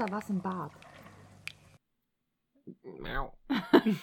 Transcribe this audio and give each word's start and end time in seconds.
da 0.00 0.10
was 0.10 0.30
im 0.30 0.40
Bad. 0.40 0.72
Miau. 3.00 3.36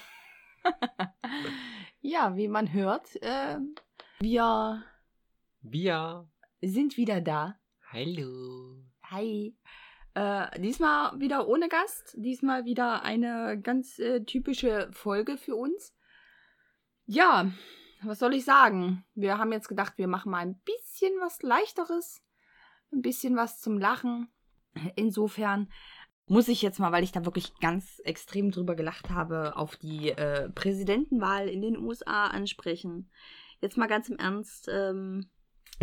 ja, 2.02 2.36
wie 2.36 2.48
man 2.48 2.72
hört, 2.72 3.18
ähm, 3.22 3.74
wir 4.20 4.84
Wir. 5.62 6.30
sind 6.62 6.98
wieder 6.98 7.20
da. 7.22 7.60
Hallo. 7.92 8.84
Hi. 9.10 9.58
Äh, 10.14 10.62
diesmal 10.62 11.20
wieder 11.20 11.48
ohne 11.48 11.68
Gast. 11.68 12.14
Diesmal 12.16 12.66
wieder 12.66 13.02
eine 13.02 13.60
ganz 13.60 13.98
äh, 13.98 14.24
typische 14.24 14.92
Folge 14.92 15.38
für 15.38 15.56
uns. 15.56 15.96
Ja, 17.08 17.52
was 18.04 18.20
soll 18.20 18.36
ich 18.36 18.46
sagen? 18.46 19.04
Wir 19.16 19.40
haben 19.40 19.52
jetzt 19.52 19.70
gedacht, 19.70 19.98
wir 19.98 20.08
machen 20.08 20.32
mal 20.32 20.46
ein 20.46 20.62
bisschen 20.62 21.14
was 21.22 21.42
Leichteres. 21.42 22.22
Ein 22.92 23.02
bisschen 23.02 23.36
was 23.36 23.60
zum 23.62 23.80
Lachen. 23.80 24.32
Insofern 24.96 25.70
muss 26.28 26.50
ich 26.50 26.62
jetzt 26.62 26.80
mal, 26.80 26.92
weil 26.92 27.04
ich 27.04 27.12
da 27.12 27.26
wirklich 27.26 27.58
ganz 27.60 28.00
extrem 28.04 28.52
drüber 28.52 28.76
gelacht 28.76 29.10
habe, 29.10 29.56
auf 29.56 29.78
die 29.78 30.10
äh, 30.10 30.50
Präsidentenwahl 30.50 31.48
in 31.48 31.62
den 31.62 31.78
USA 31.78 32.28
ansprechen. 32.28 33.10
Jetzt 33.62 33.78
mal 33.78 33.88
ganz 33.88 34.10
im 34.10 34.18
Ernst. 34.18 34.70
Ähm, 34.72 35.30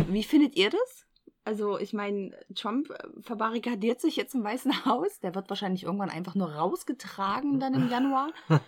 wie 0.07 0.23
findet 0.23 0.55
ihr 0.55 0.69
das? 0.69 1.05
Also, 1.47 1.77
ich 1.77 1.93
meine, 1.93 2.31
Trump 2.55 2.89
äh, 2.89 3.21
verbarrikadiert 3.21 4.01
sich 4.01 4.15
jetzt 4.15 4.35
im 4.35 4.43
Weißen 4.43 4.85
Haus. 4.85 5.19
Der 5.19 5.35
wird 5.35 5.49
wahrscheinlich 5.49 5.83
irgendwann 5.83 6.09
einfach 6.09 6.35
nur 6.35 6.53
rausgetragen 6.53 7.59
dann 7.59 7.73
im 7.73 7.89
Januar. 7.89 8.31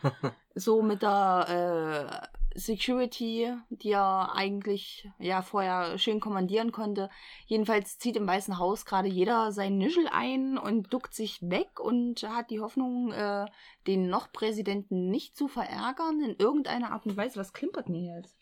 So 0.59 0.81
mit 0.81 1.03
der 1.03 2.31
äh, 2.33 2.36
Security, 2.57 3.53
die 3.69 3.91
er 3.91 4.33
eigentlich 4.33 5.07
ja 5.19 5.43
vorher 5.43 5.99
schön 5.99 6.19
kommandieren 6.19 6.71
konnte. 6.71 7.09
Jedenfalls 7.45 7.99
zieht 7.99 8.15
im 8.15 8.25
Weißen 8.25 8.57
Haus 8.57 8.85
gerade 8.85 9.07
jeder 9.07 9.51
sein 9.51 9.77
Nischel 9.77 10.07
ein 10.11 10.57
und 10.57 10.91
duckt 10.91 11.13
sich 11.13 11.39
weg 11.41 11.79
und 11.79 12.23
hat 12.23 12.49
die 12.49 12.59
Hoffnung, 12.59 13.11
äh, 13.11 13.45
den 13.85 14.09
noch 14.09 14.31
Präsidenten 14.31 15.09
nicht 15.09 15.37
zu 15.37 15.47
verärgern 15.47 16.19
in 16.19 16.35
irgendeiner 16.35 16.91
Art 16.91 17.05
und 17.05 17.15
Weise. 17.15 17.39
Was 17.39 17.53
klimpert 17.53 17.85
hier 17.87 18.17
jetzt? 18.17 18.35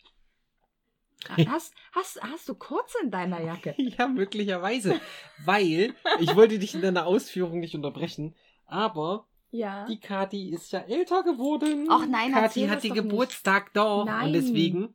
Hast, 1.48 1.74
hast, 1.92 2.22
hast 2.22 2.48
du 2.48 2.54
kurz 2.54 2.94
in 3.02 3.10
deiner 3.10 3.42
Jacke? 3.42 3.74
Ja, 3.78 4.06
möglicherweise. 4.06 5.00
Weil, 5.44 5.94
ich 6.20 6.36
wollte 6.36 6.60
dich 6.60 6.74
in 6.74 6.82
deiner 6.82 7.06
Ausführung 7.06 7.58
nicht 7.58 7.74
unterbrechen, 7.74 8.36
aber 8.66 9.26
Ja. 9.50 9.86
die 9.86 10.00
Kati 10.00 10.50
ist 10.50 10.72
ja 10.72 10.80
älter 10.80 11.22
geworden. 11.22 11.86
Ach 11.88 12.06
nein, 12.06 12.32
Kati 12.32 12.66
hat 12.66 12.82
die 12.82 12.88
doch 12.88 12.94
nicht. 12.96 13.02
Geburtstag 13.04 13.72
doch. 13.74 14.04
Nein. 14.04 14.26
Und 14.26 14.32
deswegen 14.34 14.94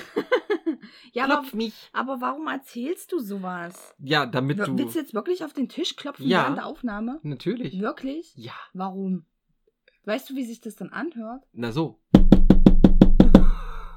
ja, 1.12 1.25
aber, 1.25 1.35
klopf 1.41 1.55
mich. 1.55 1.75
aber 1.93 2.21
warum 2.21 2.47
erzählst 2.49 3.12
du 3.12 3.21
sowas? 3.21 3.95
Ja, 3.99 4.27
damit 4.27 4.59
du. 4.59 4.77
Willst 4.79 4.95
du 4.97 5.01
jetzt 5.01 5.15
wirklich 5.15 5.45
auf 5.45 5.53
den 5.53 5.69
Tisch 5.69 5.97
klopfen 5.97 6.27
Ja. 6.27 6.43
während 6.43 6.59
der 6.59 6.67
Aufnahme? 6.67 7.21
Natürlich. 7.23 7.81
Wirklich? 7.81 8.33
Ja. 8.37 8.53
Warum? 8.73 9.27
Weißt 10.05 10.29
du, 10.31 10.34
wie 10.37 10.45
sich 10.45 10.61
das 10.61 10.77
dann 10.77 10.91
anhört? 10.91 11.45
Na 11.53 11.73
so. 11.73 12.01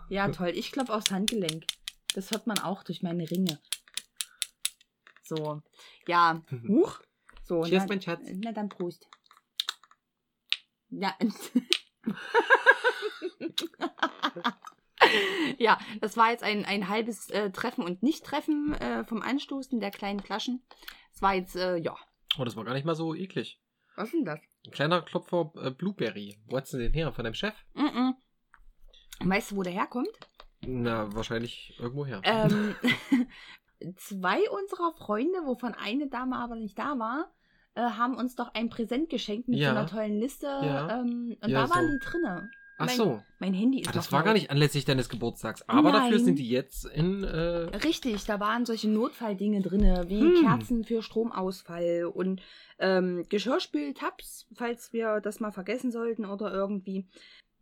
Ja, 0.09 0.27
toll. 0.29 0.51
Ich 0.55 0.71
klopfe 0.71 0.93
aufs 0.93 1.11
Handgelenk. 1.11 1.65
Das 2.15 2.31
hört 2.31 2.47
man 2.47 2.57
auch 2.59 2.83
durch 2.83 3.03
meine 3.03 3.29
Ringe. 3.29 3.59
So. 5.23 5.61
Ja. 6.07 6.41
Huch. 6.67 6.99
So. 7.43 7.63
Cheers, 7.63 7.83
na, 7.83 7.87
mein 7.89 8.01
Schatz. 8.01 8.27
Na 8.43 8.51
dann 8.51 8.69
Prost. 8.69 9.07
Ja. 10.89 11.15
ja, 15.57 15.77
das 16.01 16.17
war 16.17 16.31
jetzt 16.31 16.43
ein, 16.43 16.65
ein 16.65 16.89
halbes 16.89 17.29
äh, 17.29 17.51
Treffen 17.51 17.83
und 17.83 18.03
Nicht-Treffen 18.03 18.73
äh, 18.73 19.03
vom 19.03 19.21
Anstoßen 19.21 19.79
der 19.79 19.91
kleinen 19.91 20.19
Flaschen. 20.19 20.63
Es 21.13 21.21
war 21.21 21.35
jetzt, 21.35 21.55
äh, 21.55 21.77
ja. 21.77 21.95
Oh, 22.37 22.43
das 22.43 22.55
war 22.55 22.63
gar 22.65 22.73
nicht 22.73 22.85
mal 22.85 22.95
so 22.95 23.13
eklig. 23.13 23.61
Was 23.95 24.07
ist 24.07 24.13
denn 24.13 24.25
das? 24.25 24.39
Ein 24.65 24.71
kleiner 24.71 25.01
Klopfer 25.01 25.51
äh, 25.61 25.71
Blueberry. 25.71 26.39
Wo 26.45 26.57
hast 26.57 26.73
du 26.73 26.77
den 26.77 26.93
her? 26.93 27.11
Von 27.11 27.23
deinem 27.23 27.33
Chef? 27.33 27.53
Mm 27.73 27.85
-mm. 27.85 28.13
Weißt 29.21 29.51
du, 29.51 29.57
wo 29.57 29.63
der 29.63 29.73
herkommt? 29.73 30.09
Na, 30.61 31.13
wahrscheinlich 31.13 31.75
irgendwo 31.79 32.05
her. 32.05 32.21
Ähm, 32.23 32.75
zwei 33.97 34.49
unserer 34.49 34.93
Freunde, 34.97 35.39
wovon 35.45 35.73
eine 35.73 36.07
Dame 36.07 36.37
aber 36.37 36.55
nicht 36.55 36.77
da 36.77 36.97
war, 36.99 37.33
äh, 37.79 37.91
haben 37.97 38.15
uns 38.15 38.35
doch 38.35 38.53
ein 38.53 38.69
Präsent 38.69 39.09
geschenkt 39.09 39.47
mit 39.47 39.59
Ja. 39.59 39.71
so 39.71 39.77
einer 39.77 39.87
tollen 39.87 40.19
Liste. 40.19 40.45
Ja. 40.47 40.99
Ähm, 40.99 41.37
und 41.41 41.49
Ja, 41.49 41.63
da 41.63 41.69
waren 41.73 41.87
so. 41.87 41.91
die 41.93 41.99
drinne. 41.99 42.49
Ach 42.81 42.85
mein, 42.85 42.95
so. 42.95 43.21
Mein 43.39 43.53
Handy 43.53 43.81
ist 43.81 43.89
Ah, 43.89 43.91
das 43.91 44.09
war 44.13 44.23
gar 44.23 44.31
nicht 44.33 44.51
anlässlich 44.51 44.85
deines 44.85 45.09
Geburtstags. 45.09 45.67
Aber 45.67 45.91
dafür 45.91 46.15
Nein. 46.15 46.23
sind 46.25 46.39
die 46.39 46.49
jetzt 46.49 46.85
in. 46.85 47.25
Äh, 47.25 47.75
Richtig, 47.83 48.23
da 48.23 48.39
waren 48.39 48.65
solche 48.65 48.87
Notfalldinge 48.89 49.61
drinne, 49.61 50.05
wie 50.07 50.21
Hm. 50.21 50.35
Kerzen 50.45 50.83
für 50.85 51.01
Stromausfall 51.01 52.05
und 52.05 52.41
ähm, 52.79 53.25
Geschirrspültabs, 53.27 54.47
falls 54.53 54.93
wir 54.93 55.19
das 55.19 55.41
mal 55.41 55.51
vergessen 55.51 55.91
sollten 55.91 56.25
oder 56.25 56.53
irgendwie. 56.53 57.05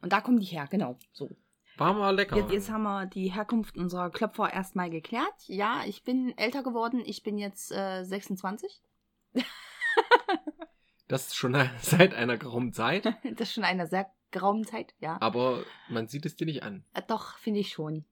Und 0.04 0.14
da 0.14 0.22
kommen 0.22 0.40
die 0.40 0.46
her, 0.46 0.68
genau. 0.70 1.00
So. 1.14 1.32
war 1.78 1.94
mal 1.94 2.16
lecker. 2.16 2.38
Jetzt, 2.38 2.52
jetzt 2.52 2.70
haben 2.72 2.84
wir 2.84 3.08
die 3.08 3.32
Herkunft 3.34 3.76
unserer 3.76 4.12
Klopfer 4.12 4.54
erstmal 4.54 4.92
geklärt. 4.92 5.34
Ja, 5.48 5.82
ich 5.88 6.04
bin 6.04 6.38
älter 6.38 6.62
geworden. 6.62 7.02
Ich 7.04 7.24
bin 7.24 7.40
jetzt 7.40 7.72
äh, 7.72 8.04
26. 8.04 8.82
das 11.08 11.28
ist 11.28 11.36
schon 11.36 11.54
seit 11.82 12.14
einer 12.14 12.38
geraumen 12.38 12.74
Zeit. 12.74 13.06
Das 13.24 13.50
ist 13.50 13.54
schon 13.54 13.64
eine 13.64 13.88
sehr 13.88 14.10
geraume 14.32 14.64
Zeit, 14.66 14.94
ja. 15.00 15.18
Aber 15.22 15.64
man 15.90 16.08
sieht 16.08 16.26
es 16.26 16.36
dir 16.36 16.46
nicht 16.46 16.64
an. 16.64 16.84
Äh, 16.94 17.02
Doch, 17.08 17.38
finde 17.38 17.60
ich 17.62 17.70
schon. 17.70 18.06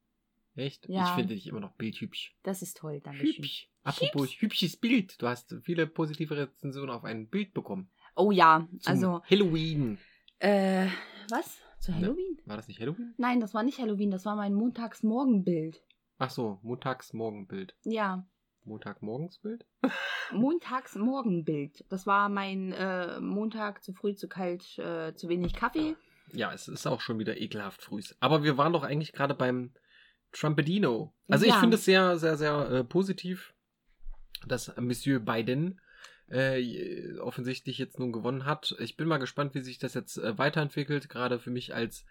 Echt? 0.56 0.88
Ja. 0.88 1.04
Ich 1.04 1.10
finde 1.12 1.34
dich 1.34 1.48
immer 1.48 1.60
noch 1.60 1.74
bildhübsch. 1.74 2.34
Das 2.44 2.62
ist 2.62 2.78
toll, 2.78 3.02
danke 3.02 3.28
schön. 3.28 3.44
Hübsch. 3.44 3.70
Apropos 3.84 4.30
hübsches 4.40 4.78
Bild. 4.78 5.22
Du 5.22 5.28
hast 5.28 5.54
viele 5.64 5.86
positive 5.86 6.38
Rezensionen 6.38 6.90
auf 6.90 7.04
ein 7.04 7.28
Bild 7.28 7.54
bekommen. 7.54 7.90
Oh 8.16 8.32
ja, 8.32 8.66
Zum 8.80 8.92
also, 8.92 9.22
Halloween. 9.30 9.98
äh, 10.40 10.88
was? 11.30 11.60
Zu 11.82 11.92
Ne. 11.92 11.98
Halloween? 11.98 12.38
War 12.46 12.56
das 12.56 12.68
nicht 12.70 12.80
Halloween? 12.80 13.14
Nein, 13.18 13.42
das 13.42 13.54
war 13.54 13.64
nicht 13.64 13.80
Halloween, 13.80 14.10
das 14.12 14.26
war 14.26 14.36
mein 14.38 14.54
Montagsmorgenbild. 14.54 15.84
Ach 16.18 16.30
so, 16.30 16.60
Montagsmorgenbild. 16.64 17.76
Ja, 17.84 18.26
Montagmorgensbild? 18.66 19.66
Montagsmorgenbild. 20.32 21.86
Das 21.90 22.08
war 22.08 22.30
mein 22.30 22.72
äh, 22.74 23.20
Montag 23.20 23.84
zu 23.84 23.94
früh, 23.94 24.16
zu 24.16 24.28
kalt, 24.28 24.78
äh, 24.80 25.14
zu 25.16 25.30
wenig 25.30 25.54
Kaffee. 25.54 25.96
Ja, 26.34 26.52
es 26.54 26.68
ist 26.68 26.88
auch 26.88 27.02
schon 27.02 27.20
wieder 27.20 27.40
ekelhaft 27.40 27.82
früh. 27.82 28.02
Aber 28.20 28.44
wir 28.44 28.58
waren 28.58 28.74
doch 28.74 28.84
eigentlich 28.84 29.14
gerade 29.14 29.36
beim 29.36 29.72
Trumpedino. 30.32 31.14
Also 31.30 31.46
ich 31.46 31.52
Ja. 31.54 31.60
finde 31.60 31.76
es 31.76 31.86
sehr, 31.86 32.18
sehr, 32.18 32.36
sehr 32.38 32.70
äh, 32.70 32.84
positiv, 32.84 33.54
dass 34.48 34.76
Monsieur 34.78 35.20
Biden 35.20 35.80
äh, 36.28 37.18
offensichtlich 37.20 37.78
jetzt 37.78 38.00
nun 38.00 38.12
gewonnen 38.12 38.46
hat. 38.46 38.76
Ich 38.80 38.98
bin 38.98 39.08
mal 39.08 39.20
gespannt, 39.20 39.54
wie 39.54 39.62
sich 39.62 39.78
das 39.78 39.94
jetzt 39.94 40.18
äh, 40.18 40.36
weiterentwickelt, 40.38 41.08
gerade 41.08 41.40
für 41.40 41.52
mich 41.52 41.74
als 41.76 42.04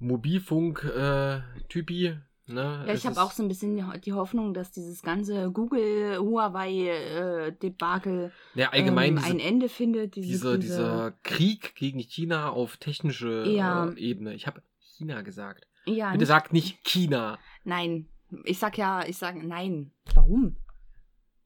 Mobilfunk-Typi. 0.00 2.18
Ne? 2.46 2.84
Ja, 2.86 2.94
ich 2.94 3.06
habe 3.06 3.20
auch 3.22 3.32
so 3.32 3.42
ein 3.42 3.48
bisschen 3.48 3.76
die- 4.02 4.12
Hoffnung, 4.12 4.52
dass 4.54 4.70
dieses 4.72 5.02
ganze 5.02 5.50
Google-Huawei-Debakel 5.50 8.32
ja, 8.54 8.70
allgemein 8.70 9.10
ähm, 9.10 9.16
diese, 9.16 9.28
ein 9.30 9.40
Ende 9.40 9.68
findet. 9.68 10.16
Diese, 10.16 10.28
dieser, 10.28 10.58
diese, 10.58 10.76
dieser 10.76 11.12
Krieg 11.22 11.74
gegen 11.74 11.98
China 12.00 12.50
auf 12.50 12.76
technische 12.76 13.44
Ja. 13.48 13.88
äh, 13.88 13.98
Ebene. 13.98 14.34
Ich 14.34 14.46
habe 14.46 14.62
China 14.80 15.22
gesagt. 15.22 15.66
ja, 15.86 16.06
Bitte 16.10 16.18
nicht- 16.20 16.28
sagt 16.28 16.52
nicht 16.52 16.84
China. 16.84 17.38
Nein, 17.64 18.08
ich 18.44 18.58
sag 18.58 18.78
ja, 18.78 19.04
ich 19.06 19.16
sag 19.18 19.42
nein. 19.42 19.90
Warum? 20.14 20.56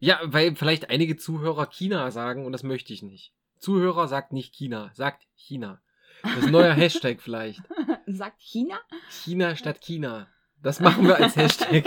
Ja, 0.01 0.21
weil 0.25 0.55
vielleicht 0.55 0.91
einige 0.91 1.17
Zuhörer 1.17 1.67
China 1.67 2.11
sagen 2.11 2.47
und 2.47 2.53
das 2.53 2.63
möchte 2.63 2.93
ich 2.93 3.03
nicht. 3.03 3.33
Zuhörer 3.59 4.07
sagt 4.07 4.33
nicht 4.33 4.55
China, 4.55 4.91
sagt 4.95 5.27
China. 5.35 5.81
Das 6.23 6.37
ist 6.39 6.45
ein 6.47 6.53
neuer 6.53 6.75
Hashtag 6.75 7.21
vielleicht. 7.21 7.61
Sagt 8.07 8.41
China? 8.41 8.79
China 9.11 9.57
statt 9.57 9.81
China. 9.81 10.29
Das 10.63 10.81
machen 10.81 11.07
wir 11.07 11.17
als 11.17 11.37
Hashtag. 11.37 11.85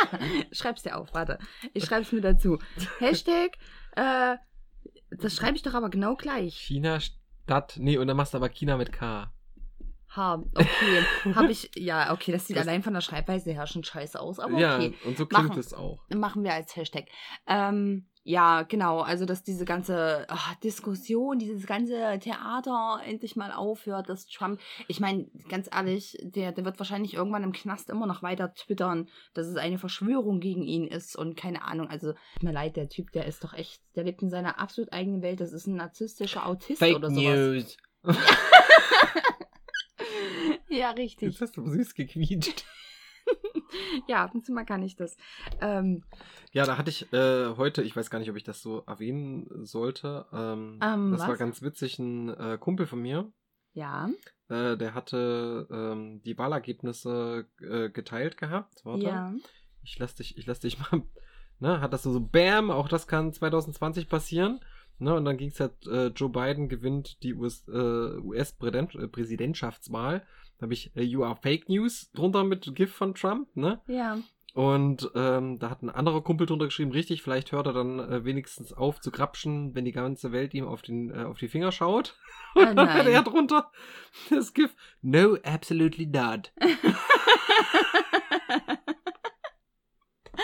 Schreib's 0.52 0.82
dir 0.82 0.96
auf, 0.96 1.12
warte. 1.14 1.38
Ich 1.72 1.84
schreib's 1.84 2.12
mir 2.12 2.20
dazu. 2.20 2.58
Hashtag, 2.98 3.56
äh, 3.96 4.36
das 5.10 5.34
schreibe 5.34 5.56
ich 5.56 5.62
doch 5.62 5.74
aber 5.74 5.90
genau 5.90 6.14
gleich. 6.14 6.54
China 6.56 7.00
statt. 7.00 7.74
Nee, 7.78 7.98
und 7.98 8.06
dann 8.06 8.16
machst 8.16 8.32
du 8.34 8.38
aber 8.38 8.48
China 8.48 8.76
mit 8.76 8.92
K. 8.92 9.32
Ha, 10.16 10.34
okay. 10.54 11.34
Hab 11.34 11.50
ich, 11.50 11.70
ja, 11.74 12.12
okay, 12.12 12.30
das 12.30 12.46
sieht 12.46 12.56
Das- 12.56 12.68
allein 12.68 12.84
von 12.84 12.94
der 12.94 13.00
Schreibweise 13.00 13.50
her 13.50 13.66
schon 13.66 13.82
scheiße 13.82 14.20
aus, 14.20 14.38
aber 14.38 14.58
ja, 14.58 14.76
okay. 14.76 14.94
und 15.04 15.16
so 15.18 15.26
klingt 15.26 15.48
Machen. 15.48 15.58
es 15.60 15.74
auch. 15.74 16.04
Machen 16.14 16.44
wir 16.44 16.54
als 16.54 16.76
Hashtag. 16.76 17.06
Ähm, 17.48 18.06
ja, 18.26 18.62
genau, 18.62 19.00
also 19.00 19.26
dass 19.26 19.42
diese 19.42 19.64
ganze 19.64 20.26
ah, 20.28 20.54
Diskussion, 20.62 21.38
dieses 21.38 21.66
ganze 21.66 22.18
Theater 22.18 23.00
endlich 23.06 23.36
mal 23.36 23.52
aufhört, 23.52 24.08
dass 24.08 24.26
Trump, 24.26 24.60
ich 24.88 24.98
meine, 24.98 25.26
ganz 25.48 25.68
ehrlich, 25.70 26.16
der, 26.22 26.52
der 26.52 26.64
wird 26.64 26.78
wahrscheinlich 26.78 27.14
irgendwann 27.14 27.44
im 27.44 27.52
Knast 27.52 27.90
immer 27.90 28.06
noch 28.06 28.22
weiter 28.22 28.54
twittern, 28.54 29.08
dass 29.34 29.46
es 29.46 29.56
eine 29.56 29.78
Verschwörung 29.78 30.40
gegen 30.40 30.62
ihn 30.62 30.86
ist 30.86 31.16
und 31.16 31.36
keine 31.36 31.64
Ahnung, 31.64 31.88
also 31.88 32.12
tut 32.12 32.42
mir 32.42 32.52
leid, 32.52 32.76
der 32.76 32.88
Typ, 32.88 33.12
der 33.12 33.26
ist 33.26 33.44
doch 33.44 33.52
echt, 33.52 33.82
der 33.94 34.04
lebt 34.04 34.22
in 34.22 34.30
seiner 34.30 34.58
absolut 34.58 34.92
eigenen 34.92 35.22
Welt, 35.22 35.40
das 35.40 35.52
ist 35.52 35.66
ein 35.66 35.76
narzisstischer 35.76 36.46
Autist 36.46 36.78
Fake 36.78 36.96
oder 36.96 37.10
sowas. 37.10 37.22
News. 37.24 37.76
Ja, 40.74 40.90
richtig. 40.90 41.32
Jetzt 41.32 41.40
hast 41.40 41.56
du 41.56 41.66
süß 41.66 41.94
gequietscht. 41.94 42.64
ja, 44.08 44.24
ab 44.24 44.34
und 44.34 44.44
zu 44.44 44.52
mal 44.52 44.64
kann 44.64 44.82
ich 44.82 44.96
das. 44.96 45.16
Ähm, 45.60 46.04
Ja, 46.52 46.64
da 46.64 46.78
hatte 46.78 46.90
ich 46.90 47.12
äh, 47.12 47.54
heute, 47.56 47.82
ich 47.82 47.96
weiß 47.96 48.10
gar 48.10 48.18
nicht, 48.18 48.30
ob 48.30 48.36
ich 48.36 48.44
das 48.44 48.62
so 48.62 48.82
erwähnen 48.86 49.48
sollte. 49.64 50.26
Ähm, 50.32 50.78
Ähm, 50.82 51.12
das 51.12 51.22
war 51.22 51.30
was? 51.30 51.38
ganz 51.38 51.62
witzig, 51.62 51.98
ein 51.98 52.28
äh, 52.28 52.58
Kumpel 52.58 52.86
von 52.86 53.00
mir, 53.00 53.32
ja, 53.72 54.08
äh, 54.48 54.76
der 54.76 54.94
hatte 54.94 55.66
ähm, 55.70 56.22
die 56.24 56.38
Wahlergebnisse 56.38 57.46
äh, 57.60 57.88
geteilt 57.90 58.36
gehabt. 58.36 58.84
Warte. 58.84 59.04
ja. 59.04 59.34
Ich 59.82 59.98
lass 59.98 60.14
dich, 60.14 60.38
ich 60.38 60.46
lass 60.46 60.60
dich 60.60 60.78
mal, 60.92 61.02
ne, 61.58 61.80
hat 61.80 61.92
das 61.92 62.04
so, 62.04 62.12
so 62.12 62.20
Bam, 62.20 62.70
auch 62.70 62.88
das 62.88 63.06
kann 63.06 63.32
2020 63.32 64.08
passieren. 64.08 64.60
Ne, 64.98 65.12
und 65.12 65.24
dann 65.24 65.36
ging 65.36 65.50
es 65.50 65.58
halt, 65.58 65.84
äh, 65.88 66.06
Joe 66.08 66.30
Biden 66.30 66.68
gewinnt 66.68 67.20
die 67.24 67.34
US, 67.34 67.66
äh, 67.66 67.72
US-Präsidentschaftswahl. 67.72 70.24
Da 70.58 70.64
habe 70.64 70.74
ich 70.74 70.94
äh, 70.96 71.02
You 71.02 71.24
are 71.24 71.36
Fake 71.36 71.68
News 71.68 72.10
drunter 72.12 72.44
mit 72.44 72.74
GIF 72.74 72.92
von 72.92 73.14
Trump, 73.14 73.48
ne? 73.54 73.80
Ja. 73.86 74.18
Und 74.54 75.10
ähm, 75.16 75.58
da 75.58 75.68
hat 75.68 75.82
ein 75.82 75.90
anderer 75.90 76.22
Kumpel 76.22 76.46
drunter 76.46 76.66
geschrieben, 76.66 76.92
richtig, 76.92 77.22
vielleicht 77.22 77.50
hört 77.50 77.66
er 77.66 77.72
dann 77.72 77.98
äh, 77.98 78.24
wenigstens 78.24 78.72
auf 78.72 79.00
zu 79.00 79.10
grapschen, 79.10 79.74
wenn 79.74 79.84
die 79.84 79.90
ganze 79.90 80.30
Welt 80.30 80.54
ihm 80.54 80.68
auf, 80.68 80.80
den, 80.80 81.10
äh, 81.10 81.24
auf 81.24 81.38
die 81.38 81.48
Finger 81.48 81.72
schaut. 81.72 82.16
Oh 82.54 82.60
Und 82.60 82.76
dann 82.76 82.94
hat 82.94 83.06
er 83.06 83.22
drunter 83.22 83.72
das 84.30 84.54
GIF, 84.54 84.76
no, 85.02 85.36
absolutely 85.42 86.06
not. 86.06 86.52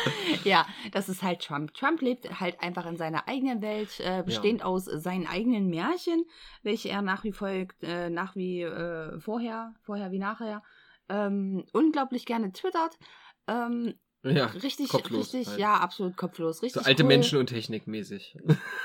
ja, 0.45 0.67
das 0.93 1.09
ist 1.09 1.23
halt 1.23 1.41
Trump. 1.41 1.75
Trump 1.75 2.01
lebt 2.01 2.41
halt 2.41 2.61
einfach 2.63 2.87
in 2.87 2.97
seiner 2.97 3.29
eigenen 3.29 3.63
Welt, 3.63 4.01
äh, 4.01 4.23
bestehend 4.23 4.63
aus 4.63 4.85
seinen 4.85 5.27
eigenen 5.27 5.69
Märchen, 5.69 6.25
welche 6.63 6.89
er 6.89 7.03
nach 7.03 7.25
wie 7.25 7.33
folgt, 7.33 7.83
äh, 7.83 8.11
nach 8.11 8.37
wie 8.37 8.63
äh, 8.63 9.19
vorher, 9.21 9.75
vorher 9.83 10.11
wie 10.11 10.19
nachher, 10.19 10.63
ähm, 11.09 11.65
unglaublich 11.73 12.27
gerne 12.27 12.53
twittert. 12.53 12.99
Ähm, 13.47 13.95
Ja, 14.23 14.47
richtig, 14.47 14.91
kopflos 14.91 15.33
richtig, 15.33 15.49
halt. 15.49 15.59
ja, 15.59 15.75
absolut 15.77 16.17
kopflos. 16.17 16.63
Richtig 16.63 16.83
so 16.83 16.87
alte 16.87 17.03
cool. 17.05 17.09
Menschen 17.09 17.39
und 17.39 17.47
Technik 17.47 17.87
mäßig. 17.87 18.37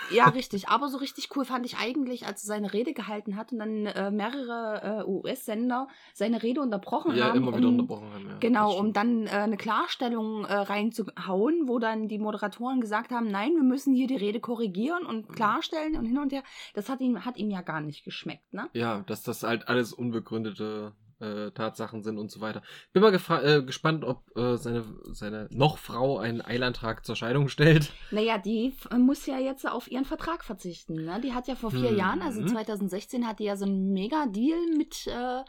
Ja, 0.10 0.30
richtig. 0.30 0.70
Aber 0.70 0.88
so 0.88 0.98
richtig 0.98 1.30
cool 1.36 1.44
fand 1.44 1.66
ich 1.66 1.78
eigentlich, 1.78 2.26
als 2.26 2.44
er 2.44 2.48
seine 2.48 2.72
Rede 2.72 2.94
gehalten 2.94 3.36
hat 3.36 3.52
und 3.52 3.60
dann 3.60 3.86
äh, 3.86 4.12
mehrere 4.12 5.04
äh, 5.06 5.10
US-Sender 5.10 5.90
seine 6.14 6.42
Rede 6.42 6.62
unterbrochen 6.62 7.16
ja, 7.16 7.26
haben. 7.26 7.38
immer 7.38 7.58
wieder 7.58 7.68
um, 7.68 7.80
unterbrochen 7.80 8.14
haben. 8.14 8.30
Ja, 8.30 8.38
Genau, 8.40 8.80
um 8.80 8.94
dann 8.94 9.28
äh, 9.28 9.32
eine 9.32 9.58
Klarstellung 9.58 10.46
äh, 10.46 10.54
reinzuhauen, 10.54 11.68
wo 11.68 11.80
dann 11.80 12.08
die 12.08 12.18
Moderatoren 12.18 12.80
gesagt 12.80 13.12
haben, 13.12 13.30
nein, 13.30 13.56
wir 13.56 13.64
müssen 13.64 13.94
hier 13.94 14.08
die 14.08 14.16
Rede 14.16 14.40
korrigieren 14.40 15.06
und 15.06 15.28
klarstellen 15.28 15.98
und 15.98 16.06
hin 16.06 16.18
und 16.18 16.32
her. 16.32 16.44
Das 16.76 16.88
hat 16.88 17.02
ihm, 17.02 17.26
hat 17.26 17.36
ihm 17.36 17.50
ja 17.50 17.62
gar 17.62 17.82
nicht 17.82 18.06
geschmeckt, 18.06 18.54
ne? 18.54 18.70
Ja, 18.72 19.04
dass 19.08 19.22
das 19.22 19.44
halt 19.44 19.68
alles 19.68 19.92
unbegründete 19.92 20.94
äh, 21.20 21.52
Tatsachen 21.52 22.04
sind 22.04 22.18
und 22.18 22.32
so 22.32 22.42
weiter. 22.42 22.62
Bin 22.94 23.02
mal 23.02 23.14
äh, 23.14 23.62
gespannt, 23.64 24.04
ob 24.04 24.24
äh, 24.36 24.58
seine, 24.58 24.84
seine 25.12 25.48
noch 25.52 25.78
Frau 25.78 26.18
einen 26.18 26.42
Eilantrag 26.42 27.06
zur 27.06 27.16
Scheidung 27.16 27.48
stellt. 27.50 27.92
Naja, 28.12 28.38
die 28.38 28.74
muss 28.98 29.26
ja 29.26 29.40
jetzt 29.40 29.68
auf 29.70 29.90
ihren 29.90 30.06
Vertrag 30.06 30.44
verzichten. 30.44 31.06
Ne? 31.06 31.22
Die 31.22 31.34
hat 31.34 31.48
ja 31.48 31.56
vor 31.56 31.72
vier 31.72 31.92
Mhm. 31.92 31.98
Jahren, 31.98 32.22
also 32.22 32.46
2016, 32.46 33.28
hat 33.28 33.40
die 33.40 33.46
ja 33.46 33.56
so 33.58 33.66
einen 33.66 33.94
Mega-Deal 33.94 34.68
mit 34.78 35.08
äh, 35.08 35.42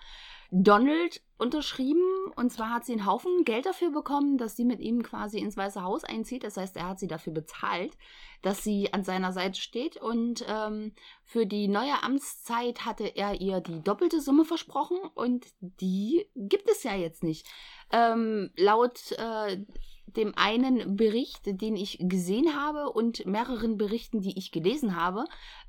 Donald 0.50 1.22
unterschrieben. 1.38 2.02
Und 2.34 2.50
zwar 2.52 2.72
hat 2.72 2.84
sie 2.84 2.92
einen 2.92 3.06
Haufen 3.06 3.44
Geld 3.44 3.66
dafür 3.66 3.90
bekommen, 3.90 4.38
dass 4.38 4.56
sie 4.56 4.64
mit 4.64 4.80
ihm 4.80 5.02
quasi 5.02 5.38
ins 5.38 5.56
Weiße 5.56 5.82
Haus 5.82 6.04
einzieht. 6.04 6.44
Das 6.44 6.56
heißt, 6.56 6.76
er 6.76 6.88
hat 6.88 6.98
sie 6.98 7.08
dafür 7.08 7.32
bezahlt, 7.32 7.96
dass 8.42 8.62
sie 8.62 8.92
an 8.92 9.04
seiner 9.04 9.32
Seite 9.32 9.60
steht. 9.60 9.96
Und 9.96 10.44
ähm, 10.48 10.94
für 11.24 11.46
die 11.46 11.68
neue 11.68 12.02
Amtszeit 12.02 12.84
hatte 12.84 13.04
er 13.04 13.40
ihr 13.40 13.60
die 13.60 13.82
doppelte 13.82 14.20
Summe 14.20 14.44
versprochen. 14.44 14.98
Und 15.14 15.46
die 15.60 16.26
gibt 16.34 16.70
es 16.70 16.82
ja 16.82 16.94
jetzt 16.94 17.22
nicht. 17.22 17.46
Ähm, 17.92 18.50
laut 18.56 19.12
äh, 19.12 19.58
dem 20.06 20.32
einen 20.36 20.96
Bericht, 20.96 21.40
den 21.46 21.76
ich 21.76 21.98
gesehen 22.00 22.54
habe 22.54 22.90
und 22.92 23.26
mehreren 23.26 23.76
Berichten, 23.76 24.20
die 24.20 24.38
ich 24.38 24.50
gelesen 24.52 24.96
habe, 24.96 25.24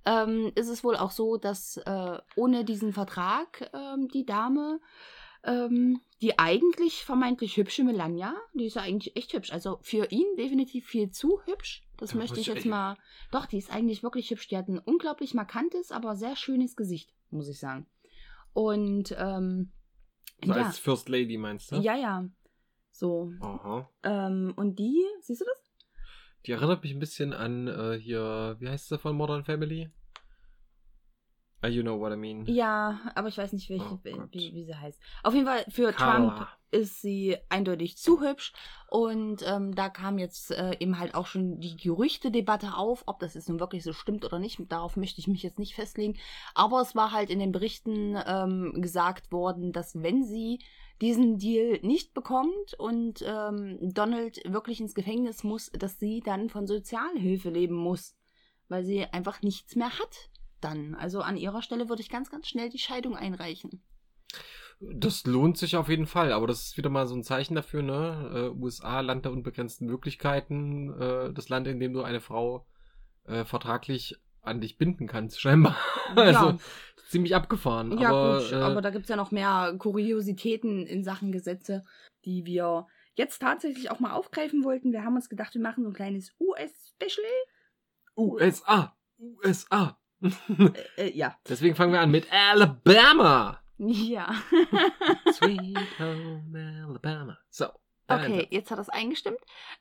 ähm, 0.06 0.51
ist 0.56 0.69
es 0.69 0.84
wohl 0.84 0.95
auch 0.95 1.12
so, 1.12 1.38
dass 1.38 1.78
äh, 1.78 2.18
ohne 2.36 2.63
diesen 2.63 2.94
Vertrag 2.94 3.69
ähm, 3.74 4.07
die 4.10 4.25
Dame, 4.25 4.80
ähm, 5.44 6.00
die 6.22 6.38
eigentlich 6.39 7.04
vermeintlich 7.04 7.57
hübsche 7.57 7.84
Melania, 7.84 8.36
die 8.54 8.66
ist 8.66 8.75
ja 8.75 8.84
eigentlich 8.84 9.16
echt 9.16 9.34
hübsch, 9.34 9.51
also 9.51 9.80
für 9.81 10.06
ihn 10.12 10.25
definitiv 10.38 10.86
viel 10.88 11.10
zu 11.12 11.39
hübsch. 11.45 11.84
Das 11.98 12.12
Ja, 12.12 12.18
möchte 12.18 12.39
ich 12.39 12.48
jetzt 12.48 12.57
echt- 12.57 12.66
mal. 12.68 12.95
Doch, 13.31 13.48
die 13.48 13.57
ist 13.57 13.72
eigentlich 13.72 14.04
wirklich 14.04 14.30
hübsch. 14.30 14.48
Die 14.48 14.57
hat 14.57 14.68
ein 14.68 14.80
unglaublich 14.80 15.34
markantes, 15.34 15.92
aber 15.92 16.16
sehr 16.16 16.36
schönes 16.36 16.75
Gesicht, 16.75 17.12
muss 17.31 17.48
ich 17.50 17.60
sagen. 17.60 17.88
Und 18.54 19.16
ähm, 19.18 19.72
So 20.44 20.51
ja, 20.54 20.66
als 20.68 20.78
First 20.80 21.10
Lady 21.10 21.38
meinst 21.38 21.72
du? 21.72 21.78
ja, 21.78 21.95
ja. 21.95 22.25
So, 22.97 23.31
Aha. 23.41 23.88
ähm, 24.01 24.53
und 24.55 24.79
die, 24.79 25.05
siehst 25.21 25.41
du 25.41 25.45
das? 25.45 25.71
Die 26.47 26.53
erinnert 26.53 26.81
mich 26.81 26.94
ein 26.94 26.99
bisschen 26.99 27.31
an 27.31 27.67
äh, 27.67 27.99
hier, 27.99 28.55
wie 28.57 28.67
heißt 28.67 28.88
sie 28.88 28.97
von 28.97 29.15
Modern 29.15 29.45
Family? 29.45 29.91
Ah, 31.61 31.67
you 31.67 31.83
know 31.83 31.99
what 31.99 32.11
I 32.11 32.15
mean. 32.15 32.44
Ja, 32.47 32.99
aber 33.13 33.27
ich 33.27 33.38
weiß 33.38 33.53
nicht, 33.53 33.69
welche, 33.69 33.85
Oh 33.85 33.99
wie, 34.31 34.53
wie 34.55 34.65
sie 34.65 34.73
heißt. 34.73 34.99
Auf 35.21 35.35
jeden 35.35 35.45
Fall 35.45 35.63
für 35.69 35.91
Carla. 35.91 36.35
Trump 36.35 36.47
ist 36.71 37.01
sie 37.01 37.38
eindeutig 37.49 37.97
zu 37.97 38.19
hübsch. 38.19 38.53
Und 38.89 39.43
ähm, 39.45 39.75
da 39.75 39.89
kam 39.89 40.17
jetzt 40.17 40.50
äh, 40.50 40.75
eben 40.79 40.97
halt 40.97 41.13
auch 41.13 41.27
schon 41.27 41.59
die 41.59 41.77
Gerüchte-Debatte 41.77 42.75
auf, 42.75 43.03
ob 43.05 43.19
das 43.19 43.35
jetzt 43.35 43.47
nun 43.50 43.59
wirklich 43.59 43.83
so 43.83 43.93
stimmt 43.93 44.25
oder 44.25 44.39
nicht. 44.39 44.59
Darauf 44.71 44.97
möchte 44.97 45.19
ich 45.19 45.27
mich 45.27 45.43
jetzt 45.43 45.59
nicht 45.59 45.75
festlegen. 45.75 46.17
Aber 46.55 46.81
es 46.81 46.95
war 46.95 47.11
halt 47.11 47.29
in 47.29 47.38
den 47.38 47.51
Berichten 47.51 48.17
ähm, 48.25 48.81
gesagt 48.81 49.31
worden, 49.31 49.71
dass 49.71 50.01
wenn 50.01 50.23
sie 50.23 50.59
diesen 51.01 51.38
Deal 51.38 51.79
nicht 51.81 52.13
bekommt 52.13 52.73
und 52.77 53.23
ähm, 53.25 53.77
Donald 53.81 54.41
wirklich 54.45 54.79
ins 54.79 54.95
Gefängnis 54.95 55.44
muss, 55.44 55.69
dass 55.71 55.99
sie 55.99 56.21
dann 56.21 56.49
von 56.49 56.65
Sozialhilfe 56.65 57.49
leben 57.49 57.75
muss, 57.75 58.15
weil 58.67 58.83
sie 58.83 59.05
einfach 59.05 59.41
nichts 59.41 59.75
mehr 59.75 59.91
hat 59.91 60.29
dann. 60.59 60.95
Also 60.95 61.21
an 61.21 61.38
ihrer 61.38 61.61
Stelle 61.61 61.89
würde 61.89 62.01
ich 62.01 62.09
ganz, 62.09 62.31
ganz 62.31 62.47
schnell 62.47 62.69
die 62.69 62.79
Scheidung 62.79 63.15
einreichen. 63.15 63.83
Das 64.79 65.25
lohnt 65.25 65.57
sich 65.57 65.75
auf 65.75 65.89
jeden 65.89 66.05
Fall, 66.05 66.31
aber 66.31 66.45
das 66.45 66.67
ist 66.67 66.77
wieder 66.77 66.89
mal 66.89 67.07
so 67.07 67.15
ein 67.15 67.23
Zeichen 67.23 67.55
dafür, 67.55 67.81
ne? 67.81 68.51
Äh, 68.53 68.59
USA, 68.59 69.00
Land 69.01 69.25
der 69.25 69.31
unbegrenzten 69.31 69.88
Möglichkeiten, 69.88 70.93
äh, 71.00 71.33
das 71.33 71.50
Land, 71.50 71.67
in 71.67 71.79
dem 71.79 71.93
du 71.93 72.03
eine 72.03 72.21
Frau 72.21 72.67
äh, 73.25 73.43
vertraglich 73.43 74.15
an 74.41 74.62
dich 74.62 74.77
binden 74.77 75.07
kannst, 75.07 75.41
scheinbar. 75.41 75.75
also 76.15 76.57
ziemlich 77.07 77.35
abgefahren. 77.35 77.97
ja, 77.97 78.09
aber, 78.09 78.39
gut, 78.39 78.51
äh, 78.51 78.55
aber 78.55 78.81
da 78.81 78.89
gibt 78.89 79.03
es 79.03 79.09
ja 79.09 79.15
noch 79.15 79.31
mehr 79.31 79.75
Kuriositäten 79.77 80.85
in 80.85 81.03
Sachen 81.03 81.31
Gesetze, 81.31 81.83
die 82.25 82.45
wir 82.45 82.87
jetzt 83.15 83.39
tatsächlich 83.39 83.89
auch 83.89 83.99
mal 83.99 84.13
aufgreifen 84.13 84.63
wollten. 84.63 84.91
Wir 84.91 85.03
haben 85.03 85.15
uns 85.15 85.29
gedacht, 85.29 85.53
wir 85.53 85.61
machen 85.61 85.83
so 85.83 85.89
ein 85.89 85.95
kleines 85.95 86.33
US-Special. 86.39 87.25
USA, 88.15 88.95
USA. 89.19 89.97
Äh, 90.21 90.71
äh, 90.97 91.11
ja. 91.15 91.35
Deswegen 91.47 91.75
fangen 91.75 91.93
wir 91.93 91.99
an 91.99 92.11
mit 92.11 92.27
Alabama. 92.31 93.59
Ja. 93.77 94.33
Sweet 95.33 95.77
Home 95.99 96.83
Alabama. 96.87 97.37
So. 97.49 97.67
Okay, 98.09 98.47
jetzt 98.51 98.71
hat 98.71 98.79
das 98.79 98.89
eingestimmt. 98.89 99.39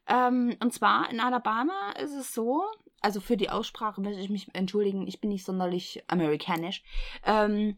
Ähm, 0.09 0.57
und 0.61 0.73
zwar 0.73 1.09
in 1.11 1.21
Alabama 1.21 1.93
ist 1.93 2.13
es 2.13 2.35
so, 2.35 2.65
also 3.07 3.21
für 3.21 3.37
die 3.37 3.51
Aussprache 3.51 4.01
möchte 4.01 4.21
ich 4.21 4.31
mich 4.31 4.53
entschuldigen, 4.53 5.07
ich 5.07 5.21
bin 5.21 5.31
nicht 5.31 5.45
sonderlich 5.45 6.03
amerikanisch. 6.09 6.83
Ähm, 7.25 7.77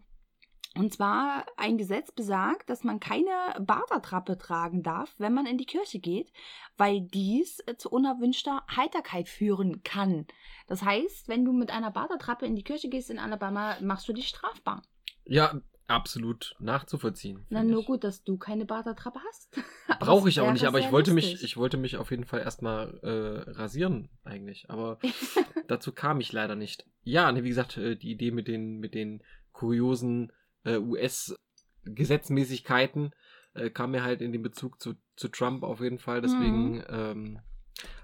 und 0.75 0.95
zwar 0.95 1.45
ein 1.59 1.77
Gesetz 1.77 2.13
besagt, 2.13 2.71
dass 2.71 2.83
man 2.83 2.99
keine 2.99 3.31
Bartertrappe 3.61 4.39
tragen 4.39 4.83
darf, 4.83 5.15
wenn 5.19 5.35
man 5.35 5.45
in 5.45 5.59
die 5.59 5.67
Kirche 5.67 5.99
geht, 5.99 6.33
weil 6.79 7.03
dies 7.03 7.61
äh, 7.67 7.77
zu 7.77 7.91
unerwünschter 7.91 8.65
Heiterkeit 8.75 9.29
führen 9.29 9.83
kann. 9.83 10.27
Das 10.67 10.83
heißt, 10.83 11.29
wenn 11.29 11.45
du 11.45 11.53
mit 11.53 11.71
einer 11.71 11.91
Bartertrappe 11.91 12.47
in 12.47 12.57
die 12.57 12.65
Kirche 12.65 12.89
gehst 12.89 13.11
in 13.11 13.19
Alabama, 13.19 13.77
machst 13.83 14.09
du 14.09 14.15
dich 14.15 14.29
strafbar. 14.29 14.81
Ja, 15.27 15.61
absolut 15.89 16.55
nachzuvollziehen. 16.61 17.45
Na, 17.51 17.63
nur 17.65 17.81
ich. 17.81 17.87
gut, 17.87 18.05
dass 18.05 18.23
du 18.23 18.37
keine 18.39 18.65
Bartertrappe 18.67 19.19
hast. 19.29 19.59
Brauche 20.01 20.29
ich 20.29 20.41
auch 20.41 20.53
nicht, 20.53 20.67
aber 20.67 20.79
ich 20.79 20.93
wollte 20.93 21.13
mich, 21.13 21.43
ich 21.43 21.57
wollte 21.57 21.77
mich 21.79 21.97
auf 21.97 22.11
jeden 22.11 22.25
Fall 22.25 22.41
erstmal 22.41 22.99
äh, 23.03 23.51
rasieren, 23.51 24.11
eigentlich. 24.25 24.69
Aber 24.71 24.99
dazu 25.69 25.93
kam 25.93 26.21
ich 26.21 26.33
leider 26.33 26.55
nicht. 26.55 26.87
Ja, 27.03 27.33
ne, 27.33 27.43
wie 27.45 27.49
gesagt, 27.49 27.77
äh, 27.79 27.97
die 27.97 28.11
Idee 28.13 28.31
mit 28.31 28.47
den, 28.49 28.79
mit 28.79 28.95
den 28.95 29.23
kuriosen 29.53 30.31
äh, 30.65 30.77
US-Gesetzmäßigkeiten 30.77 33.13
äh, 33.55 33.71
kam 33.71 33.93
mir 33.93 34.03
halt 34.05 34.21
in 34.21 34.33
den 34.33 34.43
Bezug 34.43 34.81
zu, 34.81 34.95
zu 35.17 35.29
Trump 35.29 35.63
auf 35.63 35.81
jeden 35.81 35.99
Fall. 35.99 36.21
Deswegen 36.21 36.77
Mhm. 36.77 36.85
ähm, 36.89 37.39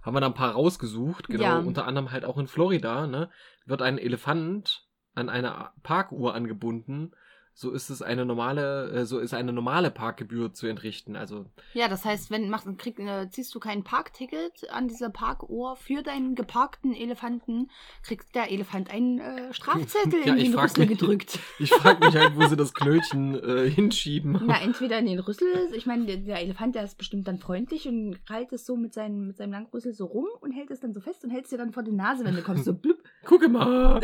haben 0.03 0.15
wir 0.15 0.21
da 0.21 0.27
ein 0.29 0.35
paar 0.35 0.53
rausgesucht. 0.53 1.29
Genau, 1.29 1.43
Ja. 1.45 1.59
unter 1.59 1.87
anderem 1.87 2.13
halt 2.13 2.25
auch 2.25 2.39
in 2.39 2.47
Florida, 2.47 3.07
ne, 3.07 3.31
wird 3.67 3.83
ein 3.83 3.99
Elefant 3.99 4.87
an 5.15 5.29
eine 5.29 5.71
Parkuhr 5.83 6.35
angebunden, 6.35 7.13
so 7.57 7.71
ist 7.71 7.89
es 7.89 8.03
eine 8.03 8.27
normale, 8.27 8.91
äh, 8.91 9.05
so 9.07 9.21
ist 9.21 9.33
eine 9.33 9.53
normale 9.53 9.93
Parkgebühr 9.93 10.53
zu 10.53 10.67
entrichten. 10.67 11.15
Also 11.15 11.47
Ja, 11.73 11.87
das 11.89 12.05
heißt, 12.05 12.31
wenn 12.33 12.51
machst, 12.51 12.67
krieg, 12.79 12.99
äh, 12.99 13.29
ziehst 13.31 13.55
du 13.55 13.61
kein 13.61 13.85
Parkticket 13.85 14.69
an 14.71 14.89
dieser 14.89 15.09
Parkuhr 15.11 15.77
für 15.77 16.03
deinen 16.03 16.35
geparkten 16.35 16.93
Elefanten, 16.95 17.71
kriegt 18.03 18.35
der 18.35 18.51
Elefant 18.51 18.91
einen 18.91 19.21
äh, 19.21 19.55
Strafzettel 19.55 20.21
Ja, 20.27 20.35
in 20.35 20.51
den 20.53 20.59
Rüssel 20.59 20.81
mich- 20.87 20.99
gedrückt. 20.99 21.39
ich 21.61 21.71
frage 21.73 22.05
mich 22.05 22.17
halt, 22.17 22.37
wo 22.37 22.45
sie 22.49 22.57
das 22.57 22.75
Knöllchen 22.75 23.35
äh, 23.43 23.71
hinschieben. 23.71 24.41
Na, 24.47 24.61
entweder 24.61 24.99
in 24.99 25.07
den 25.07 25.21
Rüssel, 25.21 25.47
ich 25.75 25.87
meine, 25.87 26.07
der, 26.07 26.17
der 26.17 26.41
Elefant, 26.41 26.75
der 26.75 26.83
ist 26.83 26.99
bestimmt 26.99 27.29
dann 27.29 27.39
freundlich 27.39 27.87
und 27.87 28.19
krallt 28.27 28.53
es 28.53 28.67
so 28.67 28.77
mit 28.77 28.93
seinem, 28.95 29.29
mit 29.29 29.37
seinem 29.37 29.53
langen 29.53 29.67
Rüssel 29.73 29.93
so 29.93 30.07
rum 30.07 30.27
und 30.41 30.51
hält 30.51 30.73
es 30.73 30.81
dann 30.81 30.93
so 30.93 31.01
fest 31.01 31.23
und 31.25 31.31
hält 31.31 31.45
es 31.45 31.51
dir 31.51 31.59
dann 31.59 31.73
vor 31.73 31.85
die 31.85 31.93
Nase, 31.93 32.25
wenn 32.25 32.35
du 32.35 32.43
kommst, 32.43 32.65
so 32.65 32.75
blub. 32.75 32.99
Gucke 33.25 33.49
mal. 33.49 34.01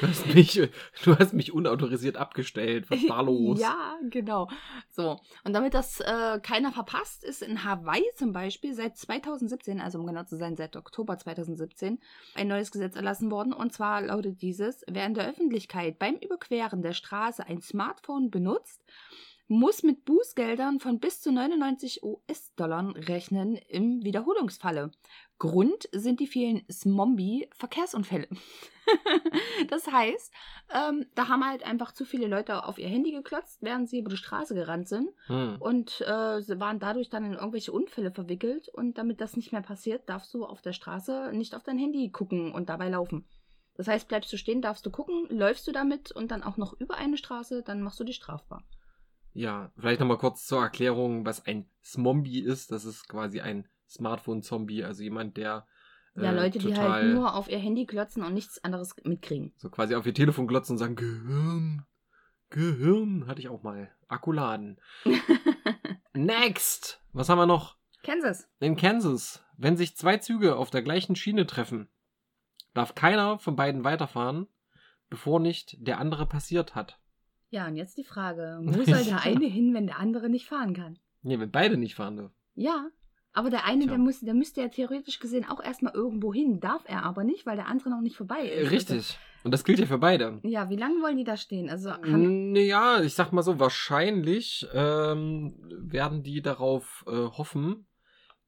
Du 0.00 0.06
hast 0.06 0.34
mich, 0.34 0.60
du 1.04 1.18
hast 1.18 1.32
mich 1.32 1.52
unautorisiert 1.52 2.16
abgestellt. 2.16 2.90
Was 2.90 3.00
ist 3.00 3.10
da 3.10 3.20
los? 3.20 3.60
Ja, 3.60 3.98
genau. 4.08 4.48
So. 4.90 5.18
Und 5.44 5.52
damit 5.52 5.74
das 5.74 6.00
äh, 6.00 6.38
keiner 6.42 6.72
verpasst, 6.72 7.24
ist 7.24 7.42
in 7.42 7.64
Hawaii 7.64 8.04
zum 8.16 8.32
Beispiel 8.32 8.74
seit 8.74 8.96
2017, 8.96 9.80
also 9.80 9.98
um 9.98 10.06
genau 10.06 10.24
zu 10.24 10.36
sein, 10.36 10.56
seit 10.56 10.76
Oktober 10.76 11.18
2017, 11.18 11.98
ein 12.34 12.48
neues 12.48 12.70
Gesetz 12.70 12.96
erlassen 12.96 13.30
worden. 13.30 13.52
Und 13.52 13.72
zwar 13.72 14.02
lautet 14.02 14.42
dieses, 14.42 14.84
wer 14.88 15.06
in 15.06 15.14
der 15.14 15.28
Öffentlichkeit 15.28 15.98
beim 15.98 16.16
Überqueren 16.16 16.82
der 16.82 16.92
Straße 16.92 17.46
ein 17.46 17.60
Smartphone 17.60 18.30
benutzt, 18.30 18.84
muss 19.50 19.82
mit 19.82 20.04
Bußgeldern 20.04 20.78
von 20.78 21.00
bis 21.00 21.20
zu 21.20 21.32
99 21.32 22.04
US-Dollar 22.04 22.94
rechnen 22.94 23.56
im 23.56 24.04
Wiederholungsfalle. 24.04 24.92
Grund 25.40 25.88
sind 25.90 26.20
die 26.20 26.28
vielen 26.28 26.62
Smombi-Verkehrsunfälle. 26.70 28.28
das 29.68 29.86
heißt, 29.90 30.32
ähm, 30.74 31.06
da 31.14 31.28
haben 31.28 31.44
halt 31.44 31.64
einfach 31.64 31.92
zu 31.92 32.04
viele 32.04 32.26
Leute 32.26 32.64
auf 32.64 32.78
ihr 32.78 32.88
Handy 32.88 33.12
geklotzt, 33.12 33.58
während 33.62 33.88
sie 33.88 33.98
über 33.98 34.10
die 34.10 34.16
Straße 34.16 34.54
gerannt 34.54 34.88
sind 34.88 35.08
Hm. 35.26 35.56
und 35.60 36.00
äh, 36.02 36.40
sie 36.40 36.60
waren 36.60 36.78
dadurch 36.78 37.08
dann 37.10 37.24
in 37.24 37.34
irgendwelche 37.34 37.72
Unfälle 37.72 38.10
verwickelt. 38.10 38.68
Und 38.68 38.98
damit 38.98 39.20
das 39.20 39.36
nicht 39.36 39.52
mehr 39.52 39.62
passiert, 39.62 40.08
darfst 40.08 40.32
du 40.34 40.44
auf 40.44 40.62
der 40.62 40.72
Straße 40.72 41.30
nicht 41.32 41.54
auf 41.54 41.62
dein 41.62 41.78
Handy 41.78 42.10
gucken 42.10 42.52
und 42.52 42.68
dabei 42.68 42.88
laufen. 42.88 43.26
Das 43.74 43.88
heißt, 43.88 44.08
bleibst 44.08 44.32
du 44.32 44.36
stehen, 44.36 44.62
darfst 44.62 44.84
du 44.84 44.90
gucken, 44.90 45.26
läufst 45.30 45.66
du 45.66 45.72
damit 45.72 46.12
und 46.12 46.30
dann 46.30 46.42
auch 46.42 46.56
noch 46.56 46.78
über 46.78 46.96
eine 46.96 47.16
Straße, 47.16 47.62
dann 47.62 47.82
machst 47.82 47.98
du 47.98 48.04
dich 48.04 48.16
strafbar. 48.16 48.64
Ja, 49.32 49.72
vielleicht 49.76 50.00
nochmal 50.00 50.18
kurz 50.18 50.44
zur 50.46 50.60
Erklärung, 50.60 51.24
was 51.24 51.46
ein 51.46 51.70
Smombie 51.82 52.40
ist. 52.40 52.72
Das 52.72 52.84
ist 52.84 53.08
quasi 53.08 53.40
ein 53.40 53.68
Smartphone-Zombie, 53.88 54.84
also 54.84 55.02
jemand, 55.02 55.36
der 55.36 55.66
Ja, 56.16 56.32
äh, 56.32 56.34
Leute, 56.34 56.58
die 56.58 56.68
total 56.68 56.90
halt 56.90 57.14
nur 57.14 57.34
auf 57.34 57.48
ihr 57.48 57.58
Handy 57.58 57.86
klotzen 57.86 58.22
und 58.22 58.34
nichts 58.34 58.62
anderes 58.64 58.94
mitkriegen. 59.04 59.52
so 59.56 59.70
quasi 59.70 59.94
auf 59.94 60.06
ihr 60.06 60.14
Telefon 60.14 60.46
glotzen 60.46 60.74
und 60.74 60.78
sagen, 60.78 60.96
Gehirn, 60.96 61.86
Gehirn, 62.50 63.26
hatte 63.26 63.40
ich 63.40 63.48
auch 63.48 63.62
mal. 63.62 63.90
Akkuladen. 64.08 64.80
Next! 66.12 67.00
Was 67.12 67.28
haben 67.28 67.38
wir 67.38 67.46
noch? 67.46 67.76
Kansas. 68.02 68.48
In 68.58 68.76
Kansas, 68.76 69.44
wenn 69.56 69.76
sich 69.76 69.96
zwei 69.96 70.16
Züge 70.16 70.56
auf 70.56 70.70
der 70.70 70.82
gleichen 70.82 71.14
Schiene 71.16 71.46
treffen, 71.46 71.88
darf 72.74 72.94
keiner 72.94 73.38
von 73.38 73.56
beiden 73.56 73.84
weiterfahren, 73.84 74.48
bevor 75.08 75.38
nicht 75.38 75.76
der 75.86 75.98
andere 75.98 76.26
passiert 76.26 76.74
hat. 76.74 76.98
Ja, 77.50 77.66
und 77.66 77.76
jetzt 77.76 77.96
die 77.96 78.04
Frage, 78.04 78.60
wo 78.64 78.82
soll 78.84 79.04
der 79.04 79.22
eine 79.22 79.46
hin, 79.46 79.74
wenn 79.74 79.86
der 79.86 79.98
andere 79.98 80.28
nicht 80.28 80.46
fahren 80.46 80.74
kann? 80.74 80.98
Nee, 81.22 81.38
wenn 81.38 81.50
beide 81.50 81.76
nicht 81.76 81.94
fahren 81.94 82.16
dürfen. 82.16 82.34
Ja, 82.54 82.88
aber 83.32 83.50
der 83.50 83.64
eine, 83.64 83.80
Tja. 83.84 83.90
der, 83.90 83.98
muss, 83.98 84.20
der 84.20 84.34
müsste 84.34 84.60
ja 84.60 84.68
theoretisch 84.68 85.18
gesehen 85.20 85.44
auch 85.48 85.62
erstmal 85.62 85.94
irgendwo 85.94 86.32
hin, 86.34 86.60
darf 86.60 86.82
er 86.86 87.04
aber 87.04 87.24
nicht, 87.24 87.46
weil 87.46 87.56
der 87.56 87.68
andere 87.68 87.90
noch 87.90 88.00
nicht 88.00 88.16
vorbei 88.16 88.40
ist. 88.42 88.58
Also, 88.58 88.70
Richtig. 88.70 89.18
Und 89.42 89.52
das 89.52 89.64
gilt 89.64 89.78
ja 89.78 89.86
für 89.86 89.98
beide. 89.98 90.38
ja, 90.42 90.68
wie 90.68 90.76
lange 90.76 91.00
wollen 91.02 91.16
die 91.16 91.24
da 91.24 91.36
stehen? 91.36 91.70
Also 91.70 91.92
haben, 91.92 92.52
Naja, 92.52 93.00
ich 93.02 93.14
sag 93.14 93.32
mal 93.32 93.42
so, 93.42 93.58
wahrscheinlich 93.58 94.66
ähm, 94.74 95.54
werden 95.70 96.22
die 96.22 96.42
darauf 96.42 97.04
äh, 97.06 97.12
hoffen, 97.12 97.86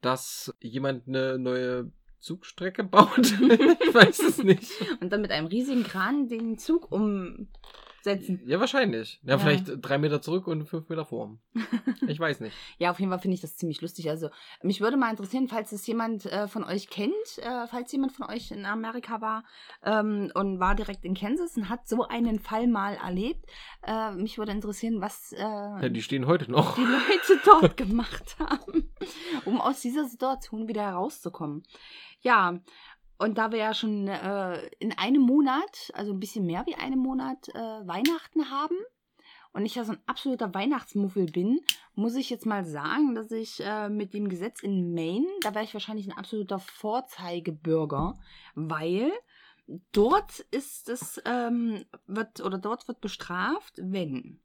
dass 0.03 0.55
jemand 0.61 1.09
eine 1.09 1.39
neue 1.39 1.91
Zugstrecke 2.19 2.85
baut. 2.85 3.19
ich 3.19 3.95
weiß 3.95 4.19
es 4.21 4.43
nicht. 4.43 4.71
und 5.01 5.13
dann 5.13 5.23
mit 5.23 5.31
einem 5.31 5.47
riesigen 5.47 5.85
Kran 5.85 6.29
den 6.29 6.59
Zug 6.59 6.91
umsetzen. 8.07 8.41
Ja, 8.47 8.61
wahrscheinlich. 8.61 9.21
Ja, 9.23 9.33
Ja. 9.33 9.39
vielleicht 9.39 9.67
drei 9.81 9.99
Meter 9.99 10.21
zurück 10.21 10.47
und 10.47 10.65
fünf 10.67 10.89
Meter 10.89 11.05
vor. 11.05 11.37
Ich 12.09 12.19
weiß 12.19 12.41
nicht. 12.41 12.55
Ja, 12.79 12.91
auf 12.91 12.99
jeden 12.99 13.11
Fall 13.13 13.21
finde 13.21 13.37
ich 13.37 13.41
das 13.41 13.57
ziemlich 13.57 13.81
lustig. 13.81 14.11
Also, 14.11 14.29
mich 14.63 14.81
würde 14.81 14.97
mal 14.97 15.09
interessieren, 15.11 15.47
falls 15.47 15.71
es 15.71 15.87
jemand 15.87 16.27
äh, 16.27 16.49
von 16.49 16.65
euch 16.65 16.91
kennt, 16.91 17.15
äh, 17.39 17.67
falls 17.69 17.93
jemand 17.93 18.11
von 18.13 18.29
euch 18.29 18.51
in 18.51 18.67
Amerika 18.67 19.21
war 19.21 19.45
ähm, 19.85 20.31
und 20.35 20.59
war 20.59 20.75
direkt 20.75 21.05
in 21.05 21.15
Kansas 21.15 21.57
und 21.57 21.69
hat 21.69 21.87
so 21.89 22.03
einen 22.09 22.41
Fall 22.41 22.67
mal 22.67 22.95
erlebt. 22.97 23.47
Äh, 23.87 24.13
mich 24.13 24.37
würde 24.37 24.51
interessieren, 24.53 25.01
was 25.01 25.33
äh, 25.33 25.39
Ja, 25.41 25.89
die 25.89 26.03
stehen 26.03 26.27
heute 26.27 26.51
noch. 26.51 26.75
die 26.75 26.83
Leute 26.83 27.41
dort 27.45 27.77
gemacht 27.77 28.37
haben, 28.41 28.93
um 29.45 29.61
aus 29.61 29.81
dieser 29.81 30.05
Situation 30.07 30.67
wieder 30.67 30.83
herauszukommen. 30.83 31.63
Ja, 32.21 32.59
und 33.23 33.39
da 33.39 33.53
wir 33.53 33.59
ja 33.59 33.73
schon 33.73 34.09
äh, 34.09 34.67
in 34.81 34.91
einem 34.99 35.23
Monat, 35.23 35.93
also 35.95 36.13
ein 36.13 36.19
bisschen 36.19 36.45
mehr 36.45 36.67
wie 36.67 36.75
einem 36.75 36.99
Monat, 36.99 37.49
äh, 37.51 37.53
Weihnachten 37.55 38.51
haben 38.51 38.75
und 39.53 39.65
ich 39.65 39.77
ja 39.77 39.85
so 39.85 39.93
ein 39.93 40.03
absoluter 40.07 40.53
Weihnachtsmuffel 40.53 41.27
bin, 41.27 41.61
muss 41.95 42.17
ich 42.17 42.31
jetzt 42.31 42.47
mal 42.47 42.65
sagen, 42.65 43.15
dass 43.15 43.31
ich 43.31 43.61
äh, 43.65 43.89
mit 43.89 44.13
dem 44.13 44.29
Gesetz 44.29 44.61
in 44.65 44.93
Maine, 44.93 45.29
da 45.43 45.55
wäre 45.55 45.65
ich 45.65 45.73
wahrscheinlich 45.73 46.09
ein 46.09 46.19
absoluter 46.19 46.59
Vorzeigebürger, 46.59 48.19
weil 48.57 49.13
dort 49.93 50.41
ist 50.51 50.89
es, 50.89 51.23
ähm, 51.25 51.85
wird, 52.09 52.41
oder 52.41 52.59
dort 52.59 52.89
wird 52.89 53.01
bestraft, 53.01 53.75
wenn 53.77 54.41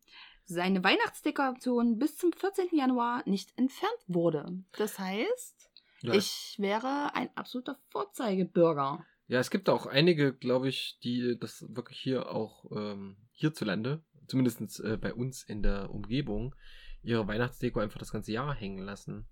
seine 0.45 0.83
Weihnachtsdekoration 0.83 1.97
bis 1.97 2.15
zum 2.15 2.31
14. 2.31 2.67
Januar 2.73 3.23
nicht 3.25 3.57
entfernt 3.57 4.03
wurde. 4.05 4.63
Das 4.77 4.99
heißt, 4.99 5.71
Ja. 6.01 6.13
ich 6.13 6.55
wäre 6.59 7.15
ein 7.15 7.29
absoluter 7.35 7.77
Vorzeigebürger. 7.89 9.05
Ja, 9.27 9.39
es 9.39 9.49
gibt 9.51 9.69
auch 9.69 9.85
einige, 9.87 10.33
glaube 10.33 10.69
ich, 10.69 10.99
die 11.03 11.37
das 11.39 11.65
wirklich 11.69 11.99
hier 11.99 12.31
auch 12.31 12.65
ähm, 12.71 13.17
hierzulande, 13.33 14.01
zumindest 14.27 14.79
äh, 14.81 14.97
bei 14.97 15.13
uns 15.13 15.43
in 15.43 15.61
der 15.63 15.89
Umgebung, 15.89 16.55
ihre 17.03 17.27
Weihnachtsdeko 17.27 17.79
einfach 17.79 17.99
das 17.99 18.11
ganze 18.11 18.31
Jahr 18.31 18.53
hängen 18.53 18.83
lassen. 18.85 19.27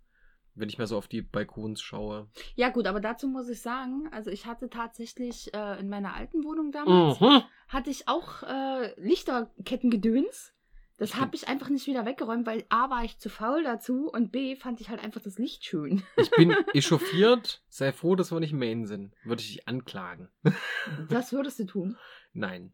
Wenn 0.58 0.70
ich 0.70 0.78
mal 0.78 0.88
so 0.88 0.98
auf 0.98 1.08
die 1.10 1.22
Balkons 1.22 1.82
schaue. 1.82 2.30
Ja 2.56 2.70
gut, 2.70 2.88
aber 2.88 3.02
dazu 3.02 3.28
muss 3.28 3.50
ich 3.50 3.62
sagen, 3.62 4.08
also 4.12 4.32
ich 4.32 4.46
hatte 4.46 4.70
tatsächlich 4.70 5.54
äh, 5.54 5.80
in 5.80 5.90
meiner 5.90 6.14
alten 6.14 6.44
Wohnung 6.46 6.72
damals, 6.72 7.20
Mhm. 7.20 7.42
hatte 7.68 7.90
ich 7.90 8.08
auch 8.08 8.42
äh, 8.44 8.94
Lichterkettengedöns. 9.00 10.54
Das 10.98 11.16
habe 11.16 11.36
ich 11.36 11.50
einfach 11.50 11.70
nicht 11.70 11.88
wieder 11.88 12.06
weggeräumt, 12.06 12.46
weil 12.46 12.66
A 12.70 12.90
war 12.90 13.04
ich 13.04 13.18
zu 13.18 13.30
faul 13.30 13.64
dazu 13.64 14.10
und 14.10 14.32
B 14.32 14.56
fand 14.56 14.80
ich 14.80 14.90
halt 14.90 15.04
einfach 15.04 15.22
das 15.22 15.38
Licht 15.38 15.66
schön. 15.66 16.04
Ich 16.18 16.32
bin 16.32 16.56
echauffiert. 16.74 17.62
Sei 17.68 17.92
froh, 17.92 18.16
dass 18.16 18.32
wir 18.32 18.40
nicht 18.40 18.54
in 18.54 18.60
Maine 18.60 18.88
sind. 18.88 19.14
Würde 19.24 19.42
ich 19.42 19.54
dich 19.54 19.68
anklagen. 19.68 20.30
Das 21.10 21.34
würdest 21.34 21.60
du 21.60 21.66
tun. 21.66 21.98
Nein. 22.34 22.74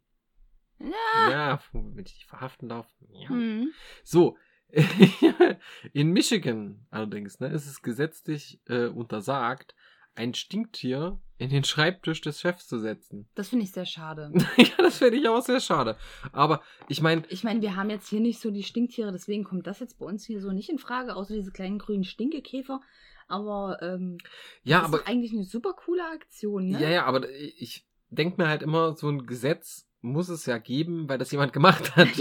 Ja. 0.80 1.30
Ja, 1.30 1.60
wenn 1.74 2.06
ich 2.06 2.14
dich 2.14 2.26
verhaften 2.26 2.70
darf. 2.70 2.88
Ja. 3.10 3.30
Hm. 3.30 3.72
So. 4.04 4.38
in 5.94 6.12
Michigan 6.12 6.86
allerdings 6.90 7.40
ne, 7.40 7.48
ist 7.48 7.68
es 7.68 7.82
gesetzlich 7.82 8.62
äh, 8.68 8.86
untersagt, 8.86 9.76
ein 10.16 10.34
Stinktier 10.34 11.20
in 11.38 11.50
den 11.50 11.64
Schreibtisch 11.64 12.22
des 12.22 12.40
Chefs 12.40 12.68
zu 12.68 12.80
setzen. 12.80 13.28
Das 13.36 13.50
finde 13.50 13.66
ich 13.66 13.72
sehr 13.72 13.86
schade. 13.86 14.32
ja, 14.58 14.66
das 14.78 15.00
finde 15.00 15.18
ich 15.18 15.28
auch 15.28 15.42
sehr 15.42 15.60
schade. 15.60 15.98
Aber 16.32 16.62
ich 16.88 17.02
meine, 17.02 17.24
Ich 17.30 17.44
meine, 17.44 17.62
wir 17.62 17.76
haben 17.76 17.90
jetzt 17.90 18.10
hier 18.10 18.20
nicht 18.20 18.40
so 18.40 18.52
die 18.52 18.64
Stinktiere, 18.64 19.12
deswegen 19.12 19.44
kommt 19.44 19.68
das 19.68 19.80
jetzt 19.80 19.98
bei 20.00 20.06
uns 20.06 20.26
hier 20.26 20.42
so 20.42 20.52
nicht 20.52 20.70
in 20.70 20.78
Frage, 20.78 21.16
außer 21.16 21.34
diese 21.34 21.52
kleinen 21.52 21.80
grünen 21.80 22.04
Stinkekäfer. 22.04 22.82
Aber 23.28 23.82
ähm, 23.82 24.18
ja, 24.64 24.80
das 24.80 24.88
aber 24.88 24.98
ist 25.00 25.08
eigentlich 25.08 25.32
eine 25.32 25.46
super 25.46 25.74
coole 25.74 26.06
Aktion, 26.06 26.68
ne? 26.68 26.82
ja, 26.82 26.90
ja, 26.90 27.06
aber 27.06 27.30
ich 27.30 27.88
denke 28.10 28.42
mir 28.42 28.50
halt 28.50 28.62
immer, 28.62 28.96
so 28.96 29.08
ein 29.08 29.26
Gesetz 29.26 29.88
muss 30.02 30.30
es 30.30 30.46
ja 30.46 30.58
geben, 30.58 31.08
weil 31.08 31.18
das 31.18 31.32
jemand 31.32 31.54
gemacht 31.54 31.96
hat. 31.96 32.10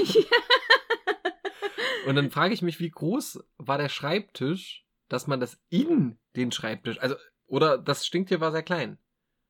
Und 2.07 2.15
dann 2.15 2.31
frage 2.31 2.55
ich 2.55 2.63
mich, 2.63 2.81
wie 2.81 2.91
groß 2.91 3.45
war 3.59 3.77
der 3.77 3.89
Schreibtisch, 3.89 4.87
dass 5.09 5.27
man 5.27 5.41
das 5.41 5.61
in 5.69 6.19
den 6.37 6.53
Schreibtisch, 6.53 6.99
also 7.01 7.17
oder 7.51 7.77
das 7.79 8.07
Stinktier 8.07 8.41
war 8.41 8.53
sehr 8.53 8.63
klein. 8.63 8.99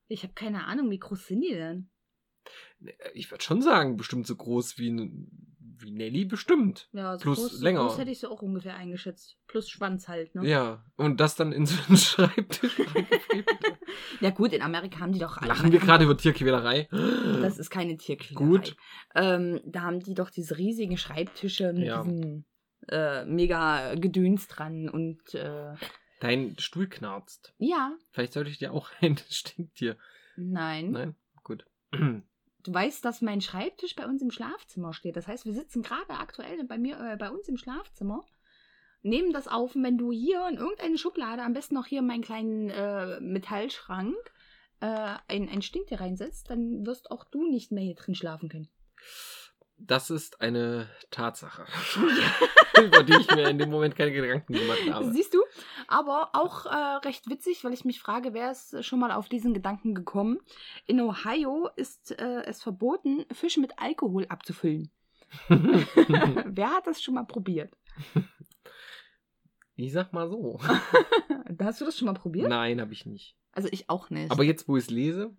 ich 0.09 0.23
habe 0.25 0.33
keine 0.35 0.65
Ahnung, 0.65 0.91
wie 0.91 0.99
groß 0.99 1.27
sind 1.27 1.43
die 1.43 1.55
denn? 1.55 1.89
Ich 3.15 3.31
würde 3.31 3.45
schon 3.45 3.63
sagen, 3.63 3.97
bestimmt 3.97 4.27
so 4.27 4.35
groß 4.35 4.79
wie, 4.79 4.91
wie 5.79 5.91
Nelly, 5.91 6.25
bestimmt. 6.25 6.89
Ja, 6.93 7.17
so 7.19 7.23
Plus 7.23 7.39
groß, 7.39 7.53
so 7.59 7.65
länger. 7.65 7.81
groß 7.83 7.99
hätte 7.99 8.11
ich 8.11 8.19
sie 8.21 8.29
auch 8.31 8.41
ungefähr 8.43 8.75
eingeschätzt. 8.75 9.37
Plus 9.47 9.69
Schwanz 9.69 10.09
halt, 10.09 10.35
ne? 10.35 10.49
Ja, 10.49 10.85
und 10.97 11.21
das 11.21 11.37
dann 11.37 11.53
in 11.53 11.67
so 11.67 11.77
einen 11.89 11.97
Schreibtisch. 12.09 12.81
Ja 14.21 14.31
gut, 14.31 14.53
in 14.53 14.61
Amerika 14.63 15.01
haben 15.01 15.13
die 15.13 15.19
doch... 15.19 15.41
Lachen 15.41 15.73
wir 15.73 15.79
gerade 15.79 16.05
über 16.05 16.17
Tierquälerei? 16.17 16.89
Das 17.43 17.59
ist 17.59 17.71
keine 17.71 17.97
Tierquälerei. 17.97 18.45
Gut. 18.47 18.77
Ähm, 19.15 19.61
da 19.65 19.83
haben 19.83 20.01
die 20.01 20.15
doch 20.15 20.31
diese 20.31 20.59
riesigen 20.59 20.97
Schreibtische 20.99 21.73
mit 21.73 21.87
Ja. 21.87 22.03
diesem 22.03 22.45
äh, 22.89 23.25
mega 23.25 23.95
Gedöns 23.95 24.47
dran 24.49 24.89
und 24.89 25.35
äh, 25.35 25.75
Dein 26.21 26.57
Stuhl 26.59 26.89
knarzt. 26.89 27.53
ja, 27.59 27.93
Vielleicht 28.13 28.33
sollte 28.35 28.51
ich 28.51 28.59
dir 28.59 28.73
auch 28.73 28.91
ein 29.01 29.19
Stinktier. 29.31 29.97
nein. 30.37 30.91
Nein? 30.93 31.17
Gut. 31.43 31.65
du 31.93 32.23
weißt, 32.75 33.05
dass 33.05 33.21
mein 33.23 33.41
Schreibtisch 33.41 33.97
bei 33.97 34.07
uns 34.07 34.23
im 34.23 34.31
Schlafzimmer 34.31 34.93
steht. 34.93 35.17
Das 35.17 35.27
heißt, 35.27 35.45
wir 35.47 35.55
sitzen 35.55 35.83
gerade 35.83 36.11
aktuell 36.15 36.63
bei 36.65 36.79
mir, 36.79 37.01
äh, 37.01 37.17
bei 37.17 37.31
uns 37.31 37.49
im 37.49 37.57
Schlafzimmer, 37.57 38.25
nehmen 39.03 39.33
das 39.33 39.49
auf 39.49 39.75
und 39.75 39.83
wenn 39.83 39.99
du 39.99 40.13
hier 40.13 40.47
in 40.49 40.57
irgendeine 40.59 40.99
Schublade, 40.99 41.43
am 41.43 41.55
besten 41.55 41.75
noch 41.75 41.87
hier 41.87 42.01
in 42.01 42.07
meinen 42.07 42.23
kleinen 42.23 42.69
äh, 42.71 43.19
Metallschrank, 43.21 44.15
äh, 44.81 45.17
ein, 45.29 45.49
ein 45.49 45.63
Stinktier 45.63 46.01
reinsetzt, 46.01 46.51
dann 46.51 46.85
wirst 46.87 47.11
auch 47.11 47.25
du 47.25 47.51
nicht 47.51 47.73
mehr 47.73 47.83
hier 47.85 47.95
drin 47.95 48.15
schlafen 48.15 48.49
können. 48.51 48.69
Das 49.87 50.11
ist 50.11 50.41
eine 50.41 50.89
Tatsache, 51.11 51.65
über 52.85 53.03
die 53.03 53.17
ich 53.19 53.35
mir 53.35 53.49
in 53.49 53.59
dem 53.59 53.71
Moment 53.71 53.97
keine 53.97 54.13
Gedanken 54.13 54.53
gemacht 54.53 54.91
habe. 54.91 55.11
Siehst 55.13 55.35
du? 55.35 55.43
Aber 55.89 56.31
auch 56.35 56.67
äh, 56.67 56.97
recht 57.07 57.29
witzig, 57.29 57.65
weil 57.65 57.73
ich 57.73 57.85
mich 57.85 58.01
frage, 58.01 58.35
wer 58.35 58.51
ist 58.51 58.85
schon 58.85 59.01
mal 59.01 59.11
auf 59.11 59.29
diesen 59.29 59.55
Gedanken 59.55 59.95
gekommen? 59.95 60.39
In 60.87 61.01
Ohio 61.01 61.69
ist 61.77 62.13
äh, 62.21 62.43
es 62.45 62.63
verboten, 62.63 63.25
Fische 63.33 63.61
mit 63.61 63.79
Alkohol 63.79 64.27
abzufüllen. 64.29 64.91
wer 65.49 66.71
hat 66.71 66.87
das 66.87 67.03
schon 67.03 67.15
mal 67.15 67.25
probiert? 67.25 67.73
Ich 69.77 69.93
sag 69.93 70.13
mal 70.13 70.29
so. 70.29 70.59
Hast 71.61 71.81
du 71.81 71.85
das 71.85 71.99
schon 71.99 72.07
mal 72.07 72.15
probiert? 72.15 72.49
Nein, 72.49 72.81
habe 72.81 72.93
ich 72.93 73.07
nicht. 73.07 73.37
Also 73.53 73.69
ich 73.73 73.89
auch 73.89 74.11
nicht. 74.11 74.31
Aber 74.31 74.45
jetzt, 74.45 74.69
wo 74.69 74.77
ich 74.77 74.85
es 74.85 74.91
lese. 74.91 75.35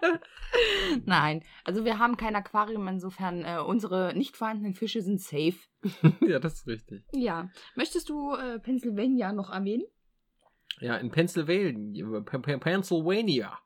Nein, 1.04 1.44
also 1.64 1.84
wir 1.84 1.98
haben 1.98 2.16
kein 2.16 2.36
Aquarium, 2.36 2.86
insofern 2.88 3.44
äh, 3.44 3.58
unsere 3.58 4.14
nicht 4.14 4.36
vorhandenen 4.36 4.74
Fische 4.74 5.02
sind 5.02 5.20
safe. 5.20 5.56
ja, 6.20 6.38
das 6.38 6.54
ist 6.54 6.66
richtig. 6.66 7.04
Ja. 7.12 7.50
Möchtest 7.74 8.08
du 8.08 8.34
äh, 8.34 8.58
Pennsylvania 8.58 9.32
noch 9.32 9.50
erwähnen? 9.50 9.84
Ja, 10.80 10.96
in 10.96 11.10
Pennsylvania. 11.10 12.20
Pennsylvania. 12.20 13.58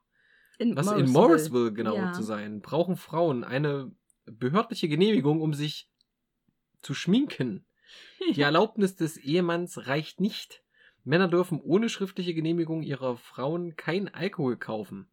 In 0.57 0.75
Was 0.75 0.91
in 0.91 1.11
Morrisville 1.11 1.71
genau 1.71 1.95
ja. 1.95 2.11
zu 2.11 2.21
sein, 2.21 2.61
brauchen 2.61 2.97
Frauen 2.97 3.43
eine 3.43 3.91
behördliche 4.25 4.89
Genehmigung, 4.89 5.41
um 5.41 5.53
sich 5.53 5.89
zu 6.81 6.93
schminken. 6.93 7.65
Die 8.35 8.41
Erlaubnis 8.41 8.95
des 8.95 9.17
Ehemanns 9.17 9.87
reicht 9.87 10.19
nicht. 10.19 10.63
Männer 11.03 11.27
dürfen 11.27 11.61
ohne 11.61 11.89
schriftliche 11.89 12.33
Genehmigung 12.33 12.83
ihrer 12.83 13.17
Frauen 13.17 13.75
kein 13.75 14.13
Alkohol 14.13 14.57
kaufen. 14.57 15.09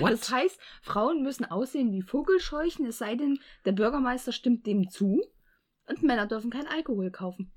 What? 0.00 0.12
Das 0.12 0.30
heißt, 0.30 0.58
Frauen 0.82 1.22
müssen 1.22 1.44
aussehen 1.44 1.92
wie 1.92 2.02
Vogelscheuchen, 2.02 2.86
es 2.86 2.98
sei 2.98 3.16
denn, 3.16 3.38
der 3.64 3.72
Bürgermeister 3.72 4.32
stimmt 4.32 4.66
dem 4.66 4.90
zu. 4.90 5.22
Und 5.86 6.02
Männer 6.02 6.26
dürfen 6.26 6.50
kein 6.50 6.66
Alkohol 6.66 7.10
kaufen. 7.10 7.52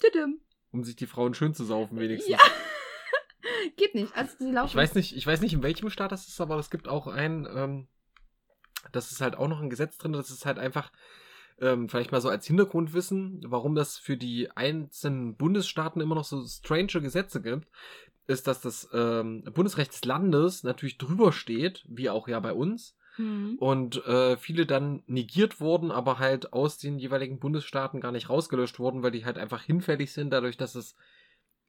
Tudum. 0.00 0.40
Um 0.70 0.84
sich 0.84 0.96
die 0.96 1.06
Frauen 1.06 1.34
schön 1.34 1.54
zu 1.54 1.64
saufen, 1.64 1.98
wenigstens. 1.98 2.32
Ja. 2.32 2.38
Geht 3.76 3.94
nicht. 3.94 4.14
Also 4.16 4.36
sie 4.38 4.52
laufen. 4.52 4.68
Ich 4.68 4.76
weiß 4.76 4.94
nicht, 4.94 5.16
ich 5.16 5.26
weiß 5.26 5.40
nicht, 5.40 5.54
in 5.54 5.62
welchem 5.62 5.90
Staat 5.90 6.12
das 6.12 6.28
ist, 6.28 6.40
aber 6.40 6.58
es 6.58 6.70
gibt 6.70 6.88
auch 6.88 7.06
ein, 7.06 7.48
ähm, 7.52 7.88
das 8.92 9.10
ist 9.10 9.20
halt 9.20 9.36
auch 9.36 9.48
noch 9.48 9.60
ein 9.60 9.70
Gesetz 9.70 9.98
drin, 9.98 10.12
das 10.12 10.30
ist 10.30 10.46
halt 10.46 10.58
einfach, 10.58 10.92
ähm, 11.58 11.88
vielleicht 11.88 12.12
mal 12.12 12.20
so 12.20 12.28
als 12.28 12.46
Hintergrundwissen, 12.46 13.40
warum 13.46 13.74
das 13.74 13.98
für 13.98 14.16
die 14.16 14.50
einzelnen 14.54 15.36
Bundesstaaten 15.36 16.02
immer 16.02 16.14
noch 16.14 16.24
so 16.24 16.44
strange 16.44 17.00
Gesetze 17.00 17.40
gibt, 17.40 17.68
ist, 18.26 18.46
dass 18.46 18.60
das 18.60 18.88
ähm, 18.92 19.44
Bundesrecht 19.54 19.92
des 19.92 20.04
Landes 20.04 20.64
natürlich 20.64 20.98
drüber 20.98 21.32
steht, 21.32 21.84
wie 21.88 22.10
auch 22.10 22.28
ja 22.28 22.40
bei 22.40 22.52
uns. 22.52 22.96
Mhm. 23.18 23.56
Und 23.58 24.04
äh, 24.06 24.36
viele 24.36 24.66
dann 24.66 25.02
negiert 25.06 25.60
wurden, 25.60 25.90
aber 25.90 26.18
halt 26.18 26.52
aus 26.52 26.78
den 26.78 26.98
jeweiligen 26.98 27.38
Bundesstaaten 27.38 28.00
gar 28.00 28.12
nicht 28.12 28.28
rausgelöscht 28.28 28.78
wurden, 28.78 29.02
weil 29.02 29.12
die 29.12 29.24
halt 29.24 29.38
einfach 29.38 29.62
hinfällig 29.62 30.12
sind, 30.12 30.30
dadurch, 30.30 30.56
dass 30.56 30.74
es 30.74 30.96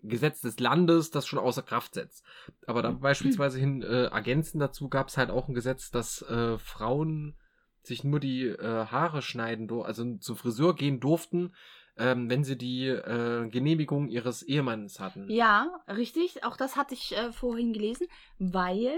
Gesetz 0.03 0.41
des 0.41 0.59
Landes 0.59 1.09
das 1.11 1.25
schon 1.27 1.39
außer 1.39 1.63
Kraft 1.63 1.93
setzt. 1.93 2.23
Aber 2.65 2.81
da 2.81 2.91
mhm. 2.91 2.99
beispielsweise 2.99 3.59
hin 3.59 3.81
äh, 3.81 4.05
ergänzend 4.05 4.61
dazu 4.61 4.89
gab 4.89 5.07
es 5.07 5.17
halt 5.17 5.29
auch 5.29 5.47
ein 5.47 5.55
Gesetz, 5.55 5.91
dass 5.91 6.21
äh, 6.23 6.57
Frauen 6.57 7.35
sich 7.81 8.03
nur 8.03 8.19
die 8.19 8.47
äh, 8.47 8.85
Haare 8.85 9.21
schneiden, 9.21 9.71
also 9.81 10.17
zum 10.17 10.35
Friseur 10.35 10.75
gehen 10.75 10.99
durften, 10.99 11.53
ähm, 11.97 12.29
wenn 12.29 12.43
sie 12.43 12.57
die 12.57 12.87
äh, 12.87 13.47
Genehmigung 13.49 14.07
ihres 14.07 14.43
Ehemanns 14.43 14.99
hatten. 14.99 15.29
Ja, 15.29 15.81
richtig. 15.87 16.43
Auch 16.43 16.57
das 16.57 16.75
hatte 16.75 16.93
ich 16.93 17.15
äh, 17.15 17.31
vorhin 17.31 17.73
gelesen, 17.73 18.07
weil 18.39 18.97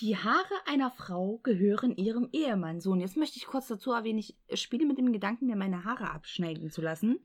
die 0.00 0.16
Haare 0.16 0.54
einer 0.66 0.90
Frau 0.90 1.38
gehören 1.42 1.96
ihrem 1.96 2.28
Ehemann. 2.32 2.80
So, 2.80 2.92
und 2.92 3.00
jetzt 3.00 3.16
möchte 3.16 3.38
ich 3.38 3.46
kurz 3.46 3.66
dazu 3.68 3.92
erwähnen, 3.92 4.18
ich 4.18 4.36
spiele 4.54 4.86
mit 4.86 4.98
dem 4.98 5.12
Gedanken, 5.12 5.46
mir 5.46 5.56
meine 5.56 5.84
Haare 5.84 6.10
abschneiden 6.10 6.70
zu 6.70 6.82
lassen. 6.82 7.20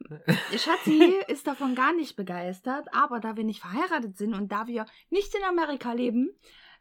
Schatzi 0.56 1.14
ist 1.28 1.46
davon 1.46 1.74
gar 1.74 1.94
nicht 1.94 2.16
begeistert, 2.16 2.88
aber 2.92 3.20
da 3.20 3.36
wir 3.36 3.44
nicht 3.44 3.60
verheiratet 3.60 4.18
sind 4.18 4.34
und 4.34 4.50
da 4.52 4.66
wir 4.66 4.86
nicht 5.08 5.34
in 5.34 5.44
Amerika 5.44 5.92
leben, 5.92 6.30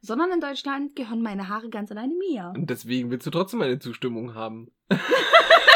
sondern 0.01 0.31
in 0.31 0.41
Deutschland 0.41 0.95
gehören 0.95 1.21
meine 1.21 1.47
Haare 1.47 1.69
ganz 1.69 1.91
alleine 1.91 2.13
mir. 2.15 2.51
Und 2.55 2.69
deswegen 2.69 3.09
willst 3.09 3.25
du 3.25 3.31
trotzdem 3.31 3.59
meine 3.59 3.79
Zustimmung 3.79 4.33
haben. 4.33 4.71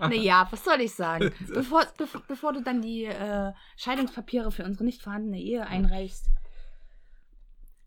naja, 0.00 0.46
was 0.50 0.64
soll 0.64 0.80
ich 0.80 0.94
sagen? 0.94 1.32
Bevor, 1.54 1.84
bevor, 1.96 2.22
bevor 2.26 2.52
du 2.52 2.62
dann 2.62 2.82
die 2.82 3.04
äh, 3.04 3.52
Scheidungspapiere 3.76 4.50
für 4.50 4.64
unsere 4.64 4.84
nicht 4.84 5.02
vorhandene 5.02 5.40
Ehe 5.40 5.66
einreichst. 5.66 6.26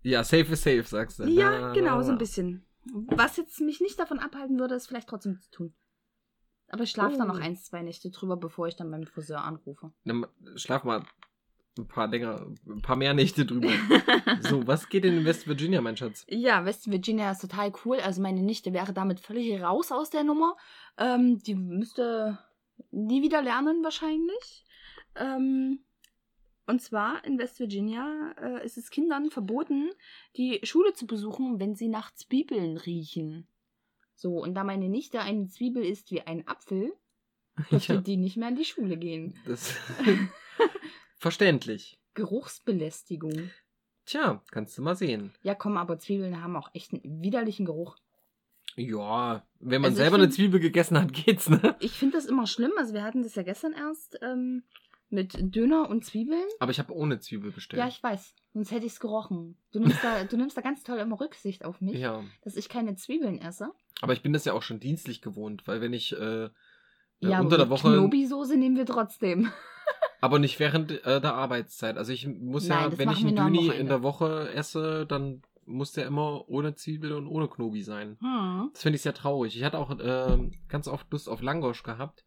Ja, 0.03 0.23
safe 0.23 0.53
is 0.53 0.63
safe, 0.63 0.83
sagst 0.83 1.19
du. 1.19 1.25
Ja, 1.25 1.73
genau, 1.73 2.01
so 2.01 2.11
ein 2.11 2.17
bisschen. 2.17 2.65
Was 3.07 3.37
jetzt 3.37 3.59
mich 3.59 3.81
nicht 3.81 3.99
davon 3.99 4.19
abhalten 4.19 4.57
würde, 4.59 4.75
ist 4.75 4.87
vielleicht 4.87 5.09
trotzdem 5.09 5.39
zu 5.41 5.51
tun. 5.51 5.73
Aber 6.69 6.83
ich 6.83 6.91
schlafe 6.91 7.15
oh. 7.15 7.17
dann 7.17 7.27
noch 7.27 7.39
ein, 7.39 7.55
zwei 7.55 7.81
Nächte 7.81 8.09
drüber, 8.09 8.37
bevor 8.37 8.67
ich 8.67 8.75
dann 8.75 8.91
beim 8.91 9.05
Friseur 9.05 9.43
anrufe. 9.43 9.91
schlaf 10.55 10.83
mal 10.83 11.03
ein 11.77 11.87
paar 11.87 12.07
länger, 12.07 12.47
ein 12.67 12.81
paar 12.81 12.95
mehr 12.95 13.13
Nächte 13.13 13.45
drüber. 13.45 13.69
so, 14.41 14.65
was 14.67 14.89
geht 14.89 15.03
denn 15.03 15.17
in 15.17 15.25
West 15.25 15.47
Virginia, 15.47 15.81
mein 15.81 15.97
Schatz? 15.97 16.25
Ja, 16.29 16.65
West 16.65 16.89
Virginia 16.89 17.31
ist 17.31 17.41
total 17.41 17.71
cool. 17.85 17.99
Also 17.99 18.21
meine 18.21 18.41
Nichte 18.41 18.73
wäre 18.73 18.93
damit 18.93 19.19
völlig 19.19 19.61
raus 19.61 19.91
aus 19.91 20.09
der 20.09 20.23
Nummer. 20.23 20.55
Ähm, 20.97 21.39
die 21.39 21.55
müsste 21.55 22.39
nie 22.91 23.21
wieder 23.21 23.41
lernen 23.41 23.83
wahrscheinlich. 23.83 24.65
Ähm, 25.15 25.79
und 26.67 26.81
zwar 26.81 27.23
in 27.23 27.39
West 27.39 27.59
Virginia 27.59 28.35
äh, 28.41 28.65
ist 28.65 28.77
es 28.77 28.89
Kindern 28.89 29.31
verboten, 29.31 29.89
die 30.35 30.59
Schule 30.63 30.93
zu 30.93 31.07
besuchen, 31.07 31.59
wenn 31.59 31.75
sie 31.75 31.87
nach 31.87 32.13
Zwiebeln 32.13 32.77
riechen. 32.77 33.47
So, 34.15 34.41
und 34.41 34.53
da 34.55 34.63
meine 34.63 34.89
Nichte 34.89 35.21
eine 35.21 35.47
Zwiebel 35.47 35.85
ist 35.85 36.11
wie 36.11 36.21
ein 36.21 36.45
Apfel, 36.47 36.91
dürfte 37.71 37.93
ja. 37.93 38.01
die 38.01 38.17
nicht 38.17 38.35
mehr 38.35 38.49
in 38.49 38.55
die 38.55 38.65
Schule 38.65 38.97
gehen. 38.97 39.39
Das 39.45 39.75
Verständlich. 41.17 41.99
Geruchsbelästigung. 42.13 43.51
Tja, 44.05 44.41
kannst 44.51 44.77
du 44.77 44.81
mal 44.81 44.95
sehen. 44.95 45.33
Ja, 45.41 45.53
komm, 45.53 45.77
aber 45.77 45.99
Zwiebeln 45.99 46.41
haben 46.41 46.55
auch 46.55 46.69
echt 46.73 46.93
einen 46.93 47.21
widerlichen 47.21 47.65
Geruch. 47.65 47.97
Ja, 48.75 49.45
wenn 49.59 49.81
man 49.81 49.89
also 49.91 49.97
selber 49.97 50.17
find, 50.17 50.23
eine 50.23 50.33
Zwiebel 50.33 50.59
gegessen 50.59 50.97
hat, 50.99 51.11
geht's, 51.25 51.49
ne? 51.49 51.75
Ich 51.79 51.93
finde 51.93 52.17
das 52.17 52.25
immer 52.25 52.47
schlimm. 52.47 52.71
Also 52.77 52.93
wir 52.93 53.03
hatten 53.03 53.23
das 53.23 53.35
ja 53.35 53.43
gestern 53.43 53.73
erst 53.73 54.19
ähm, 54.21 54.63
mit 55.09 55.35
Döner 55.55 55.89
und 55.89 56.05
Zwiebeln. 56.05 56.47
Aber 56.59 56.71
ich 56.71 56.79
habe 56.79 56.93
ohne 56.93 57.19
Zwiebel 57.19 57.51
bestellt. 57.51 57.79
Ja, 57.79 57.87
ich 57.87 58.01
weiß. 58.01 58.35
Sonst 58.53 58.71
hätte 58.71 58.85
ich 58.85 58.93
es 58.93 58.99
gerochen. 58.99 59.57
Du 59.71 59.79
nimmst, 59.79 60.03
da, 60.03 60.23
du 60.23 60.37
nimmst 60.37 60.57
da 60.57 60.61
ganz 60.61 60.83
toll 60.83 60.99
immer 60.99 61.19
Rücksicht 61.19 61.65
auf 61.65 61.81
mich, 61.81 61.97
ja. 61.99 62.23
dass 62.43 62.55
ich 62.55 62.69
keine 62.69 62.95
Zwiebeln 62.95 63.39
esse. 63.39 63.71
Aber 64.01 64.13
ich 64.13 64.21
bin 64.21 64.33
das 64.33 64.45
ja 64.45 64.53
auch 64.53 64.63
schon 64.63 64.79
dienstlich 64.79 65.21
gewohnt, 65.21 65.67
weil 65.67 65.81
wenn 65.81 65.93
ich 65.93 66.13
äh, 66.13 66.45
äh 66.45 66.49
ja, 67.19 67.39
unter 67.39 67.57
der 67.57 67.69
Woche. 67.69 67.89
Knobi-Soße 67.89 68.57
nehmen 68.57 68.77
wir 68.77 68.85
trotzdem. 68.85 69.51
Aber 70.21 70.39
nicht 70.39 70.59
während 70.59 70.91
äh, 71.05 71.21
der 71.21 71.35
Arbeitszeit. 71.35 71.97
Also 71.97 72.11
ich 72.11 72.27
muss 72.27 72.67
Nein, 72.67 72.91
ja, 72.91 72.97
wenn 72.97 73.11
ich 73.11 73.25
einen 73.25 73.35
Döni 73.35 73.67
in 73.67 73.87
der 73.87 74.03
Woche 74.03 74.49
esse, 74.53 75.05
dann 75.05 75.41
muss 75.65 75.91
der 75.91 76.05
immer 76.05 76.47
ohne 76.49 76.75
Zwiebel 76.75 77.11
und 77.11 77.27
ohne 77.27 77.47
Knobi 77.47 77.83
sein. 77.83 78.17
Hm. 78.21 78.69
Das 78.73 78.81
finde 78.81 78.95
ich 78.95 79.01
sehr 79.01 79.13
traurig. 79.13 79.55
Ich 79.55 79.63
hatte 79.63 79.77
auch 79.77 79.91
äh, 79.99 80.51
ganz 80.69 80.87
oft 80.87 81.11
Lust 81.11 81.29
auf 81.29 81.41
Langosch 81.41 81.83
gehabt. 81.83 82.23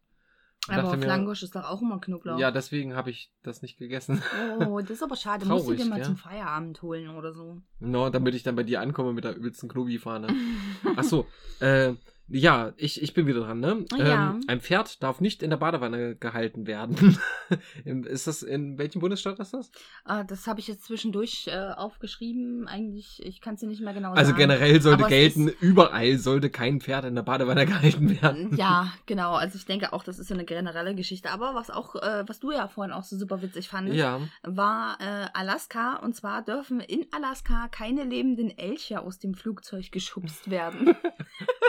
Aber 0.67 0.89
auf 0.89 0.97
mir, 0.97 1.07
Langosch 1.07 1.41
ist 1.41 1.55
doch 1.55 1.63
auch 1.63 1.81
immer 1.81 1.99
Knoblauch. 1.99 2.37
Ja, 2.37 2.51
deswegen 2.51 2.95
habe 2.95 3.09
ich 3.09 3.33
das 3.41 3.63
nicht 3.63 3.79
gegessen. 3.79 4.21
Oh, 4.59 4.79
das 4.79 4.91
ist 4.91 5.03
aber 5.03 5.15
schade. 5.15 5.45
Traurig, 5.45 5.65
musst 5.65 5.79
du 5.79 5.83
dir 5.83 5.89
mal 5.89 5.99
ja? 5.99 6.05
zum 6.05 6.17
Feierabend 6.17 6.81
holen 6.83 7.09
oder 7.09 7.33
so. 7.33 7.61
No, 7.79 8.11
damit 8.11 8.35
ich 8.35 8.43
dann 8.43 8.55
bei 8.55 8.63
dir 8.63 8.79
ankomme 8.79 9.11
mit 9.11 9.23
der 9.23 9.35
übelsten 9.35 9.69
Knobi-Fahne. 9.69 10.27
Achso, 10.95 11.25
äh, 11.59 11.93
ja, 12.31 12.73
ich, 12.77 13.01
ich 13.01 13.13
bin 13.13 13.27
wieder 13.27 13.41
dran, 13.41 13.59
ne? 13.59 13.85
Ja. 13.97 14.31
Ähm, 14.31 14.41
ein 14.47 14.61
Pferd 14.61 15.03
darf 15.03 15.19
nicht 15.19 15.43
in 15.43 15.49
der 15.49 15.57
Badewanne 15.57 16.15
gehalten 16.15 16.65
werden. 16.65 17.17
ist 18.05 18.27
das, 18.27 18.43
in 18.43 18.77
welchem 18.77 19.01
Bundesstaat 19.01 19.39
ist 19.39 19.53
das? 19.53 19.71
Ah, 20.05 20.23
das 20.23 20.47
habe 20.47 20.59
ich 20.59 20.67
jetzt 20.67 20.85
zwischendurch 20.85 21.47
äh, 21.47 21.71
aufgeschrieben. 21.71 22.67
Eigentlich, 22.67 23.21
ich 23.25 23.41
kann 23.41 23.55
es 23.55 23.59
dir 23.59 23.67
nicht 23.67 23.81
mehr 23.81 23.93
genau 23.93 24.11
also 24.11 24.31
sagen. 24.31 24.41
Also 24.41 24.59
generell 24.59 24.81
sollte 24.81 25.03
gelten, 25.05 25.47
überall 25.59 26.17
sollte 26.17 26.49
kein 26.49 26.79
Pferd 26.79 27.05
in 27.05 27.15
der 27.15 27.23
Badewanne 27.23 27.65
gehalten 27.67 28.21
werden. 28.21 28.55
Ja, 28.55 28.93
genau. 29.05 29.33
Also 29.33 29.57
ich 29.57 29.65
denke 29.65 29.91
auch, 29.93 30.03
das 30.03 30.17
ist 30.17 30.29
so 30.29 30.33
eine 30.33 30.45
generelle 30.45 30.95
Geschichte. 30.95 31.31
Aber 31.31 31.53
was 31.53 31.69
auch, 31.69 31.95
äh, 31.95 32.23
was 32.27 32.39
du 32.39 32.51
ja 32.51 32.67
vorhin 32.67 32.93
auch 32.93 33.03
so 33.03 33.17
super 33.17 33.41
witzig 33.41 33.67
fandest, 33.67 33.97
ja. 33.97 34.19
war 34.43 34.97
äh, 35.01 35.27
Alaska. 35.33 35.97
Und 35.97 36.15
zwar 36.15 36.43
dürfen 36.43 36.79
in 36.79 37.05
Alaska 37.11 37.67
keine 37.69 38.03
lebenden 38.03 38.57
Elche 38.57 39.01
aus 39.01 39.19
dem 39.19 39.33
Flugzeug 39.33 39.91
geschubst 39.91 40.49
werden. 40.49 40.95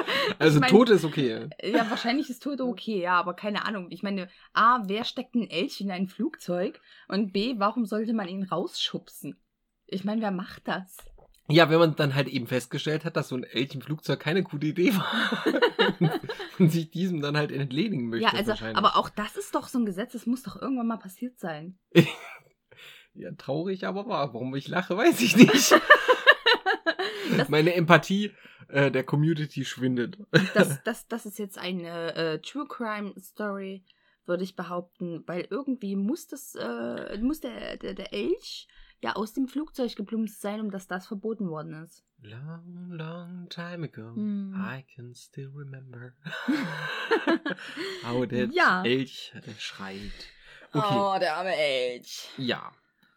also 0.38 0.56
ich 0.56 0.60
mein, 0.60 0.70
tot 0.70 0.90
ist 0.90 1.04
okay. 1.04 1.48
Ja, 1.62 1.88
wahrscheinlich 1.90 2.30
ist 2.30 2.42
tot 2.42 2.60
okay, 2.60 3.02
ja, 3.02 3.18
aber 3.18 3.34
keine 3.34 3.64
Ahnung. 3.64 3.88
Ich 3.90 4.02
meine, 4.02 4.28
A, 4.52 4.82
wer 4.86 5.04
steckt 5.04 5.34
ein 5.34 5.48
Elch 5.48 5.80
in 5.80 5.90
ein 5.90 6.08
Flugzeug? 6.08 6.80
Und 7.08 7.32
B, 7.32 7.54
warum 7.58 7.86
sollte 7.86 8.12
man 8.12 8.28
ihn 8.28 8.44
rausschubsen? 8.44 9.36
Ich 9.86 10.04
meine, 10.04 10.22
wer 10.22 10.30
macht 10.30 10.66
das? 10.68 10.96
Ja, 11.48 11.68
wenn 11.68 11.78
man 11.78 11.96
dann 11.96 12.14
halt 12.14 12.28
eben 12.28 12.46
festgestellt 12.46 13.04
hat, 13.04 13.16
dass 13.16 13.28
so 13.28 13.36
ein 13.36 13.44
Elch 13.44 13.74
im 13.74 13.82
Flugzeug 13.82 14.20
keine 14.20 14.42
gute 14.42 14.68
Idee 14.68 14.94
war 14.94 15.44
und 16.58 16.70
sich 16.70 16.90
diesem 16.90 17.20
dann 17.20 17.36
halt 17.36 17.52
entledigen 17.52 18.08
möchte. 18.08 18.24
Ja, 18.24 18.32
also, 18.32 18.54
aber 18.74 18.96
auch 18.96 19.10
das 19.10 19.36
ist 19.36 19.54
doch 19.54 19.68
so 19.68 19.78
ein 19.78 19.84
Gesetz, 19.84 20.12
das 20.12 20.26
muss 20.26 20.44
doch 20.44 20.60
irgendwann 20.60 20.86
mal 20.86 20.98
passiert 20.98 21.38
sein. 21.38 21.78
Ja, 23.14 23.30
traurig, 23.32 23.86
aber 23.86 24.06
wahr. 24.06 24.32
Warum 24.32 24.54
ich 24.54 24.68
lache, 24.68 24.96
weiß 24.96 25.20
ich 25.20 25.36
nicht. 25.36 25.74
Das- 27.36 27.48
Meine 27.48 27.74
Empathie 27.74 28.32
äh, 28.68 28.90
der 28.90 29.04
Community 29.04 29.64
schwindet. 29.64 30.18
Das, 30.54 30.82
das, 30.84 31.08
das 31.08 31.26
ist 31.26 31.38
jetzt 31.38 31.58
eine 31.58 32.14
äh, 32.14 32.38
True 32.40 32.66
Crime 32.68 33.12
Story, 33.20 33.84
würde 34.26 34.44
ich 34.44 34.56
behaupten, 34.56 35.22
weil 35.26 35.46
irgendwie 35.50 35.96
muss 35.96 36.26
das, 36.28 36.54
äh, 36.54 37.18
muss 37.18 37.40
der, 37.40 37.76
der, 37.76 37.94
der 37.94 38.12
Elch 38.12 38.68
ja 39.00 39.14
aus 39.16 39.32
dem 39.32 39.48
Flugzeug 39.48 39.94
geplumpst 39.96 40.40
sein, 40.40 40.60
um 40.60 40.70
dass 40.70 40.86
das 40.86 41.06
verboten 41.08 41.48
worden 41.48 41.82
ist. 41.84 42.04
Long, 42.22 42.90
long 42.92 43.48
time 43.48 43.84
ago, 43.86 44.14
Hm. 44.14 44.54
I 44.56 44.84
can 44.94 45.12
still 45.14 45.50
remember 45.52 46.12
how 48.04 48.24
that 48.26 48.50
Ja. 48.52 48.82
Elch 48.84 49.32
äh, 49.34 49.50
schreit. 49.58 50.12
Okay, 50.72 50.86
Oh, 50.90 51.16
der 51.18 51.36
arme 51.36 51.54
Elch. 51.54 52.28
ja. 52.38 52.72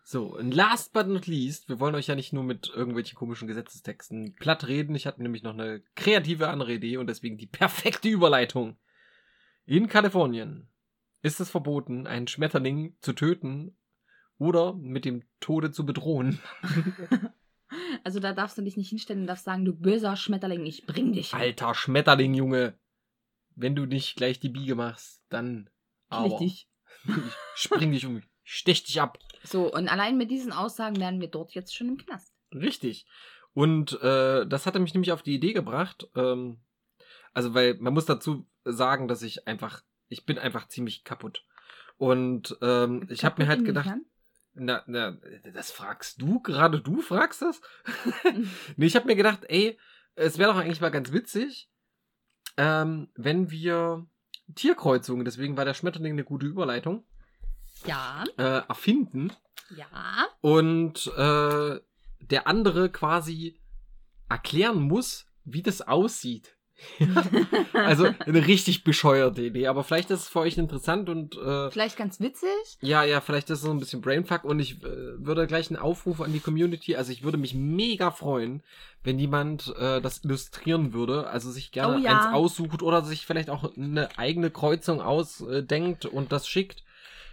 So, 0.08 0.38
und 0.38 0.54
last 0.54 0.94
but 0.94 1.08
not 1.08 1.26
least, 1.26 1.68
wir 1.68 1.80
wollen 1.80 1.96
euch 1.96 2.06
ja 2.06 2.14
nicht 2.14 2.32
nur 2.32 2.44
mit 2.44 2.70
irgendwelchen 2.70 3.18
komischen 3.18 3.48
Gesetzestexten 3.48 4.36
platt 4.36 4.68
reden. 4.68 4.94
Ich 4.94 5.08
hatte 5.08 5.24
nämlich 5.24 5.42
noch 5.42 5.54
eine 5.54 5.82
kreative 5.96 6.50
andere 6.50 6.74
Idee 6.74 6.98
und 6.98 7.08
deswegen 7.08 7.40
die 7.40 7.48
perfekte 7.48 8.08
Überleitung. 8.08 8.78
In 9.66 9.88
Kalifornien 9.88 10.70
ist 11.24 11.40
es 11.40 11.50
verboten, 11.50 12.06
einen 12.06 12.28
Schmetterling 12.28 12.96
zu 13.02 13.14
töten 13.14 13.76
oder 14.38 14.76
mit 14.76 15.06
dem 15.06 15.24
Tode 15.40 15.72
zu 15.72 15.86
bedrohen. 15.86 16.40
Also 18.04 18.20
da 18.20 18.34
darfst 18.34 18.58
du 18.58 18.62
dich 18.62 18.78
nicht 18.78 18.90
hinstellen 18.90 19.22
und 19.22 19.28
darfst 19.28 19.44
sagen, 19.44 19.66
du 19.66 19.74
böser 19.74 20.16
Schmetterling, 20.16 20.66
ich 20.66 20.86
bring 20.86 21.14
dich. 21.14 21.34
um. 21.34 21.40
Alter 21.40 21.74
Schmetterling, 21.74 22.36
Junge. 22.36 22.78
Wenn 23.56 23.76
du 23.76 23.86
nicht 23.86 24.16
gleich 24.16 24.40
die 24.40 24.50
Biege 24.50 24.76
machst, 24.76 25.24
dann 25.30 25.70
aber. 26.08 26.40
Richtig. 26.40 26.70
Ich 27.08 27.62
spring 27.62 27.92
dich 27.92 28.06
um. 28.06 28.22
Stech 28.44 28.84
dich 28.84 29.02
ab. 29.02 29.18
So, 29.46 29.72
und 29.72 29.88
allein 29.88 30.18
mit 30.18 30.32
diesen 30.32 30.52
Aussagen 30.52 31.00
wären 31.00 31.22
wir 31.22 31.28
dort 31.28 31.54
jetzt 31.54 31.76
schon 31.76 31.90
im 31.90 31.98
Knast. 31.98 32.34
Richtig. 32.54 33.06
Und 33.54 34.02
äh, 34.02 34.46
das 34.46 34.66
hatte 34.66 34.80
mich 34.80 34.94
nämlich 34.94 35.12
auf 35.12 35.24
die 35.24 35.36
Idee 35.36 35.54
gebracht. 35.54 36.10
Ähm, 36.16 36.60
also, 37.34 37.54
weil 37.54 37.76
man 37.76 37.94
muss 37.94 38.06
dazu 38.06 38.48
sagen, 38.64 39.08
dass 39.08 39.22
ich 39.22 39.48
einfach, 39.48 39.82
ich 40.10 40.26
bin 40.26 40.38
einfach 40.38 40.68
ziemlich 40.68 41.04
kaputt. 41.04 41.46
Und 41.98 42.58
ähm, 42.62 43.08
ich 43.10 43.24
habe 43.24 43.42
mir 43.42 43.48
halt 43.48 43.64
gedacht, 43.64 43.90
na, 44.54 44.84
na, 44.88 45.18
das 45.54 45.72
fragst 45.72 46.22
du 46.22 46.40
gerade, 46.42 46.82
du 46.82 47.02
fragst 47.02 47.42
das? 47.42 47.62
nee, 48.76 48.86
ich 48.86 48.96
habe 48.96 49.06
mir 49.06 49.16
gedacht, 49.16 49.42
ey, 49.48 49.78
es 50.16 50.38
wäre 50.38 50.52
doch 50.52 50.60
eigentlich 50.60 50.82
mal 50.82 50.92
ganz 50.92 51.12
witzig, 51.12 51.70
ähm, 52.58 53.10
wenn 53.16 53.52
wir 53.52 54.08
Tierkreuzungen, 54.56 55.26
deswegen 55.26 55.58
war 55.58 55.66
der 55.66 55.74
Schmetterling 55.74 56.14
eine 56.14 56.24
gute 56.24 56.46
Überleitung, 56.46 57.06
ja, 57.86 58.24
äh, 58.38 58.68
erfinden 58.68 59.32
ja. 59.76 60.28
und 60.42 61.08
äh, 61.18 61.80
der 62.20 62.48
andere 62.48 62.90
quasi 62.90 63.60
erklären 64.30 64.82
muss, 64.82 65.26
wie 65.44 65.62
das 65.62 65.82
aussieht. 65.82 66.56
also 67.74 68.10
eine 68.26 68.48
richtig 68.48 68.84
bescheuerte 68.84 69.42
Idee, 69.42 69.68
aber 69.68 69.86
vielleicht 69.86 70.12
ist 70.12 70.24
es 70.24 70.28
für 70.28 70.40
euch 70.40 70.58
interessant 70.58 71.10
und 71.10 71.38
äh, 71.38 71.72
Vielleicht 71.72 71.96
ganz 71.96 72.20
witzig. 72.20 72.50
ja, 72.82 73.06
ja, 73.06 73.22
vielleicht 73.22 73.50
ist 73.50 73.60
es 73.60 73.64
so 73.64 73.72
ein 73.72 73.80
bisschen 73.80 74.02
Brainfuck 74.02 74.44
und 74.44 74.60
ich 74.60 74.84
äh, 74.84 75.26
würde 75.26 75.48
gleich 75.48 75.70
einen 75.70 75.80
Aufruf 75.80 76.20
an 76.20 76.34
die 76.34 76.42
Community, 76.42 76.98
also 76.98 77.14
ich 77.14 77.24
würde 77.24 77.38
mich 77.38 77.54
mega 77.54 78.12
freuen, 78.12 78.62
wenn 79.04 79.20
jemand 79.20 79.74
äh, 79.78 80.02
das 80.02 80.26
illustrieren 80.26 80.92
würde, 80.92 81.28
also 81.28 81.50
sich 81.50 81.72
gerne 81.72 81.96
Oh 81.96 82.00
ja. 82.00 82.12
eins 82.12 82.34
aussucht 82.36 82.82
oder 82.82 83.04
sich 83.06 83.26
vielleicht 83.26 83.50
auch 83.50 83.74
eine 83.78 84.10
eigene 84.18 84.52
Kreuzung 84.52 85.00
ausdenkt 85.00 86.06
und 86.06 86.34
das 86.34 86.46
schickt. 86.46 86.84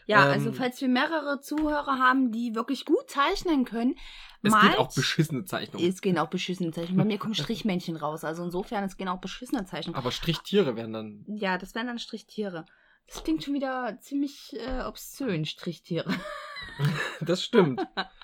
Ja, 0.07 0.27
Ähm, 0.27 0.33
also 0.33 0.53
falls 0.53 0.81
wir 0.81 0.89
mehrere 0.89 1.41
Zuhörer 1.41 1.99
haben, 1.99 2.33
die 2.33 2.55
wirklich 2.55 2.85
gut 2.85 3.09
zeichnen 3.09 3.65
können, 3.65 3.95
Es 4.43 4.51
malt. 4.51 4.63
gibt 4.65 4.79
auch 4.79 4.95
beschissene 4.95 5.45
Zeichnungen. 5.45 5.89
Es 5.89 6.01
gehen 6.01 6.19
auch 6.19 6.29
beschissene 6.29 6.71
Zeichnungen. 6.73 6.99
Bei 6.99 7.05
mir 7.05 7.19
kommen 7.19 7.35
Strichmännchen 7.35 7.97
raus. 7.97 8.25
Also 8.25 8.43
insofern, 8.45 8.85
es 8.85 8.97
gehen 8.97 9.09
auch 9.09 9.21
beschissene 9.21 9.65
Zeichnungen. 9.65 9.97
Aber 9.99 10.11
Strichtiere 10.11 10.77
werden 10.77 10.93
dann. 10.93 11.25
Ja, 11.29 11.59
das 11.59 11.75
wären 11.75 11.87
dann 11.87 11.99
Strichtiere. 11.99 12.67
Das 13.07 13.23
klingt 13.25 13.45
schon 13.45 13.55
wieder 13.55 13.99
ziemlich 14.01 14.57
äh, 14.59 14.83
obszön, 14.85 15.45
Strichtiere. 15.45 16.13
Das 17.21 17.43
stimmt. 17.43 17.81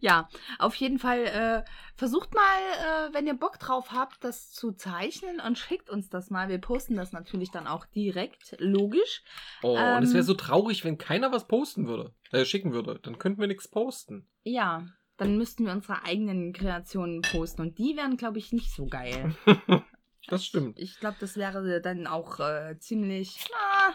ja, 0.00 0.28
auf 0.58 0.74
jeden 0.76 0.98
Fall 0.98 1.24
äh, 1.24 1.64
versucht 1.96 2.34
mal, 2.34 2.42
äh, 2.42 3.14
wenn 3.14 3.26
ihr 3.26 3.34
Bock 3.34 3.58
drauf 3.58 3.92
habt, 3.92 4.22
das 4.22 4.50
zu 4.50 4.72
zeichnen 4.72 5.40
und 5.40 5.58
schickt 5.58 5.90
uns 5.90 6.08
das 6.08 6.30
mal. 6.30 6.48
Wir 6.48 6.58
posten 6.58 6.96
das 6.96 7.12
natürlich 7.12 7.50
dann 7.50 7.66
auch 7.66 7.86
direkt, 7.86 8.56
logisch. 8.58 9.22
Oh, 9.62 9.76
Ähm, 9.76 9.98
und 9.98 10.02
es 10.04 10.14
wäre 10.14 10.24
so 10.24 10.34
traurig, 10.34 10.84
wenn 10.84 10.98
keiner 10.98 11.32
was 11.32 11.46
posten 11.46 11.86
würde, 11.86 12.14
äh, 12.32 12.44
schicken 12.44 12.72
würde. 12.72 12.98
Dann 13.02 13.18
könnten 13.18 13.40
wir 13.40 13.48
nichts 13.48 13.68
posten. 13.68 14.28
Ja, 14.42 14.86
dann 15.16 15.38
müssten 15.38 15.64
wir 15.64 15.72
unsere 15.72 16.04
eigenen 16.04 16.52
Kreationen 16.52 17.22
posten 17.22 17.62
und 17.62 17.78
die 17.78 17.96
wären, 17.96 18.16
glaube 18.16 18.38
ich, 18.38 18.52
nicht 18.52 18.74
so 18.74 18.86
geil. 18.86 19.34
Das 20.28 20.44
stimmt. 20.44 20.78
Ich 20.78 20.98
glaube, 20.98 21.16
das 21.20 21.36
wäre 21.36 21.80
dann 21.80 22.06
auch 22.08 22.40
äh, 22.40 22.76
ziemlich, 22.80 23.46
ah, 23.54 23.94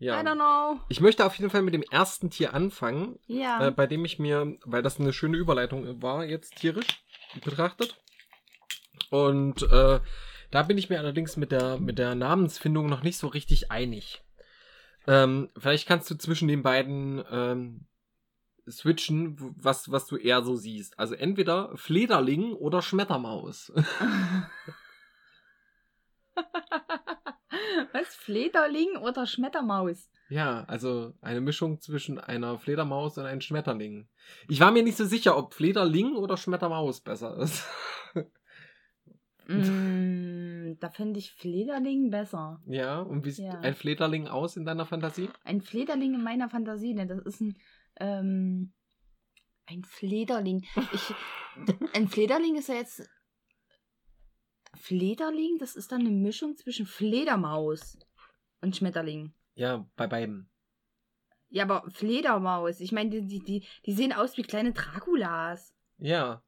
I 0.00 0.04
don't 0.04 0.24
Ja. 0.26 0.34
know. 0.34 0.80
Ich 0.88 1.00
möchte 1.00 1.24
auf 1.26 1.34
jeden 1.36 1.50
Fall 1.50 1.62
mit 1.62 1.74
dem 1.74 1.82
ersten 1.82 2.30
Tier 2.30 2.54
anfangen, 2.54 3.18
Ja. 3.26 3.66
äh, 3.66 3.70
bei 3.70 3.86
dem 3.86 4.04
ich 4.04 4.18
mir, 4.18 4.56
weil 4.64 4.82
das 4.82 4.98
eine 4.98 5.12
schöne 5.12 5.36
Überleitung 5.36 6.00
war, 6.02 6.24
jetzt 6.24 6.56
tierisch 6.56 7.04
betrachtet. 7.44 7.96
Und 9.10 9.62
äh, 9.62 10.00
da 10.50 10.62
bin 10.62 10.78
ich 10.78 10.88
mir 10.88 10.98
allerdings 10.98 11.36
mit 11.36 11.52
der, 11.52 11.78
mit 11.78 11.98
der 11.98 12.14
Namensfindung 12.14 12.86
noch 12.86 13.02
nicht 13.02 13.18
so 13.18 13.26
richtig 13.26 13.70
einig. 13.70 14.22
Ähm, 15.06 15.50
vielleicht 15.56 15.86
kannst 15.86 16.10
du 16.10 16.14
zwischen 16.16 16.48
den 16.48 16.62
beiden 16.62 17.22
ähm, 17.30 17.86
switchen, 18.68 19.36
was, 19.56 19.90
was 19.90 20.06
du 20.06 20.16
eher 20.16 20.42
so 20.42 20.56
siehst. 20.56 20.98
Also 20.98 21.14
entweder 21.14 21.76
Flederling 21.76 22.52
oder 22.52 22.82
Schmettermaus. 22.82 23.72
Was? 28.10 28.16
Flederling 28.16 28.96
oder 29.02 29.26
Schmettermaus? 29.26 30.10
Ja, 30.28 30.64
also 30.64 31.12
eine 31.20 31.40
Mischung 31.40 31.80
zwischen 31.80 32.18
einer 32.20 32.58
Fledermaus 32.58 33.18
und 33.18 33.26
einem 33.26 33.40
Schmetterling. 33.40 34.08
Ich 34.48 34.60
war 34.60 34.70
mir 34.70 34.82
nicht 34.84 34.96
so 34.96 35.04
sicher, 35.04 35.36
ob 35.36 35.54
Flederling 35.54 36.14
oder 36.14 36.36
Schmettermaus 36.36 37.00
besser 37.00 37.36
ist. 37.38 37.64
mm, 39.48 40.74
da 40.80 40.90
finde 40.90 41.18
ich 41.18 41.32
Flederling 41.32 42.10
besser. 42.10 42.60
ja, 42.66 43.00
und 43.00 43.24
wie 43.24 43.30
sieht 43.32 43.44
Ja. 43.46 43.60
ein 43.60 43.74
Flederling 43.74 44.28
aus 44.28 44.56
in 44.56 44.64
deiner 44.64 44.86
Fantasie? 44.86 45.28
Ein 45.44 45.60
Flederling 45.60 46.14
in 46.14 46.22
meiner 46.22 46.48
Fantasie, 46.48 46.94
ne? 46.94 47.06
das 47.06 47.18
ist 47.24 47.40
ein, 47.40 47.56
ähm, 47.96 48.72
ein 49.66 49.82
Flederling. 49.84 50.64
Ich, 50.92 51.14
ein 51.94 52.08
Flederling 52.08 52.56
ist 52.56 52.68
ja 52.68 52.76
jetzt. 52.76 53.08
Flederling, 54.76 55.58
das 55.58 55.76
ist 55.76 55.92
dann 55.92 56.00
eine 56.00 56.10
Mischung 56.10 56.56
zwischen 56.56 56.86
Fledermaus 56.86 57.98
und 58.60 58.76
Schmetterling. 58.76 59.32
Ja, 59.54 59.86
bei 59.96 60.06
beiden. 60.06 60.50
Ja, 61.48 61.64
aber 61.64 61.90
Fledermaus, 61.90 62.80
ich 62.80 62.92
meine, 62.92 63.10
die, 63.10 63.26
die, 63.26 63.40
die, 63.40 63.66
die 63.84 63.92
sehen 63.92 64.12
aus 64.12 64.36
wie 64.36 64.42
kleine 64.42 64.72
Draculas. 64.72 65.74
Ja. 65.98 66.42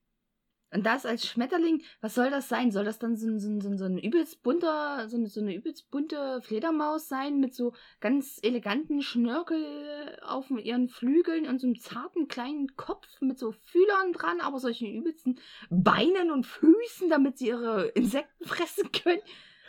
Und 0.72 0.86
das 0.86 1.04
als 1.04 1.26
Schmetterling, 1.26 1.82
was 2.00 2.14
soll 2.14 2.30
das 2.30 2.48
sein? 2.48 2.70
Soll 2.70 2.84
das 2.84 2.98
dann 2.98 3.14
so, 3.16 3.38
so, 3.38 3.60
so, 3.60 3.76
so 3.76 3.84
ein 3.84 3.98
übelst 3.98 4.42
bunter, 4.42 5.06
so 5.08 5.18
eine, 5.18 5.28
so 5.28 5.40
eine 5.40 5.54
übelst 5.54 5.90
bunte 5.90 6.40
Fledermaus 6.40 7.08
sein 7.08 7.40
mit 7.40 7.54
so 7.54 7.74
ganz 8.00 8.40
eleganten 8.42 9.02
Schnörkel 9.02 10.18
auf 10.22 10.48
ihren 10.50 10.88
Flügeln 10.88 11.46
und 11.46 11.60
so 11.60 11.66
einem 11.66 11.78
zarten 11.78 12.26
kleinen 12.26 12.74
Kopf 12.76 13.06
mit 13.20 13.38
so 13.38 13.52
Fühlern 13.52 14.14
dran, 14.14 14.40
aber 14.40 14.58
solchen 14.60 14.90
übelsten 14.90 15.38
Beinen 15.68 16.30
und 16.30 16.46
Füßen, 16.46 17.10
damit 17.10 17.36
sie 17.36 17.48
ihre 17.48 17.88
Insekten 17.88 18.44
fressen 18.46 18.90
können. 18.92 19.20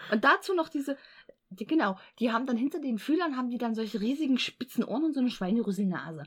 Und 0.10 0.24
dazu 0.24 0.54
noch 0.54 0.70
diese, 0.70 0.98
die, 1.50 1.66
genau, 1.66 2.00
die 2.20 2.32
haben 2.32 2.46
dann 2.46 2.58
hinter 2.58 2.80
den 2.80 2.98
Fühlern 2.98 3.36
haben 3.36 3.50
die 3.50 3.58
dann 3.58 3.76
solche 3.76 4.00
riesigen 4.00 4.38
spitzen 4.38 4.86
Ohren 4.86 5.04
und 5.04 5.14
so 5.14 5.20
eine 5.20 5.30
Schweinerüsselnase. 5.30 6.24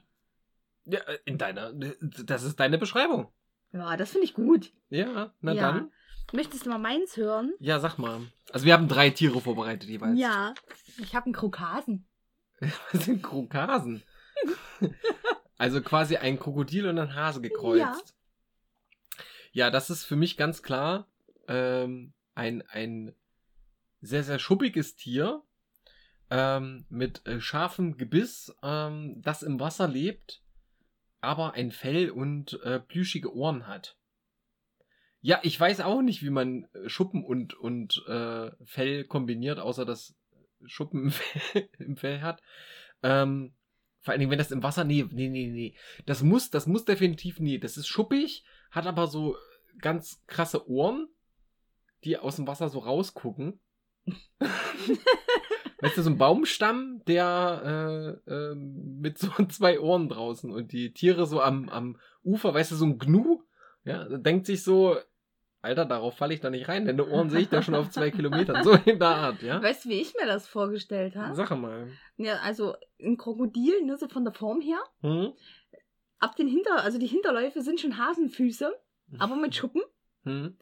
ja. 0.84 1.00
äh, 1.00 1.18
In 1.24 1.38
deiner. 1.38 1.72
Das 1.72 2.42
ist 2.42 2.60
deine 2.60 2.76
Beschreibung. 2.76 3.32
Ja, 3.76 3.96
das 3.96 4.10
finde 4.10 4.24
ich 4.24 4.34
gut. 4.34 4.72
Ja, 4.88 5.32
na 5.40 5.52
Ja. 5.52 5.72
dann. 5.72 5.92
Möchtest 6.32 6.66
du 6.66 6.70
mal 6.70 6.78
meins 6.78 7.16
hören? 7.16 7.52
Ja, 7.60 7.78
sag 7.78 7.98
mal. 7.98 8.20
Also 8.50 8.66
wir 8.66 8.72
haben 8.72 8.88
drei 8.88 9.10
Tiere 9.10 9.40
vorbereitet 9.40 9.88
jeweils. 9.88 10.18
Ja. 10.18 10.54
Ich 10.98 11.14
habe 11.14 11.26
einen 11.26 11.34
Krokasen. 11.34 12.06
Was 12.92 13.04
sind 13.04 13.22
Krokasen? 13.22 14.02
also 15.58 15.80
quasi 15.82 16.16
ein 16.16 16.38
Krokodil 16.38 16.88
und 16.88 16.98
ein 16.98 17.14
Hase 17.14 17.40
gekreuzt. 17.40 17.78
Ja. 17.80 19.24
Ja, 19.52 19.70
das 19.70 19.88
ist 19.88 20.04
für 20.04 20.16
mich 20.16 20.36
ganz 20.36 20.62
klar 20.62 21.06
ähm, 21.48 22.12
ein, 22.34 22.62
ein 22.68 23.14
sehr, 24.00 24.22
sehr 24.24 24.38
schuppiges 24.38 24.96
Tier 24.96 25.42
ähm, 26.28 26.84
mit 26.88 27.26
äh, 27.26 27.40
scharfem 27.40 27.96
Gebiss, 27.96 28.54
ähm, 28.62 29.22
das 29.22 29.42
im 29.42 29.60
Wasser 29.60 29.88
lebt, 29.88 30.42
aber 31.26 31.54
ein 31.54 31.72
Fell 31.72 32.10
und 32.10 32.60
äh, 32.62 32.78
plüschige 32.80 33.34
Ohren 33.34 33.66
hat. 33.66 33.96
Ja, 35.20 35.40
ich 35.42 35.58
weiß 35.58 35.80
auch 35.80 36.02
nicht, 36.02 36.22
wie 36.22 36.30
man 36.30 36.68
äh, 36.72 36.88
Schuppen 36.88 37.24
und, 37.24 37.54
und 37.54 38.04
äh, 38.06 38.52
Fell 38.64 39.04
kombiniert, 39.04 39.58
außer 39.58 39.84
dass 39.84 40.14
Schuppen 40.64 41.02
im 41.02 41.10
Fell, 41.10 41.68
im 41.78 41.96
Fell 41.96 42.20
hat. 42.20 42.40
Ähm, 43.02 43.54
vor 44.00 44.12
allen 44.12 44.20
Dingen, 44.20 44.30
wenn 44.30 44.38
das 44.38 44.52
im 44.52 44.62
Wasser. 44.62 44.84
Nee, 44.84 45.04
nee, 45.10 45.28
nee, 45.28 45.48
nee. 45.48 45.74
Das 46.06 46.22
muss, 46.22 46.50
das 46.50 46.68
muss 46.68 46.84
definitiv 46.84 47.40
nie. 47.40 47.58
Das 47.58 47.76
ist 47.76 47.88
schuppig, 47.88 48.44
hat 48.70 48.86
aber 48.86 49.08
so 49.08 49.36
ganz 49.80 50.22
krasse 50.28 50.70
Ohren, 50.70 51.08
die 52.04 52.16
aus 52.16 52.36
dem 52.36 52.46
Wasser 52.46 52.68
so 52.68 52.78
rausgucken. 52.78 53.58
weißt 55.78 55.96
du, 55.96 56.02
so 56.02 56.10
ein 56.10 56.18
Baumstamm, 56.18 57.02
der 57.06 58.18
äh, 58.26 58.30
äh, 58.30 58.54
mit 58.54 59.18
so 59.18 59.28
zwei 59.48 59.80
Ohren 59.80 60.08
draußen 60.08 60.50
und 60.50 60.72
die 60.72 60.92
Tiere 60.92 61.26
so 61.26 61.40
am, 61.40 61.68
am 61.68 61.98
Ufer, 62.24 62.54
weißt 62.54 62.72
du, 62.72 62.76
so 62.76 62.86
ein 62.86 62.98
Gnu, 62.98 63.42
ja, 63.84 64.04
denkt 64.04 64.46
sich 64.46 64.62
so, 64.62 64.96
Alter, 65.62 65.84
darauf 65.84 66.16
falle 66.16 66.32
ich 66.32 66.40
da 66.40 66.48
nicht 66.48 66.68
rein, 66.68 66.84
denn 66.84 66.96
die 66.96 67.02
Ohren 67.02 67.28
sehe 67.28 67.40
ich 67.40 67.48
da 67.48 67.60
schon 67.60 67.74
auf 67.74 67.90
zwei 67.90 68.10
Kilometern. 68.10 68.62
So 68.62 68.72
in 68.84 68.98
der 69.00 69.08
Art, 69.08 69.42
ja. 69.42 69.60
Weißt 69.60 69.84
du, 69.84 69.88
wie 69.88 70.00
ich 70.00 70.14
mir 70.14 70.26
das 70.26 70.46
vorgestellt 70.46 71.16
habe? 71.16 71.34
Sag 71.34 71.50
mal. 71.50 71.88
Ja, 72.16 72.36
also 72.36 72.76
ein 73.02 73.16
Krokodil, 73.16 73.82
ne, 73.84 73.96
so 73.96 74.06
von 74.06 74.24
der 74.24 74.32
Form 74.32 74.60
her. 74.60 74.78
Hm? 75.00 75.32
Ab 76.18 76.36
den 76.36 76.46
Hinter, 76.46 76.84
also 76.84 76.98
die 76.98 77.08
Hinterläufe 77.08 77.62
sind 77.62 77.80
schon 77.80 77.98
Hasenfüße, 77.98 78.72
aber 79.18 79.36
mit 79.36 79.54
Schuppen. 79.56 79.82
Hm? 80.22 80.56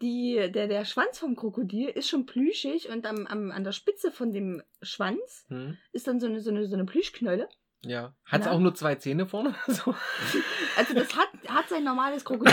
Die, 0.00 0.34
der, 0.52 0.68
der 0.68 0.84
Schwanz 0.84 1.18
vom 1.18 1.34
Krokodil 1.34 1.88
ist 1.88 2.08
schon 2.08 2.24
plüschig 2.26 2.88
und 2.88 3.04
am, 3.06 3.26
am, 3.26 3.50
an 3.50 3.64
der 3.64 3.72
Spitze 3.72 4.12
von 4.12 4.32
dem 4.32 4.62
Schwanz 4.82 5.44
Hm? 5.48 5.76
ist 5.92 6.06
dann 6.06 6.20
so 6.20 6.26
eine, 6.26 6.40
so 6.40 6.50
eine, 6.50 6.66
so 6.68 6.74
eine 6.74 6.84
Plüschknölle. 6.84 7.48
Ja. 7.82 8.14
Hat's 8.24 8.46
Ja. 8.46 8.52
auch 8.52 8.58
nur 8.60 8.74
zwei 8.74 8.94
Zähne 8.96 9.26
vorne? 9.26 9.54
so. 9.66 9.94
Also 10.76 10.94
das 10.94 11.16
hat, 11.16 11.28
hat 11.48 11.68
sein 11.68 11.82
normales 11.82 12.24
Krokodil, 12.24 12.52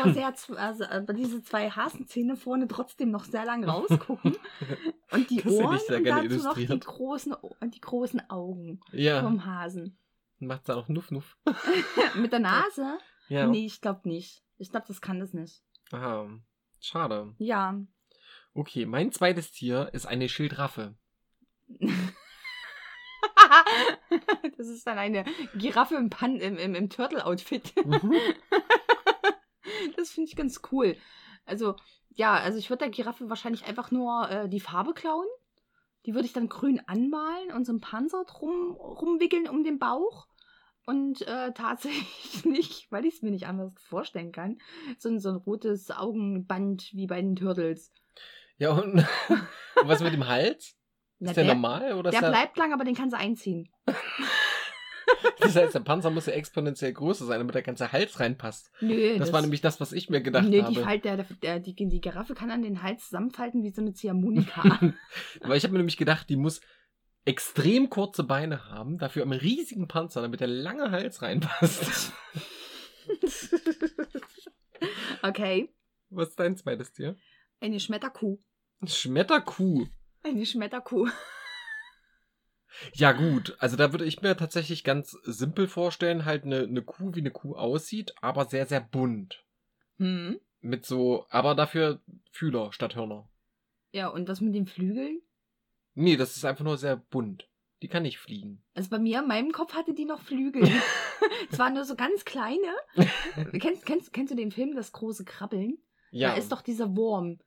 aber 0.00 0.14
z- 0.34 0.56
also 0.56 0.84
diese 1.12 1.42
zwei 1.42 1.68
Hasenzähne 1.68 2.34
vorne 2.34 2.66
trotzdem 2.66 3.10
noch 3.10 3.24
sehr 3.24 3.44
lang 3.44 3.62
rausgucken. 3.64 4.36
Und 5.12 5.28
die 5.28 5.36
Das 5.42 5.52
Ohren 5.52 5.78
und 5.78 6.06
dazu 6.06 6.42
noch 6.44 6.54
die 6.56 6.80
großen, 6.80 7.34
die 7.64 7.80
großen 7.80 8.30
Augen 8.30 8.80
Ja. 8.92 9.20
vom 9.22 9.44
Hasen. 9.44 9.98
Macht's 10.38 10.64
da 10.66 10.76
noch 10.76 10.88
Nuff 10.88 11.10
Nuff. 11.10 11.36
Mit 12.14 12.32
der 12.32 12.38
Nase? 12.40 12.96
Ja. 13.28 13.46
Nee, 13.46 13.66
ich 13.66 13.82
glaube 13.82 14.08
nicht. 14.08 14.42
Ich 14.56 14.70
glaube, 14.70 14.86
das 14.88 15.02
kann 15.02 15.20
das 15.20 15.34
nicht. 15.34 15.62
Aha. 15.92 16.28
Schade. 16.80 17.34
Ja. 17.38 17.78
Okay, 18.54 18.86
mein 18.86 19.12
zweites 19.12 19.52
Tier 19.52 19.90
ist 19.92 20.06
eine 20.06 20.28
Schildraffe. 20.28 20.94
das 24.56 24.68
ist 24.68 24.86
dann 24.86 24.98
eine 24.98 25.24
Giraffe 25.54 25.96
im, 25.96 26.10
Pan 26.10 26.40
im, 26.40 26.56
im, 26.56 26.74
im 26.74 26.90
Turtle-Outfit. 26.90 27.74
Mhm. 27.84 28.14
das 29.96 30.10
finde 30.10 30.28
ich 30.28 30.36
ganz 30.36 30.60
cool. 30.72 30.96
Also, 31.44 31.76
ja, 32.10 32.34
also 32.34 32.58
ich 32.58 32.68
würde 32.70 32.84
der 32.84 32.90
Giraffe 32.90 33.30
wahrscheinlich 33.30 33.64
einfach 33.64 33.90
nur 33.90 34.28
äh, 34.30 34.48
die 34.48 34.60
Farbe 34.60 34.94
klauen. 34.94 35.26
Die 36.06 36.14
würde 36.14 36.26
ich 36.26 36.32
dann 36.32 36.48
grün 36.48 36.80
anmalen 36.86 37.52
und 37.52 37.64
so 37.64 37.72
einen 37.72 37.80
Panzer 37.80 38.24
drum 38.24 38.72
rumwickeln 38.72 39.48
um 39.48 39.62
den 39.62 39.78
Bauch. 39.78 40.26
Und 40.88 41.20
äh, 41.28 41.52
tatsächlich, 41.54 42.86
weil 42.88 43.04
ich 43.04 43.16
es 43.16 43.22
mir 43.22 43.30
nicht 43.30 43.46
anders 43.46 43.74
vorstellen 43.82 44.32
kann, 44.32 44.56
so 44.98 45.10
ein, 45.10 45.20
so 45.20 45.28
ein 45.28 45.36
rotes 45.36 45.90
Augenband 45.90 46.90
wie 46.94 47.06
bei 47.06 47.20
den 47.20 47.36
Turtles. 47.36 47.92
Ja, 48.56 48.70
und, 48.70 49.06
was 49.84 50.00
mit 50.02 50.14
dem 50.14 50.26
Hals? 50.26 50.76
Ist 51.20 51.36
der, 51.36 51.44
der 51.44 51.54
normal? 51.54 51.92
Oder 51.92 52.10
der 52.10 52.20
bleibt 52.20 52.56
lang, 52.56 52.72
aber 52.72 52.84
den 52.84 52.94
kann 52.94 53.10
sie 53.10 53.18
einziehen. 53.18 53.68
das 55.40 55.56
heißt, 55.56 55.74
der 55.74 55.80
Panzer 55.80 56.10
muss 56.10 56.24
ja 56.24 56.32
exponentiell 56.32 56.94
größer 56.94 57.26
sein, 57.26 57.38
damit 57.38 57.54
der 57.54 57.62
ganze 57.62 57.92
Hals 57.92 58.18
reinpasst. 58.18 58.70
Nö, 58.80 59.18
Das, 59.18 59.30
war 59.30 59.42
nämlich 59.42 59.60
das, 59.60 59.80
was 59.80 59.92
ich 59.92 60.08
mir 60.08 60.22
gedacht 60.22 60.48
nee, 60.48 60.62
habe. 60.62 60.72
die, 60.74 61.00
der, 61.02 61.26
der, 61.42 61.60
die, 61.60 61.74
die 61.74 62.00
Giraffe 62.00 62.32
kann 62.32 62.50
an 62.50 62.62
den 62.62 62.82
Hals 62.82 63.04
zusammenfalten 63.04 63.62
wie 63.62 63.72
so 63.72 63.82
eine 63.82 63.92
Ziehharmonika. 63.92 64.62
Aber 65.42 65.54
ich 65.54 65.64
habe 65.64 65.72
mir 65.72 65.80
nämlich 65.80 65.98
gedacht, 65.98 66.30
die 66.30 66.36
muss 66.36 66.62
extrem 67.24 67.90
kurze 67.90 68.24
Beine 68.24 68.66
haben, 68.66 68.98
dafür 68.98 69.22
einen 69.22 69.32
riesigen 69.32 69.88
Panzer, 69.88 70.22
damit 70.22 70.40
der 70.40 70.48
lange 70.48 70.90
Hals 70.90 71.22
reinpasst. 71.22 72.12
okay. 75.22 75.72
Was 76.10 76.30
ist 76.30 76.40
dein 76.40 76.56
zweites 76.56 76.92
Tier? 76.92 77.16
Eine 77.60 77.80
Schmetterkuh. 77.80 78.38
Schmetterkuh. 78.84 79.86
Eine 80.22 80.46
Schmetterkuh. 80.46 81.08
Ja 82.94 83.12
gut, 83.12 83.56
also 83.58 83.76
da 83.76 83.92
würde 83.92 84.04
ich 84.04 84.22
mir 84.22 84.36
tatsächlich 84.36 84.84
ganz 84.84 85.16
simpel 85.24 85.66
vorstellen, 85.66 86.24
halt 86.24 86.44
eine, 86.44 86.60
eine 86.60 86.82
Kuh, 86.82 87.14
wie 87.14 87.20
eine 87.20 87.30
Kuh 87.30 87.56
aussieht, 87.56 88.14
aber 88.20 88.44
sehr, 88.44 88.66
sehr 88.66 88.80
bunt. 88.80 89.44
Hm. 89.96 90.38
Mit 90.60 90.86
so, 90.86 91.26
aber 91.30 91.54
dafür 91.54 92.00
Fühler 92.30 92.72
statt 92.72 92.94
Hörner. 92.94 93.28
Ja, 93.90 94.08
und 94.08 94.28
was 94.28 94.40
mit 94.40 94.54
den 94.54 94.66
Flügeln? 94.66 95.20
Nee, 95.98 96.16
das 96.16 96.36
ist 96.36 96.44
einfach 96.44 96.64
nur 96.64 96.76
sehr 96.78 96.96
bunt. 96.96 97.48
Die 97.82 97.88
kann 97.88 98.02
nicht 98.04 98.18
fliegen. 98.18 98.62
Also 98.74 98.90
bei 98.90 98.98
mir, 98.98 99.20
in 99.20 99.28
meinem 99.28 99.52
Kopf 99.52 99.74
hatte 99.74 99.94
die 99.94 100.04
noch 100.04 100.20
Flügel. 100.20 100.62
Es 101.50 101.58
waren 101.58 101.74
nur 101.74 101.84
so 101.84 101.94
ganz 101.96 102.24
kleine. 102.24 102.68
kennst, 103.58 103.84
kennst, 103.86 104.12
kennst 104.12 104.32
du 104.32 104.36
den 104.36 104.52
Film 104.52 104.74
Das 104.76 104.92
große 104.92 105.24
Krabbeln? 105.24 105.78
Ja, 106.10 106.30
Da 106.30 106.36
ist 106.36 106.52
doch 106.52 106.62
dieser 106.62 106.96
Wurm. 106.96 107.38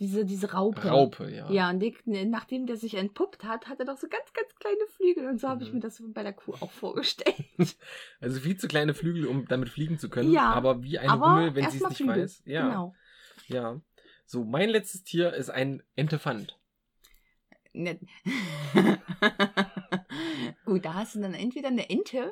Diese, 0.00 0.24
diese 0.24 0.52
Raupe. 0.52 0.88
Raupe, 0.88 1.28
ja. 1.30 1.50
Ja, 1.50 1.70
und 1.70 1.80
die, 1.80 1.96
nachdem 2.06 2.66
der 2.66 2.76
sich 2.76 2.94
entpuppt 2.94 3.42
hat, 3.44 3.66
hat 3.68 3.80
er 3.80 3.84
doch 3.86 3.96
so 3.98 4.06
ganz, 4.08 4.32
ganz 4.32 4.54
kleine 4.54 4.86
Flügel. 4.96 5.26
Und 5.28 5.40
so 5.40 5.48
habe 5.48 5.62
ich 5.64 5.70
Mhm. 5.70 5.76
mir 5.76 5.80
das 5.80 6.00
bei 6.14 6.22
der 6.22 6.32
Kuh 6.32 6.54
auch 6.60 6.70
vorgestellt. 6.70 7.34
Also 8.20 8.40
viel 8.40 8.56
zu 8.56 8.68
kleine 8.68 8.94
Flügel, 8.94 9.26
um 9.26 9.46
damit 9.48 9.68
fliegen 9.70 9.98
zu 9.98 10.08
können. 10.08 10.30
Ja, 10.32 10.50
aber 10.52 10.82
wie 10.82 10.98
eine 10.98 11.10
aber 11.10 11.32
Hummel, 11.32 11.54
wenn 11.56 11.68
sie 11.70 11.78
es 11.78 11.84
nicht 11.88 11.96
Flügel. 11.96 12.22
weiß. 12.22 12.42
Ja. 12.46 12.68
Genau. 12.68 12.94
Ja. 13.48 13.80
So, 14.24 14.44
mein 14.44 14.68
letztes 14.68 15.02
Tier 15.02 15.32
ist 15.34 15.50
ein 15.50 15.82
Entefant. 15.96 16.57
Ne- 17.72 18.00
Gut, 20.64 20.84
da 20.84 20.94
hast 20.94 21.14
du 21.14 21.20
dann 21.20 21.34
entweder 21.34 21.68
eine 21.68 21.88
Ente 21.90 22.30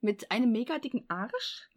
mit 0.00 0.30
einem 0.30 0.52
mega 0.52 0.78
dicken 0.78 1.04
Arsch 1.08 1.68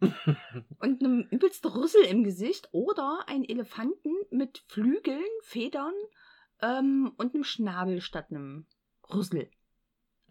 und 0.80 1.02
einem 1.02 1.26
übelsten 1.30 1.70
Rüssel 1.70 2.04
im 2.04 2.24
Gesicht 2.24 2.68
oder 2.72 3.24
einen 3.26 3.44
Elefanten 3.44 4.12
mit 4.30 4.62
Flügeln, 4.66 5.22
Federn 5.42 5.94
ähm, 6.60 7.12
und 7.16 7.34
einem 7.34 7.44
Schnabel 7.44 8.00
statt 8.00 8.26
einem 8.30 8.66
Rüssel. 9.12 9.50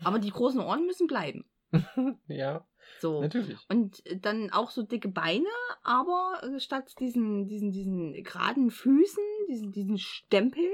Aber 0.03 0.19
die 0.19 0.29
großen 0.29 0.59
Ohren 0.59 0.85
müssen 0.85 1.07
bleiben. 1.07 1.49
ja, 2.27 2.67
So. 2.99 3.21
natürlich. 3.21 3.57
Und 3.67 4.03
dann 4.23 4.51
auch 4.51 4.69
so 4.69 4.83
dicke 4.83 5.09
Beine, 5.09 5.49
aber 5.83 6.39
äh, 6.43 6.59
statt 6.59 6.93
diesen, 6.99 7.47
diesen, 7.47 7.71
diesen 7.71 8.13
geraden 8.23 8.69
Füßen, 8.69 9.23
diesen, 9.49 9.71
diesen 9.71 9.97
Stempeln, 9.97 10.71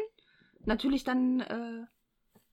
natürlich 0.66 1.04
dann, 1.04 1.40
äh, 1.42 1.86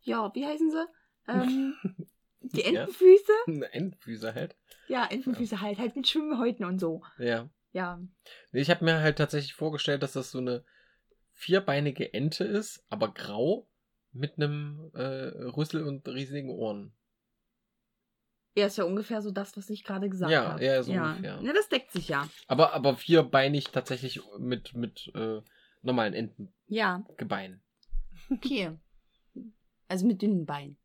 ja, 0.03 0.31
wie 0.35 0.46
heißen 0.46 0.70
sie? 0.70 0.87
Ähm, 1.29 1.75
die 2.40 2.61
Ja. 2.61 2.81
Entenfüße? 2.83 3.33
Eine 3.46 3.73
Endfüße 3.73 4.35
halt. 4.35 4.57
Ja, 4.88 5.07
Entenfüße 5.07 5.61
halt, 5.61 5.79
halt 5.79 5.96
mit 5.96 6.09
Schwimmhäuten 6.09 6.64
und 6.64 6.79
so. 6.79 7.03
Ja. 7.18 7.49
Ja. 7.73 8.01
Nee, 8.53 8.61
Ich 8.61 8.70
habe 8.70 8.85
mir 8.85 9.01
halt 9.01 9.18
tatsächlich 9.18 9.55
vorgestellt, 9.55 10.03
dass 10.03 10.14
das 10.14 10.31
so 10.33 10.38
eine 10.38 10.64
vierbeinige 11.33 12.12
Ente 12.12 12.44
ist, 12.44 12.85
aber 12.88 13.12
grau 13.14 13.68
mit 14.12 14.37
einem 14.37 14.90
äh, 14.94 15.01
Rüssel 15.03 15.87
und 15.87 16.07
riesigen 16.09 16.51
Ohren. 16.51 16.92
Er 18.57 18.66
ist 18.66 18.77
ja 18.79 18.85
ungefähr 18.85 19.23
so 19.23 19.31
das, 19.31 19.57
was 19.57 19.70
ich 19.70 19.85
gerade 19.85 20.09
gesagt 20.11 20.33
Ja, 20.33 20.51
habe. 20.53 20.64
ja, 20.64 20.83
so 20.83 20.92
ja. 20.92 21.11
ungefähr. 21.12 21.40
Ja, 21.40 21.53
das 21.53 21.68
deckt 21.68 21.92
sich 21.92 22.09
ja. 22.09 22.29
Aber, 22.49 22.73
aber 22.75 22.96
vierbeinig 22.96 23.64
tatsächlich 23.70 24.20
mit, 24.38 24.75
mit 24.75 25.11
äh, 25.14 25.40
normalen 25.83 26.33
Ja, 26.66 26.96
Entengebeinen. 26.96 27.62
Okay. 28.31 28.77
Also 29.88 30.07
mit 30.07 30.23
dünnen 30.23 30.47
Beinen. 30.47 30.77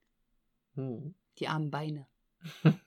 Hm. 0.75 1.15
Die 1.39 1.47
armen 1.47 1.71
Beine. 1.71 2.08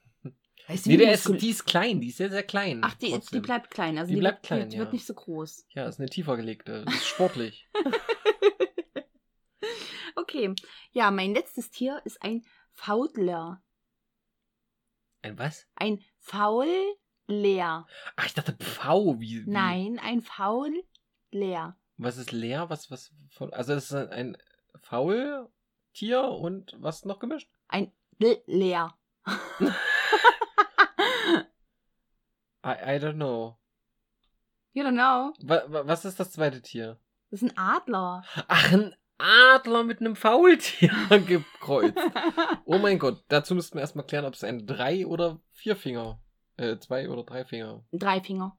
Weißt 0.68 0.85
du, 0.85 0.90
Nee, 0.90 0.99
der 0.99 1.14
ist, 1.14 1.27
die 1.27 1.49
ist 1.49 1.64
klein, 1.64 2.01
die 2.01 2.09
ist 2.09 2.18
sehr, 2.18 2.29
sehr 2.29 2.42
klein. 2.42 2.81
Ach, 2.83 2.94
die, 2.94 3.18
die 3.33 3.40
bleibt 3.40 3.71
klein. 3.71 3.97
Also 3.97 4.09
Die 4.09 4.16
die, 4.16 4.21
bleibt 4.21 4.42
wird, 4.42 4.47
klein, 4.47 4.68
die 4.68 4.79
wird 4.79 4.88
ja. 4.88 4.92
nicht 4.92 5.07
so 5.07 5.14
groß. 5.14 5.66
Ja, 5.71 5.87
ist 5.87 5.99
eine 5.99 6.11
tiefer 6.11 6.37
gelegte. 6.37 6.85
Ist 6.88 7.07
sportlich. 7.07 7.66
okay. 10.16 10.55
Ja, 10.92 11.11
mein 11.11 11.33
letztes 11.33 11.71
Tier 11.71 12.03
ist 12.05 12.23
ein 12.23 12.44
Faudler. 12.73 13.62
Ein 15.23 15.38
was? 15.38 15.66
Ein 15.75 16.05
Faulleer. 16.18 17.87
Ach, 18.16 18.27
ich 18.27 18.35
dachte 18.35 18.53
Pfau. 18.53 19.18
Wie, 19.21 19.47
wie? 19.47 19.51
Nein, 19.51 19.99
ein 19.99 20.21
Faulleer. 20.21 21.79
Was 21.97 22.18
ist 22.18 22.31
leer? 22.31 22.68
Was, 22.68 22.90
was, 22.90 23.14
also 23.53 23.73
es 23.73 23.87
ist 23.87 23.94
ein 23.94 24.37
Faultier 24.83 26.22
und 26.24 26.76
was 26.78 27.04
noch 27.04 27.18
gemischt? 27.18 27.50
Ein 27.68 27.92
Leer. 28.18 28.94
I, 32.64 32.72
I 32.72 32.98
don't 32.98 33.14
know. 33.16 33.59
You 34.72 34.83
don't 34.85 34.94
know. 34.94 35.33
Wa, 35.42 35.62
wa, 35.68 35.87
was 35.87 36.04
ist 36.04 36.20
das 36.20 36.33
zweite 36.33 36.61
Tier? 36.62 36.98
Das 37.31 37.42
ist 37.42 37.50
ein 37.50 37.59
Adler. 37.59 38.24
Ach, 38.46 38.72
ein 38.72 38.94
Adler 39.18 39.85
mit 39.85 40.00
einem 40.00 40.16
Faultier 40.16 40.92
gekreuzt. 41.26 41.98
Oh 42.64 42.78
mein 42.78 42.98
Gott, 42.98 43.24
dazu 43.28 43.54
müssten 43.54 43.76
wir 43.76 43.81
erstmal 43.81 44.04
klären, 44.04 44.26
ob 44.26 44.35
es 44.35 44.44
ein 44.44 44.66
Drei- 44.66 45.07
oder 45.07 45.40
Vierfinger, 45.52 46.20
äh, 46.59 46.76
Zwei- 46.78 47.09
oder 47.09 47.24
Dreifinger. 47.24 47.83
Drei 47.92 48.20
Finger. 48.20 48.59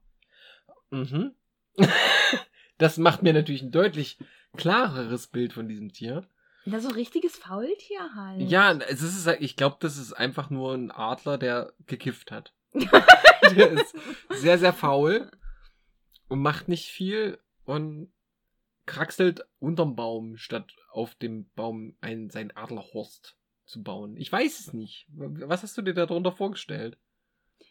Mhm. 0.90 1.36
das 2.78 2.98
macht 2.98 3.22
mir 3.22 3.32
natürlich 3.32 3.62
ein 3.62 3.70
deutlich 3.70 4.18
klareres 4.56 5.26
Bild 5.26 5.52
von 5.52 5.68
diesem 5.68 5.92
Tier. 5.92 6.26
Das 6.66 6.76
ist 6.76 6.82
so 6.84 6.88
ein 6.90 6.94
richtiges 6.94 7.36
Faultier 7.36 8.14
halt. 8.14 8.50
Ja, 8.50 8.72
es 8.72 9.02
ist, 9.02 9.26
ich 9.40 9.56
glaube, 9.56 9.76
das 9.80 9.96
ist 9.96 10.12
einfach 10.12 10.50
nur 10.50 10.74
ein 10.74 10.90
Adler, 10.90 11.38
der 11.38 11.72
gekifft 11.86 12.30
hat. 12.30 12.52
der 12.72 13.70
ist 13.72 13.94
sehr, 14.30 14.58
sehr 14.58 14.72
faul 14.72 15.30
und 16.28 16.40
macht 16.40 16.68
nicht 16.68 16.88
viel 16.88 17.38
und 17.64 18.12
kraxelt 18.86 19.46
unterm 19.58 19.96
Baum, 19.96 20.36
statt 20.36 20.74
auf 20.90 21.14
dem 21.14 21.48
Baum 21.54 21.96
ein, 22.00 22.30
sein 22.30 22.56
Adlerhorst 22.56 23.36
zu 23.64 23.82
bauen. 23.82 24.16
Ich 24.16 24.30
weiß 24.30 24.60
es 24.60 24.72
nicht. 24.72 25.06
Was 25.10 25.62
hast 25.62 25.78
du 25.78 25.82
dir 25.82 25.94
darunter 25.94 26.32
vorgestellt? 26.32 26.98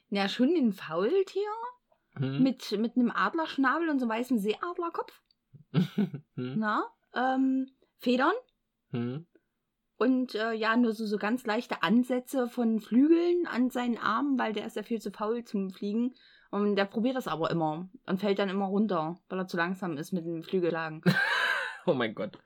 Ja, 0.10 0.28
schon 0.28 0.50
ein 0.56 0.74
Faultier 0.74 1.52
hm? 2.16 2.42
mit, 2.42 2.72
mit 2.72 2.96
einem 2.96 3.12
Adlerschnabel 3.12 3.90
und 3.90 4.00
so 4.00 4.06
einem 4.06 4.20
weißen 4.20 4.40
Seeadlerkopf. 4.40 5.22
Hm? 5.72 6.24
Na, 6.36 6.84
ähm, 7.14 7.68
Federn. 7.98 8.34
Hm? 8.92 9.26
Und 9.98 10.34
äh, 10.34 10.54
ja, 10.54 10.78
nur 10.78 10.94
so, 10.94 11.06
so 11.06 11.18
ganz 11.18 11.46
leichte 11.46 11.84
Ansätze 11.84 12.48
von 12.48 12.80
Flügeln 12.80 13.46
an 13.48 13.70
seinen 13.70 13.98
Armen, 13.98 14.40
weil 14.40 14.54
der 14.54 14.66
ist 14.66 14.78
ja 14.78 14.84
viel 14.84 15.02
zu 15.02 15.12
faul 15.12 15.44
zum 15.44 15.72
Fliegen. 15.72 16.14
Und 16.52 16.78
der 16.78 16.86
probiert 16.86 17.16
das 17.16 17.28
aber 17.28 17.52
immer 17.52 17.90
und 18.08 18.20
fällt 18.20 18.40
dann 18.40 18.50
immer 18.50 18.66
runter, 18.66 19.20
weil 19.28 19.40
er 19.40 19.48
zu 19.48 19.58
langsam 19.58 19.98
ist 19.98 20.14
mit 20.14 20.26
den 20.26 20.44
Flügellagen. 20.44 21.02
Oh 21.90 21.94
mein 21.96 22.14
Gott. 22.14 22.38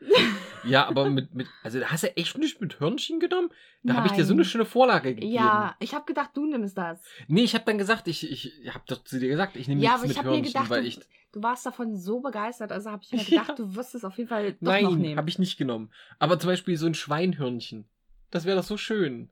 Ja, 0.63 0.88
aber 0.88 1.10
mit, 1.10 1.34
mit 1.36 1.47
also 1.63 1.79
da 1.79 1.88
hast 1.88 2.03
du 2.03 2.15
echt 2.15 2.38
nicht 2.38 2.62
mit 2.62 2.79
Hörnchen 2.79 3.19
genommen? 3.19 3.49
Da 3.84 3.95
habe 3.95 4.08
ich 4.08 4.13
dir 4.13 4.23
so 4.23 4.34
eine 4.34 4.45
schöne 4.45 4.65
Vorlage 4.65 5.13
gegeben. 5.13 5.34
Ja, 5.34 5.75
ich 5.79 5.93
habe 5.93 6.06
gedacht, 6.06 6.32
du 6.34 6.45
nimmst 6.45 6.77
das. 6.77 6.99
Nee, 7.27 7.43
ich 7.43 7.53
habe 7.53 7.65
dann 7.65 7.77
gesagt, 7.77 8.08
ich, 8.08 8.32
ich 8.32 8.73
habe 8.73 8.84
doch 8.88 9.03
zu 9.03 9.19
dir 9.19 9.27
gesagt, 9.27 9.58
ich 9.58 9.67
nehme 9.67 9.82
ja, 9.82 9.97
nichts 9.97 10.15
mit 10.15 10.25
Hörnchen, 10.25 10.43
gedacht, 10.43 10.69
weil 10.69 10.86
ich... 10.86 10.99
Du 11.34 11.41
warst 11.41 11.65
davon 11.65 11.95
so 11.97 12.21
begeistert, 12.21 12.71
also 12.71 12.91
habe 12.91 13.03
ich 13.03 13.12
mir 13.12 13.23
gedacht, 13.25 13.49
ja. 13.49 13.56
du 13.56 13.75
wirst 13.75 13.95
es 13.95 14.06
auf 14.06 14.17
jeden 14.17 14.29
Fall 14.29 14.53
doch 14.53 14.58
Nein, 14.62 14.84
noch 14.84 14.91
nehmen. 14.91 15.01
Nein, 15.03 15.17
habe 15.17 15.29
ich 15.29 15.39
nicht 15.39 15.58
genommen. 15.58 15.91
Aber 16.19 16.39
zum 16.39 16.49
Beispiel 16.49 16.77
so 16.77 16.86
ein 16.86 16.93
Schweinhörnchen. 16.93 17.86
Das 18.32 18.45
wäre 18.45 18.56
doch 18.56 18.63
so 18.63 18.77
schön. 18.77 19.29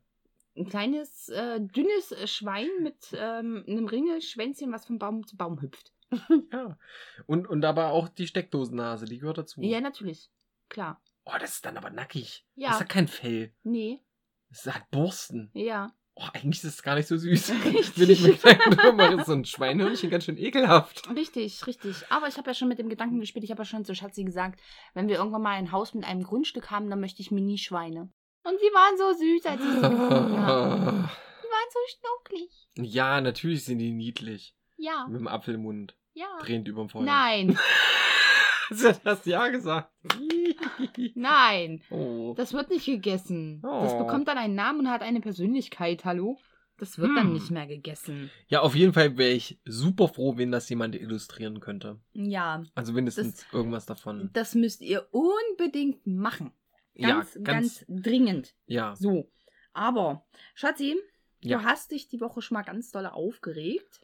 Ein 0.58 0.67
kleines, 0.67 1.30
äh, 1.30 1.62
dünnes 1.62 2.13
Schwein 2.30 2.67
mit 2.82 2.97
ähm, 3.13 3.63
einem 3.67 3.88
Ringelschwänzchen, 3.88 4.71
was 4.74 4.86
von 4.86 5.00
Baum 5.00 5.26
zu 5.26 5.38
Baum 5.38 5.62
hüpft. 5.62 5.93
ja. 6.52 6.78
Und, 7.26 7.47
und 7.47 7.63
aber 7.65 7.89
auch 7.89 8.10
die 8.10 8.28
Steckdosennase, 8.28 9.06
die 9.06 9.19
gehört 9.19 9.38
dazu. 9.38 9.62
Ja, 9.62 9.82
natürlich. 9.82 10.30
Klar. 10.69 11.02
Oh, 11.26 11.34
das 11.39 11.56
ist 11.56 11.65
dann 11.65 11.78
aber 11.78 11.89
nackig. 11.89 12.45
Ja. 12.56 12.69
Das 12.69 12.82
hat 12.82 12.89
kein 12.89 13.08
Fell. 13.08 13.54
Nee. 13.63 14.02
Das 14.50 14.65
hat 14.65 14.89
Borsten. 14.91 15.50
Ja. 15.54 15.91
Oh, 16.15 16.28
eigentlich 16.34 16.63
ist 16.63 16.76
es 16.76 16.84
gar 16.84 16.95
nicht 16.95 17.08
so 17.08 17.15
süß. 17.15 17.54
Richtig. 17.65 17.93
Bin 17.95 18.10
ich 18.10 18.21
mir 18.21 18.36
Gedanken 18.36 18.95
mache, 18.97 19.24
so 19.24 19.34
ein 19.34 19.45
Schweinhörnchen 19.45 20.10
ganz 20.10 20.26
schön 20.26 20.38
ekelhaft. 20.38 21.10
Richtig, 21.15 21.65
richtig. 21.67 22.04
Aber 22.10 22.28
ich 22.28 22.38
habe 22.38 22.50
ja 22.50 22.54
schon 22.54 22.67
mit 22.67 22.80
dem 22.80 22.89
Gedanken 22.89 23.19
gespielt, 23.19 23.43
ich 23.45 23.52
habe 23.52 23.62
ja 23.62 23.65
schon 23.65 23.86
zu 23.86 23.95
Schatzi 23.95 24.24
gesagt, 24.24 24.60
wenn 24.93 25.08
wir 25.08 25.15
irgendwann 25.15 25.41
mal 25.41 25.56
ein 25.56 25.71
Haus 25.71 25.93
mit 25.93 26.04
einem 26.04 26.24
Grundstück 26.24 26.69
haben, 26.69 26.89
dann 26.89 27.00
möchte 27.00 27.21
ich 27.21 27.32
Mini-Schweine. 27.32 28.10
Und 28.43 28.60
sie 28.60 28.74
waren 28.74 28.97
so 28.97 29.13
süß, 29.13 29.45
als 29.45 29.62
ich 29.62 29.71
sie 29.71 29.82
gefunden 29.82 30.39
habe. 30.39 31.10
Die 31.43 31.47
waren 31.47 31.69
so 31.71 31.80
schnucklig. 31.88 32.67
Ja, 32.76 33.21
natürlich 33.21 33.65
sind 33.65 33.80
die 33.80 33.91
niedlich. 33.91 34.56
Ja. 34.78 35.06
Mit 35.08 35.19
dem 35.19 35.28
Apfelmund. 35.28 35.95
Ja. 36.13 36.28
Drehend 36.41 36.67
überm 36.67 36.89
Feuer. 36.89 37.04
Nein. 37.04 37.58
Sie 38.71 38.88
hat 38.88 39.02
das 39.06 39.26
Ja 39.26 39.50
gesagt. 39.50 39.91
Nein. 41.15 41.82
Oh. 41.89 42.34
Das 42.38 42.54
wird 42.54 42.69
nicht 42.69 42.86
gegessen. 42.86 43.62
Oh. 43.65 43.82
Das 43.84 43.97
bekommt 43.97 44.28
dann 44.28 44.38
einen 44.38 44.56
Namen 44.56 44.82
und 44.82 44.89
hat 44.89 45.02
eine 45.02 45.19
Persönlichkeit, 45.19 46.06
hallo? 46.06 46.38
Das 46.78 46.97
wird 46.97 47.10
hm. 47.10 47.15
dann 47.15 47.34
nicht 47.34 47.52
mehr 47.52 47.67
gegessen. 47.67 48.32
Ja, 48.47 48.62
auf 48.62 48.74
jeden 48.74 48.93
Fall 48.93 49.15
wäre 49.15 49.34
ich 49.34 49.60
super 49.65 50.08
froh, 50.08 50.38
wenn 50.38 50.52
das 50.52 50.67
jemand 50.69 50.95
illustrieren 50.95 51.60
könnte. 51.60 52.00
Ja. 52.13 52.63
Also 52.74 52.93
mindestens 52.93 53.36
das, 53.36 53.54
irgendwas 53.54 53.86
davon. 53.86 54.32
Das 54.34 54.56
müsst 54.56 54.82
ihr 54.82 55.08
unbedingt 55.12 56.08
machen. 56.08 56.52
Ganz, 57.00 57.36
ja, 57.36 57.41
ganz, 57.41 57.86
ganz 57.86 57.86
dringend. 57.88 58.56
Ja. 58.65 58.95
So. 58.95 59.30
Aber, 59.74 60.26
Schatzi, 60.56 60.95
ja. 61.41 61.60
du 61.60 61.65
hast 61.65 61.91
dich 61.91 62.08
die 62.08 62.19
Woche 62.19 62.41
schon 62.41 62.56
mal 62.56 62.63
ganz 62.63 62.89
doll 62.89 63.06
aufgeregt. 63.06 64.02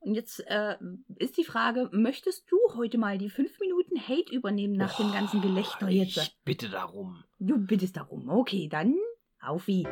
Und 0.00 0.14
jetzt 0.14 0.40
äh, 0.46 0.76
ist 1.16 1.36
die 1.36 1.44
Frage, 1.44 1.90
möchtest 1.92 2.50
du 2.50 2.56
heute 2.74 2.96
mal 2.96 3.18
die 3.18 3.28
fünf 3.28 3.60
Minuten 3.60 4.00
Hate 4.00 4.34
übernehmen 4.34 4.74
nach 4.74 4.98
oh, 4.98 5.02
dem 5.02 5.12
ganzen 5.12 5.42
Gelächter 5.42 5.90
jetzt? 5.90 6.16
Ich 6.16 6.38
bitte 6.42 6.70
darum. 6.70 7.22
Du 7.38 7.58
bittest 7.58 7.98
darum. 7.98 8.30
Okay, 8.30 8.68
dann 8.68 8.96
auf 9.40 9.66
wie. 9.66 9.86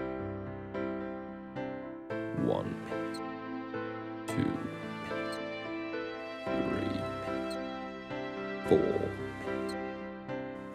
One 2.47 2.75
minute. 2.85 3.21
Two 4.27 4.37
minute. 4.39 5.39
Three 6.45 7.01
minute. 7.27 7.59
Four 8.67 9.01
minute. 9.45 9.77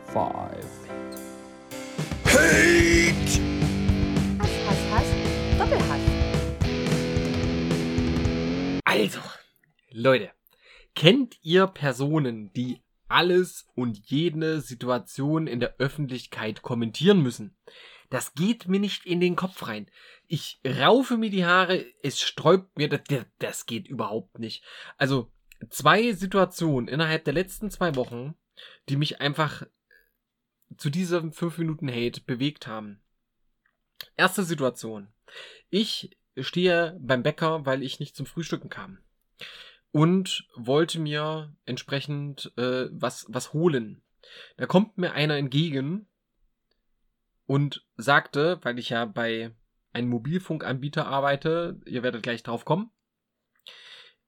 Five 0.05 0.87
minute. 0.87 1.21
Hate! 2.25 2.92
Also, 8.93 9.21
Leute, 9.89 10.29
kennt 10.93 11.39
ihr 11.41 11.65
Personen, 11.65 12.53
die 12.53 12.83
alles 13.07 13.67
und 13.73 13.97
jede 14.05 14.61
Situation 14.61 15.47
in 15.47 15.59
der 15.59 15.77
Öffentlichkeit 15.79 16.61
kommentieren 16.61 17.23
müssen? 17.23 17.57
Das 18.11 18.35
geht 18.35 18.67
mir 18.67 18.79
nicht 18.79 19.07
in 19.07 19.19
den 19.19 19.35
Kopf 19.35 19.65
rein. 19.65 19.89
Ich 20.27 20.61
raufe 20.63 21.17
mir 21.17 21.31
die 21.31 21.43
Haare, 21.43 21.83
es 22.03 22.21
sträubt 22.21 22.77
mir, 22.77 22.87
das, 22.87 23.01
das 23.39 23.65
geht 23.65 23.87
überhaupt 23.87 24.37
nicht. 24.37 24.63
Also, 24.97 25.33
zwei 25.71 26.11
Situationen 26.11 26.87
innerhalb 26.87 27.23
der 27.23 27.33
letzten 27.33 27.71
zwei 27.71 27.95
Wochen, 27.95 28.35
die 28.89 28.95
mich 28.95 29.19
einfach 29.19 29.65
zu 30.77 30.91
diesem 30.91 31.33
5 31.33 31.57
Minuten 31.57 31.89
Hate 31.89 32.21
bewegt 32.21 32.67
haben. 32.67 33.01
Erste 34.15 34.43
Situation. 34.43 35.11
Ich 35.71 36.15
stehe 36.37 36.97
beim 36.99 37.23
Bäcker, 37.23 37.65
weil 37.65 37.83
ich 37.83 37.99
nicht 37.99 38.15
zum 38.15 38.25
Frühstücken 38.25 38.69
kam. 38.69 38.99
Und 39.91 40.47
wollte 40.55 40.99
mir 40.99 41.55
entsprechend 41.65 42.51
äh, 42.57 42.87
was, 42.91 43.25
was 43.29 43.53
holen. 43.53 44.01
Da 44.57 44.65
kommt 44.65 44.97
mir 44.97 45.13
einer 45.13 45.37
entgegen 45.37 46.07
und 47.45 47.85
sagte, 47.95 48.59
weil 48.63 48.79
ich 48.79 48.89
ja 48.89 49.05
bei 49.05 49.55
einem 49.91 50.09
Mobilfunkanbieter 50.09 51.05
arbeite, 51.05 51.79
ihr 51.85 52.01
werdet 52.01 52.23
gleich 52.23 52.41
drauf 52.41 52.65
kommen, 52.65 52.89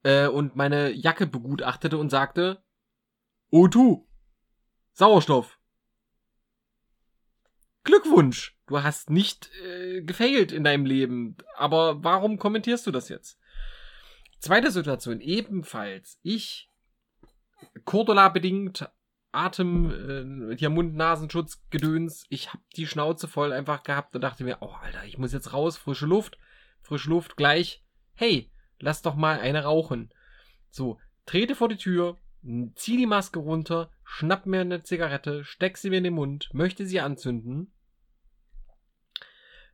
äh, 0.04 0.28
und 0.28 0.56
meine 0.56 0.92
Jacke 0.92 1.26
begutachtete 1.26 1.98
und 1.98 2.12
sagte, 2.12 2.64
Oh 3.50 3.68
du, 3.68 4.08
Sauerstoff. 4.94 5.60
Glückwunsch, 7.84 8.55
du 8.68 8.84
hast 8.84 9.10
nicht 9.10 9.50
äh, 9.64 10.02
gefailt 10.02 10.52
in 10.52 10.64
deinem 10.64 10.86
Leben. 10.86 11.38
Aber 11.56 12.04
warum 12.04 12.38
kommentierst 12.38 12.86
du 12.88 12.92
das 12.92 13.10
jetzt? 13.10 13.40
Zweite 14.40 14.72
Situation, 14.72 15.22
ebenfalls. 15.22 16.20
Ich, 16.22 16.70
Cordula 17.84 18.30
bedingt, 18.30 18.90
Atem, 19.32 20.52
äh, 20.52 20.58
hier 20.58 20.70
Mund-Nasenschutz, 20.70 21.64
Gedöns. 21.70 22.26
Ich 22.30 22.54
hab 22.54 22.62
die 22.76 22.88
Schnauze 22.88 23.28
voll 23.28 23.54
einfach 23.54 23.84
gehabt 23.84 24.16
und 24.16 24.22
dachte 24.22 24.44
mir, 24.44 24.58
oh 24.62 24.74
Alter, 24.82 25.06
ich 25.06 25.18
muss 25.18 25.34
jetzt 25.34 25.54
raus, 25.54 25.78
frische 25.78 26.06
Luft, 26.06 26.38
frische 26.82 27.10
Luft 27.10 27.38
gleich. 27.38 27.84
Hey, 28.14 28.52
lass 28.80 29.02
doch 29.02 29.16
mal 29.16 29.40
eine 29.40 29.64
rauchen. 29.64 30.14
So, 30.70 31.00
trete 31.26 31.56
vor 31.56 31.70
die 31.70 31.78
Tür, 31.78 32.18
zieh 32.76 32.98
die 32.98 33.08
Maske 33.08 33.40
runter, 33.40 33.92
schnapp 34.04 34.46
mir 34.46 34.62
eine 34.62 34.84
Zigarette, 34.84 35.44
steck 35.44 35.78
sie 35.78 35.90
mir 35.90 35.98
in 35.98 36.04
den 36.04 36.14
Mund, 36.14 36.50
möchte 36.54 36.86
sie 36.86 37.00
anzünden 37.00 37.75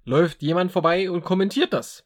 läuft 0.05 0.41
jemand 0.41 0.71
vorbei 0.71 1.09
und 1.09 1.23
kommentiert 1.23 1.73
das. 1.73 2.05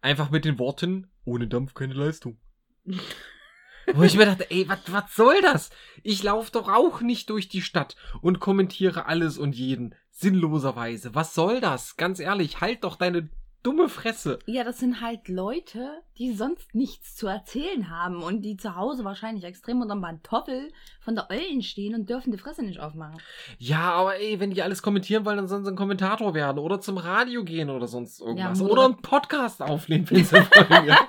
Einfach 0.00 0.30
mit 0.30 0.44
den 0.44 0.58
Worten, 0.58 1.10
ohne 1.24 1.48
Dampf 1.48 1.74
keine 1.74 1.94
Leistung. 1.94 2.38
Wo 3.94 4.02
ich 4.02 4.16
mir 4.16 4.26
dachte, 4.26 4.50
ey, 4.50 4.68
was 4.68 5.14
soll 5.14 5.40
das? 5.42 5.70
Ich 6.02 6.22
laufe 6.22 6.50
doch 6.50 6.68
auch 6.68 7.00
nicht 7.00 7.30
durch 7.30 7.48
die 7.48 7.62
Stadt 7.62 7.94
und 8.20 8.40
kommentiere 8.40 9.06
alles 9.06 9.38
und 9.38 9.54
jeden. 9.54 9.94
Sinnloserweise. 10.10 11.14
Was 11.14 11.34
soll 11.34 11.60
das? 11.60 11.96
Ganz 11.96 12.18
ehrlich, 12.18 12.60
halt 12.60 12.82
doch 12.84 12.96
deine 12.96 13.28
dumme 13.66 13.88
Fresse. 13.88 14.38
Ja, 14.46 14.62
das 14.62 14.78
sind 14.78 15.00
halt 15.00 15.26
Leute, 15.26 16.00
die 16.18 16.32
sonst 16.34 16.72
nichts 16.72 17.16
zu 17.16 17.26
erzählen 17.26 17.90
haben 17.90 18.22
und 18.22 18.42
die 18.42 18.56
zu 18.56 18.76
Hause 18.76 19.04
wahrscheinlich 19.04 19.42
extrem 19.42 19.80
unter 19.80 19.96
dem 19.96 20.02
Pantoffel 20.02 20.70
von 21.00 21.16
der 21.16 21.28
Eulen 21.30 21.62
stehen 21.62 21.96
und 21.96 22.08
dürfen 22.08 22.30
die 22.30 22.38
Fresse 22.38 22.62
nicht 22.62 22.78
aufmachen. 22.78 23.20
Ja, 23.58 23.90
aber 23.90 24.20
ey, 24.20 24.38
wenn 24.38 24.52
die 24.52 24.62
alles 24.62 24.82
kommentieren 24.82 25.24
wollen, 25.24 25.38
dann 25.38 25.48
sollen 25.48 25.64
sie 25.64 25.72
ein 25.72 25.76
Kommentator 25.76 26.32
werden 26.32 26.60
oder 26.60 26.80
zum 26.80 26.96
Radio 26.96 27.42
gehen 27.42 27.68
oder 27.68 27.88
sonst 27.88 28.20
irgendwas. 28.20 28.60
Ja, 28.60 28.66
oder 28.66 28.84
einen 28.84 29.02
Podcast 29.02 29.60
aufnehmen, 29.60 30.08
wenn 30.10 30.24
sie 30.24 30.36
wollen. 30.36 30.86
ja. 30.86 31.08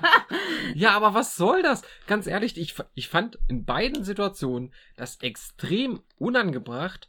ja, 0.73 0.91
aber 0.95 1.13
was 1.13 1.35
soll 1.35 1.61
das? 1.61 1.83
Ganz 2.07 2.25
ehrlich, 2.25 2.57
ich, 2.57 2.73
ich 2.95 3.07
fand 3.07 3.37
in 3.47 3.65
beiden 3.65 4.03
Situationen 4.03 4.73
das 4.95 5.17
extrem 5.21 6.01
unangebracht, 6.17 7.07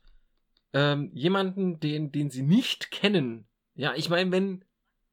ähm, 0.74 1.10
jemanden, 1.14 1.80
den, 1.80 2.12
den 2.12 2.28
sie 2.28 2.42
nicht 2.42 2.90
kennen. 2.90 3.46
Ja, 3.74 3.94
ich 3.94 4.10
meine, 4.10 4.30
wenn 4.30 4.64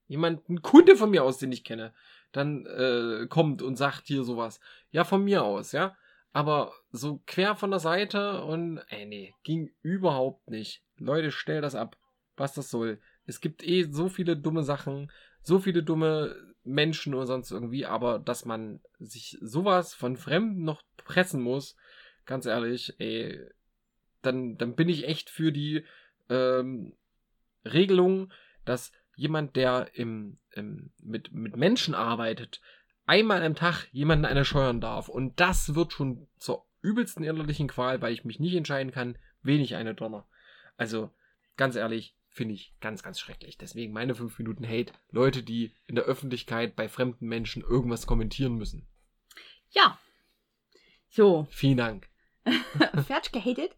jemand, 0.07 0.47
ein 0.49 0.61
Kunde 0.61 0.95
von 0.95 1.11
mir 1.11 1.23
aus, 1.23 1.37
den 1.37 1.51
ich 1.51 1.63
kenne, 1.63 1.93
dann 2.31 2.65
äh, 2.65 3.27
kommt 3.27 3.61
und 3.61 3.75
sagt 3.75 4.07
hier 4.07 4.23
sowas. 4.23 4.59
Ja, 4.91 5.03
von 5.03 5.23
mir 5.23 5.43
aus, 5.43 5.71
ja. 5.71 5.95
aber 6.33 6.73
so 6.91 7.21
quer 7.25 7.55
von 7.55 7.71
der 7.71 7.79
Seite 7.79 8.43
und, 8.43 8.79
ey, 8.89 9.05
nee, 9.05 9.33
ging 9.43 9.71
überhaupt 9.81 10.49
nicht. 10.49 10.83
Leute, 10.97 11.31
stell 11.31 11.61
das 11.61 11.75
ab, 11.75 11.97
was 12.35 12.53
das 12.53 12.69
soll. 12.69 12.99
Es 13.25 13.39
gibt 13.39 13.63
eh 13.63 13.83
so 13.89 14.09
viele 14.09 14.35
dumme 14.37 14.63
Sachen, 14.63 15.11
so 15.41 15.59
viele 15.59 15.83
dumme 15.83 16.35
Menschen 16.63 17.13
oder 17.13 17.27
sonst 17.27 17.51
irgendwie, 17.51 17.85
aber 17.85 18.19
dass 18.19 18.45
man 18.45 18.81
sich 18.99 19.37
sowas 19.41 19.93
von 19.93 20.17
Fremden 20.17 20.63
noch 20.63 20.81
pressen 20.97 21.41
muss, 21.41 21.75
ganz 22.25 22.45
ehrlich, 22.45 22.95
ey, 22.99 23.39
dann, 24.21 24.57
dann 24.57 24.75
bin 24.75 24.89
ich 24.89 25.07
echt 25.07 25.29
für 25.29 25.51
die 25.51 25.85
ähm, 26.29 26.93
Regelung, 27.63 28.33
dass 28.65 28.91
jemand, 29.15 29.55
der 29.55 29.89
im, 29.93 30.37
im, 30.51 30.91
mit, 31.01 31.31
mit 31.31 31.55
Menschen 31.55 31.93
arbeitet, 31.93 32.61
einmal 33.05 33.43
am 33.43 33.55
Tag 33.55 33.87
jemanden 33.91 34.25
eine 34.25 34.45
scheuern 34.45 34.81
darf. 34.81 35.09
Und 35.09 35.39
das 35.39 35.75
wird 35.75 35.93
schon 35.93 36.27
zur 36.37 36.65
übelsten 36.81 37.23
innerlichen 37.23 37.67
Qual, 37.67 38.01
weil 38.01 38.13
ich 38.13 38.25
mich 38.25 38.39
nicht 38.39 38.55
entscheiden 38.55 38.91
kann, 38.91 39.17
wen 39.41 39.61
ich 39.61 39.75
eine 39.75 39.95
donner. 39.95 40.27
Also, 40.77 41.11
ganz 41.57 41.75
ehrlich, 41.75 42.15
finde 42.29 42.53
ich 42.53 42.75
ganz, 42.81 43.01
ganz 43.01 43.19
schrecklich. 43.19 43.57
Deswegen 43.57 43.93
meine 43.93 44.13
5 44.13 44.37
Minuten 44.39 44.67
Hate. 44.67 44.93
Leute, 45.09 45.41
die 45.41 45.73
in 45.87 45.95
der 45.95 46.03
Öffentlichkeit 46.03 46.75
bei 46.75 46.89
fremden 46.89 47.27
Menschen 47.27 47.63
irgendwas 47.63 48.07
kommentieren 48.07 48.55
müssen. 48.55 48.87
Ja. 49.69 49.97
So. 51.09 51.47
Vielen 51.49 51.77
Dank. 51.77 52.09
Fertig 53.07 53.31
gehatet? 53.31 53.75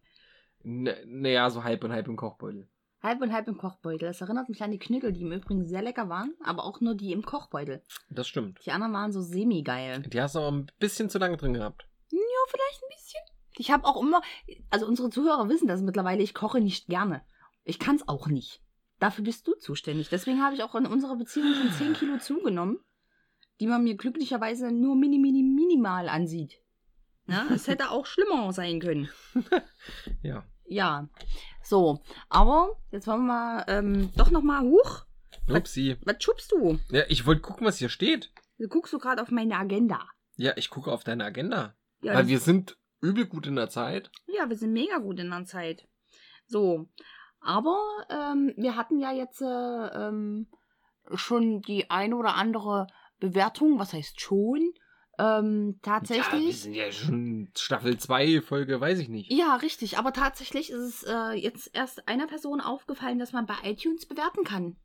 Naja, 0.63 1.49
so 1.49 1.63
halb 1.63 1.83
und 1.83 1.91
halb 1.91 2.07
im 2.07 2.17
Kochbeutel. 2.17 2.67
Halb 3.01 3.21
und 3.21 3.31
halb 3.31 3.47
im 3.47 3.57
Kochbeutel. 3.57 4.07
Das 4.07 4.21
erinnert 4.21 4.49
mich 4.49 4.63
an 4.63 4.71
die 4.71 4.79
Knüttel, 4.79 5.13
die 5.13 5.21
im 5.21 5.31
Übrigen 5.31 5.65
sehr 5.65 5.81
lecker 5.81 6.09
waren, 6.09 6.33
aber 6.43 6.65
auch 6.65 6.81
nur 6.81 6.95
die 6.95 7.11
im 7.11 7.23
Kochbeutel. 7.23 7.83
Das 8.09 8.27
stimmt. 8.27 8.59
Die 8.65 8.71
anderen 8.71 8.93
waren 8.93 9.11
so 9.11 9.21
semi-geil. 9.21 10.01
Die 10.01 10.21
hast 10.21 10.35
du 10.35 10.39
auch 10.39 10.51
ein 10.51 10.71
bisschen 10.79 11.09
zu 11.09 11.19
lange 11.19 11.37
drin 11.37 11.53
gehabt. 11.53 11.87
Ja, 12.09 12.19
vielleicht 12.49 12.83
ein 12.83 12.89
bisschen. 12.89 13.21
Ich 13.57 13.71
habe 13.71 13.85
auch 13.85 14.01
immer, 14.01 14.21
also 14.69 14.87
unsere 14.87 15.09
Zuhörer 15.09 15.47
wissen 15.49 15.67
das 15.67 15.81
mittlerweile, 15.81 16.23
ich 16.23 16.33
koche 16.33 16.59
nicht 16.59 16.87
gerne. 16.87 17.21
Ich 17.63 17.79
kann 17.79 17.97
es 17.97 18.07
auch 18.07 18.27
nicht. 18.27 18.61
Dafür 18.99 19.23
bist 19.23 19.47
du 19.47 19.53
zuständig. 19.53 20.09
Deswegen 20.09 20.41
habe 20.41 20.55
ich 20.55 20.63
auch 20.63 20.73
in 20.73 20.87
unserer 20.87 21.15
Beziehung 21.15 21.53
schon 21.53 21.71
10 21.71 21.93
Kilo 21.93 22.17
zugenommen, 22.17 22.79
die 23.59 23.67
man 23.67 23.83
mir 23.83 23.95
glücklicherweise 23.95 24.71
nur 24.71 24.95
mini, 24.95 25.19
mini, 25.19 25.43
minimal 25.43 26.09
ansieht. 26.09 26.59
Ja, 27.27 27.45
es 27.53 27.67
hätte 27.67 27.91
auch 27.91 28.05
schlimmer 28.05 28.51
sein 28.53 28.79
können. 28.79 29.09
ja. 30.23 30.45
Ja. 30.67 31.07
So, 31.63 32.01
aber 32.29 32.77
jetzt 32.91 33.07
wollen 33.07 33.25
wir 33.25 33.65
ähm, 33.67 34.11
doch 34.15 34.31
nochmal 34.31 34.61
hoch. 34.61 35.05
Upsi. 35.49 35.97
Was, 36.03 36.15
was 36.15 36.23
schubst 36.23 36.51
du? 36.51 36.79
Ja, 36.89 37.03
ich 37.07 37.25
wollte 37.25 37.41
gucken, 37.41 37.65
was 37.65 37.77
hier 37.77 37.89
steht. 37.89 38.31
Du 38.57 38.67
guckst 38.67 38.93
du 38.93 38.99
gerade 38.99 39.21
auf 39.21 39.31
meine 39.31 39.55
Agenda. 39.57 40.07
Ja, 40.35 40.53
ich 40.55 40.69
gucke 40.69 40.91
auf 40.91 41.03
deine 41.03 41.25
Agenda. 41.25 41.75
Ja, 42.01 42.13
Weil 42.15 42.27
wir 42.27 42.39
sind 42.39 42.77
übel 43.01 43.25
gut 43.25 43.47
in 43.47 43.55
der 43.55 43.69
Zeit. 43.69 44.11
Ja, 44.27 44.49
wir 44.49 44.55
sind 44.55 44.73
mega 44.73 44.97
gut 44.97 45.19
in 45.19 45.29
der 45.29 45.45
Zeit. 45.45 45.87
So, 46.47 46.87
aber 47.39 47.77
ähm, 48.09 48.53
wir 48.57 48.75
hatten 48.75 48.99
ja 48.99 49.11
jetzt 49.11 49.41
äh, 49.41 49.45
ähm, 49.45 50.47
schon 51.13 51.61
die 51.61 51.89
eine 51.89 52.15
oder 52.15 52.35
andere 52.35 52.87
Bewertung, 53.19 53.79
was 53.79 53.93
heißt 53.93 54.19
schon? 54.21 54.73
Ähm, 55.19 55.69
Ja, 55.69 55.73
wir 55.73 55.81
tatsächlich. 55.81 56.61
sind 56.61 56.73
ja 56.75 56.91
schon 56.91 57.49
Staffel 57.57 57.97
2, 57.97 58.41
Folge, 58.41 58.79
weiß 58.79 58.99
ich 58.99 59.09
nicht. 59.09 59.31
Ja, 59.31 59.55
richtig, 59.55 59.97
aber 59.97 60.13
tatsächlich 60.13 60.69
ist 60.69 60.79
es 60.79 61.03
äh, 61.03 61.31
jetzt 61.33 61.71
erst 61.73 62.07
einer 62.07 62.27
Person 62.27 62.61
aufgefallen, 62.61 63.17
dass 63.19 63.33
man 63.33 63.45
bei 63.45 63.55
iTunes 63.63 64.05
bewerten 64.05 64.43
kann. 64.43 64.75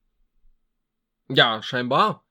Ja, 1.28 1.62
scheinbar. 1.62 2.24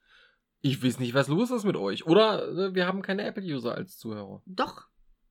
Ich 0.61 0.83
weiß 0.83 0.99
nicht, 0.99 1.13
was 1.13 1.27
los 1.27 1.49
ist 1.51 1.63
mit 1.63 1.75
euch. 1.75 2.05
Oder 2.05 2.47
äh, 2.49 2.75
wir 2.75 2.85
haben 2.87 3.01
keine 3.01 3.23
Apple-User 3.23 3.73
als 3.75 3.97
Zuhörer. 3.97 4.41
Doch, 4.45 4.87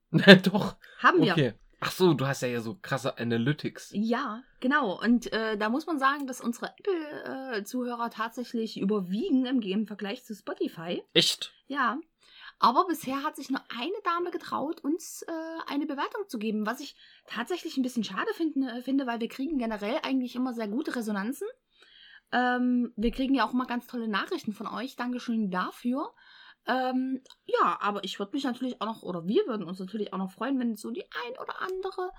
Na 0.09 0.35
doch. 0.35 0.75
haben 0.99 1.21
wir. 1.23 1.31
Okay. 1.33 1.53
Ach 1.83 1.91
so, 1.91 2.13
du 2.13 2.27
hast 2.27 2.41
ja 2.41 2.47
hier 2.47 2.61
so 2.61 2.77
krasse 2.79 3.17
Analytics. 3.17 3.89
Ja, 3.95 4.43
genau. 4.59 5.01
Und 5.01 5.33
äh, 5.33 5.57
da 5.57 5.69
muss 5.69 5.87
man 5.87 5.97
sagen, 5.97 6.27
dass 6.27 6.39
unsere 6.39 6.71
Apple-Zuhörer 6.77 8.11
tatsächlich 8.11 8.79
überwiegen 8.79 9.45
im, 9.47 9.61
im 9.61 9.87
Vergleich 9.87 10.23
zu 10.23 10.35
Spotify. 10.35 11.01
Echt? 11.13 11.53
Ja. 11.67 11.97
Aber 12.63 12.85
bisher 12.85 13.23
hat 13.23 13.35
sich 13.35 13.49
nur 13.49 13.59
eine 13.75 14.01
Dame 14.03 14.29
getraut, 14.29 14.81
uns 14.81 15.23
äh, 15.23 15.31
eine 15.65 15.87
Bewertung 15.87 16.27
zu 16.27 16.37
geben, 16.37 16.67
was 16.67 16.79
ich 16.79 16.95
tatsächlich 17.25 17.75
ein 17.75 17.81
bisschen 17.81 18.03
schade 18.03 18.31
finden, 18.35 18.61
äh, 18.67 18.83
finde, 18.83 19.07
weil 19.07 19.19
wir 19.19 19.29
kriegen 19.29 19.57
generell 19.57 19.97
eigentlich 20.03 20.35
immer 20.35 20.53
sehr 20.53 20.67
gute 20.67 20.95
Resonanzen. 20.95 21.47
Ähm, 22.31 22.93
wir 22.95 23.09
kriegen 23.09 23.33
ja 23.33 23.47
auch 23.47 23.53
immer 23.53 23.65
ganz 23.65 23.87
tolle 23.87 24.07
Nachrichten 24.07 24.53
von 24.53 24.67
euch. 24.67 24.95
Dankeschön 24.95 25.49
dafür. 25.49 26.13
Ähm, 26.67 27.21
ja, 27.45 27.77
aber 27.81 28.03
ich 28.03 28.19
würde 28.19 28.33
mich 28.33 28.43
natürlich 28.43 28.81
auch 28.81 28.85
noch, 28.85 29.01
oder 29.03 29.27
wir 29.27 29.45
würden 29.47 29.65
uns 29.65 29.79
natürlich 29.79 30.13
auch 30.13 30.17
noch 30.17 30.31
freuen, 30.31 30.59
wenn 30.59 30.75
so 30.75 30.91
die 30.91 31.03
ein 31.03 31.39
oder 31.41 31.61
andere 31.61 32.11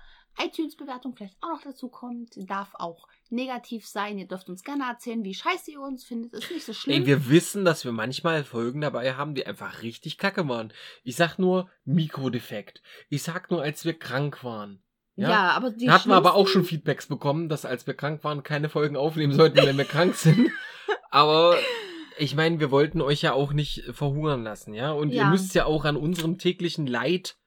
iTunes-Bewertung 0.43 1.15
vielleicht 1.15 1.37
auch 1.41 1.49
noch 1.49 1.61
dazu 1.61 1.89
kommt. 1.89 2.31
Darf 2.49 2.73
auch 2.73 3.07
negativ 3.29 3.87
sein. 3.87 4.17
Ihr 4.17 4.27
dürft 4.27 4.49
uns 4.49 4.63
gerne 4.63 4.85
erzählen, 4.89 5.23
wie 5.23 5.33
scheiße 5.33 5.71
ihr 5.71 5.81
uns 5.81 6.03
findet. 6.03 6.33
Ist 6.33 6.51
nicht 6.51 6.65
so 6.65 6.73
schlimm. 6.73 7.01
Ey, 7.01 7.05
wir 7.05 7.29
wissen, 7.29 7.65
dass 7.65 7.85
wir 7.85 7.91
manchmal 7.91 8.43
Folgen 8.43 8.81
dabei 8.81 9.13
haben, 9.13 9.35
die 9.35 9.45
einfach 9.45 9.81
richtig 9.81 10.17
kacke 10.17 10.47
waren. 10.47 10.73
Ich 11.03 11.15
sag 11.15 11.37
nur 11.37 11.69
Mikrodefekt. 11.85 12.81
Ich 13.09 13.23
sag 13.23 13.51
nur, 13.51 13.61
als 13.61 13.85
wir 13.85 13.97
krank 13.97 14.43
waren. 14.43 14.81
ja. 15.15 15.29
Ja. 15.29 15.51
aber 15.51 15.69
die 15.69 15.85
Da 15.85 15.93
hatten 15.93 16.09
wir 16.09 16.15
aber 16.15 16.33
auch 16.33 16.47
schon 16.47 16.65
Feedbacks 16.65 17.07
bekommen, 17.07 17.47
dass 17.47 17.65
als 17.65 17.85
wir 17.87 17.93
krank 17.93 18.23
waren, 18.23 18.43
keine 18.43 18.69
Folgen 18.69 18.97
aufnehmen 18.97 19.33
sollten, 19.33 19.57
wenn 19.57 19.77
wir 19.77 19.85
krank 19.85 20.15
sind. 20.15 20.49
Aber 21.11 21.55
ich 22.17 22.35
meine, 22.35 22.59
wir 22.59 22.71
wollten 22.71 23.01
euch 23.01 23.21
ja 23.21 23.33
auch 23.33 23.53
nicht 23.53 23.83
verhungern 23.91 24.43
lassen, 24.43 24.73
ja? 24.73 24.91
Und 24.91 25.09
ihr 25.11 25.21
Ja. 25.21 25.29
müsst 25.29 25.53
ja 25.55 25.65
auch 25.65 25.85
an 25.85 25.95
unserem 25.97 26.37
täglichen 26.37 26.87
Leid 26.87 27.37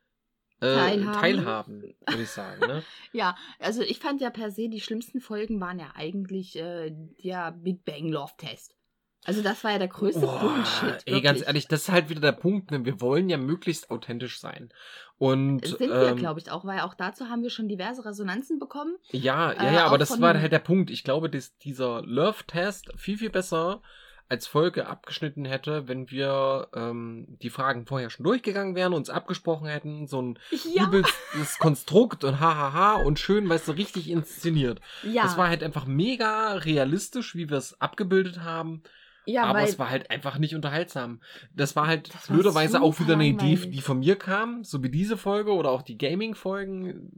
äh, 0.61 0.75
Teilhaben. 0.75 1.13
teilhaben, 1.21 1.83
würde 2.07 2.23
ich 2.23 2.31
sagen. 2.31 2.67
Ne? 2.67 2.83
Ja, 3.13 3.37
also 3.59 3.83
ich 3.83 3.99
fand 3.99 4.21
ja 4.23 4.31
per 4.31 4.51
se, 4.51 4.69
die 4.69 4.81
schlimmsten 4.81 5.21
Folgen 5.21 5.61
waren 5.61 5.79
ja 5.79 5.93
eigentlich 5.95 6.57
äh, 6.57 6.93
der 7.23 7.53
Big 7.53 7.85
Bang 7.85 8.09
Love 8.09 8.33
Test. 8.39 8.75
Also 9.25 9.43
das 9.43 9.65
war 9.65 9.73
ja 9.73 9.79
der 9.79 9.89
größte 9.89 10.21
Boah, 10.21 10.39
Bullshit. 10.41 11.03
ey, 11.07 11.21
ganz 11.21 11.45
ehrlich, 11.45 11.67
das 11.67 11.83
ist 11.83 11.89
halt 11.91 12.09
wieder 12.09 12.21
der 12.21 12.33
Punkt. 12.33 12.71
Ne? 12.71 12.85
Wir 12.85 13.01
wollen 13.01 13.29
ja 13.29 13.37
möglichst 13.39 13.91
authentisch 13.91 14.39
sein. 14.41 14.71
Und 15.19 15.67
Sind 15.67 15.81
wir, 15.81 16.11
ähm, 16.11 16.17
glaube 16.17 16.39
ich, 16.41 16.51
auch, 16.51 16.65
weil 16.65 16.81
auch 16.81 16.95
dazu 16.95 17.29
haben 17.29 17.43
wir 17.43 17.51
schon 17.51 17.69
diverse 17.69 18.05
Resonanzen 18.05 18.59
bekommen. 18.59 18.97
Ja, 19.11 19.53
ja, 19.53 19.63
Äh, 19.71 19.75
ja, 19.75 19.87
aber 19.87 19.97
auch 19.97 19.99
das 19.99 20.21
war 20.21 20.39
halt 20.39 20.53
der 20.53 20.59
Punkt. 20.61 20.91
Ich 20.91 21.03
glaube, 21.05 21.29
dass 21.29 21.57
dieser 21.59 22.03
Love-Test 22.03 22.93
viel, 22.97 23.19
viel 23.19 23.31
besser 23.31 23.83
als 24.29 24.47
Folge 24.47 24.87
abgeschnitten 24.87 25.45
hätte, 25.45 25.87
wenn 25.89 26.11
wir 26.11 26.69
ähm, 26.75 27.27
die 27.43 27.51
Fragen 27.51 27.87
vorher 27.87 28.11
schon 28.11 28.25
durchgegangen 28.25 28.75
wären, 28.75 28.93
uns 28.93 29.09
abgesprochen 29.11 29.69
hätten, 29.69 30.07
so 30.07 30.21
ein 30.21 30.39
Ja, 30.75 30.85
übelstes 30.85 31.59
Konstrukt 31.59 32.25
und 32.25 32.41
hahaha 32.41 32.95
und 32.95 33.19
schön, 33.19 33.49
weißt 33.49 33.69
du, 33.69 33.73
richtig 33.73 34.11
inszeniert. 34.11 34.81
ja, 35.03 35.23
Das 35.23 35.37
war 35.37 35.49
halt 35.49 35.63
einfach 35.63 35.87
mega 35.87 36.55
realistisch, 36.55 37.35
wie 37.37 37.49
wir 37.51 37.57
es 37.59 37.81
abgebildet 37.81 38.41
haben, 38.41 38.83
ja 39.27 39.45
aber 39.45 39.63
es 39.63 39.79
war 39.79 39.91
halt 39.91 40.11
einfach 40.11 40.39
nicht 40.39 40.55
unterhaltsam. 40.55 41.21
Das 41.55 41.77
war 41.77 41.87
halt 41.87 42.15
Das 42.15 42.31
war 42.31 42.37
blöderweise 42.37 42.81
auch 42.81 42.99
wieder 43.01 43.15
eine 43.15 43.27
Idee, 43.27 43.57
die 43.57 43.81
von 43.81 43.99
mir 43.99 44.17
kam, 44.17 44.65
so 44.65 44.83
wie 44.83 44.91
diese 44.91 45.17
Folge 45.17 45.53
oder 45.53 45.71
auch 45.71 45.83
die 45.83 45.99
Gaming-Folgen. 45.99 47.11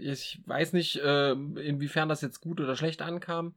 Ich 0.00 0.42
weiß 0.46 0.72
nicht, 0.74 0.96
äh, 0.96 1.32
inwiefern 1.32 2.08
das 2.08 2.20
jetzt 2.20 2.40
gut 2.40 2.60
oder 2.60 2.76
schlecht 2.76 3.00
ankam. 3.02 3.54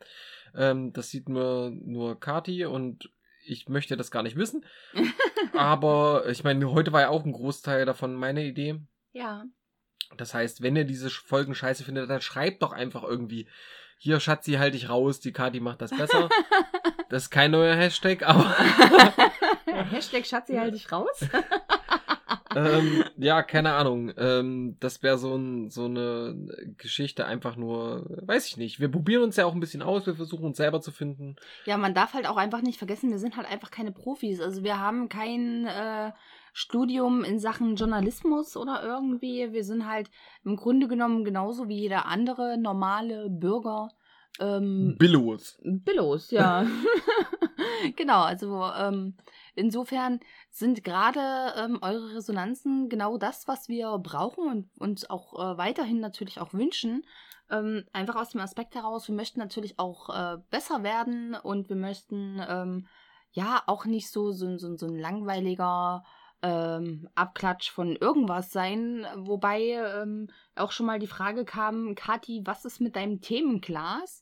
Ähm, 0.56 0.94
das 0.94 1.10
sieht 1.10 1.30
nur, 1.30 1.72
nur 1.72 2.20
Kati 2.20 2.66
und 2.66 3.12
ich 3.46 3.68
möchte 3.68 3.98
das 3.98 4.12
gar 4.12 4.24
nicht 4.24 4.36
wissen. 4.36 4.66
Aber 5.54 6.24
ich 6.30 6.44
meine, 6.44 6.72
heute 6.72 6.94
war 6.94 7.02
ja 7.02 7.10
auch 7.10 7.26
ein 7.26 7.32
Großteil 7.34 7.86
davon 7.86 8.16
meine 8.16 8.46
Idee. 8.46 8.80
ja, 9.12 9.46
Das 10.18 10.34
heißt, 10.34 10.62
wenn 10.62 10.76
ihr 10.76 10.86
diese 10.86 11.10
Folgen 11.10 11.56
scheiße 11.56 11.84
findet, 11.84 12.10
dann 12.10 12.22
schreibt 12.22 12.62
doch 12.62 12.72
einfach 12.74 13.04
irgendwie, 13.04 13.48
hier 13.98 14.20
Schatzi, 14.20 14.54
halt 14.54 14.74
dich 14.76 14.90
raus, 14.90 15.20
die 15.20 15.34
Kati 15.34 15.60
macht 15.60 15.82
das 15.82 15.92
besser. 15.92 16.30
das 17.10 17.24
ist 17.24 17.30
kein 17.30 17.52
neuer 17.52 17.76
Hashtag, 17.76 18.24
aber 18.28 18.50
Hashtag 19.92 20.26
Schatzi 20.26 20.56
halt 20.56 20.74
dich 20.74 20.92
raus. 20.92 21.22
ähm, 22.56 23.04
ja, 23.18 23.44
keine 23.44 23.74
Ahnung. 23.74 24.12
Ähm, 24.18 24.78
das 24.80 25.04
wäre 25.04 25.18
so, 25.18 25.36
ein, 25.36 25.70
so 25.70 25.86
eine 25.86 26.36
Geschichte 26.78 27.26
einfach 27.26 27.56
nur, 27.56 28.06
weiß 28.22 28.48
ich 28.48 28.58
nicht. 28.58 28.80
Wir 28.80 28.90
probieren 28.90 29.24
uns 29.24 29.36
ja 29.36 29.46
auch 29.46 29.54
ein 29.54 29.60
bisschen 29.60 29.82
aus, 29.82 30.06
wir 30.06 30.16
versuchen 30.16 30.46
uns 30.46 30.58
selber 30.58 30.82
zu 30.82 30.92
finden. 30.92 31.36
Ja, 31.66 31.78
man 31.78 31.94
darf 31.94 32.14
halt 32.14 32.28
auch 32.28 32.38
einfach 32.38 32.62
nicht 32.62 32.78
vergessen, 32.78 33.12
wir 33.12 33.20
sind 33.20 33.38
halt 33.38 33.50
einfach 33.50 33.72
keine 33.72 33.92
Profis. 33.92 34.42
Also 34.42 34.64
wir 34.64 34.80
haben 34.80 35.10
kein 35.10 35.66
äh, 35.66 36.12
Studium 36.54 37.24
in 37.24 37.40
Sachen 37.40 37.76
Journalismus 37.76 38.58
oder 38.58 38.84
irgendwie. 38.84 39.52
Wir 39.52 39.64
sind 39.64 39.88
halt 39.88 40.10
im 40.44 40.56
Grunde 40.56 40.88
genommen 40.88 41.24
genauso 41.24 41.68
wie 41.68 41.80
jeder 41.80 42.06
andere 42.06 42.58
normale 42.58 43.30
Bürger. 43.30 43.90
Ähm, 44.40 44.96
Billos. 44.98 45.60
Billos, 45.64 46.32
ja. 46.32 46.66
genau, 47.96 48.22
also 48.22 48.64
ähm, 48.78 49.16
insofern 49.56 50.20
sind 50.50 50.84
gerade 50.84 51.54
ähm, 51.58 51.80
eure 51.82 52.16
Resonanzen 52.16 52.90
genau 52.90 53.18
das, 53.18 53.48
was 53.48 53.68
wir 53.68 53.98
brauchen 53.98 54.48
und 54.48 54.70
uns 54.78 55.10
auch 55.10 55.34
äh, 55.34 55.58
weiterhin 55.58 56.00
natürlich 56.00 56.40
auch 56.40 56.54
wünschen. 56.54 57.06
Ähm, 57.50 57.86
einfach 57.94 58.16
aus 58.16 58.30
dem 58.30 58.42
Aspekt 58.42 58.76
heraus, 58.76 59.08
wir 59.08 59.16
möchten 59.16 59.40
natürlich 59.40 59.80
auch 59.80 60.10
äh, 60.10 60.38
besser 60.50 60.84
werden 60.84 61.36
und 61.36 61.70
wir 61.70 61.76
möchten 61.76 62.42
ähm, 62.48 62.88
ja 63.32 63.64
auch 63.66 63.86
nicht 63.86 64.12
so, 64.12 64.32
so, 64.32 64.58
so, 64.58 64.76
so 64.78 64.86
ein 64.86 64.98
langweiliger 64.98 66.04
ähm, 66.42 67.10
Abklatsch 67.16 67.70
von 67.70 67.96
irgendwas 67.96 68.52
sein. 68.52 69.06
Wobei 69.16 69.62
ähm, 69.62 70.28
auch 70.56 70.72
schon 70.72 70.86
mal 70.86 71.00
die 71.00 71.08
Frage 71.08 71.46
kam, 71.46 71.96
Kathi, 71.96 72.42
was 72.46 72.66
ist 72.66 72.80
mit 72.80 72.96
deinem 72.96 73.22
Themenglas? 73.22 74.22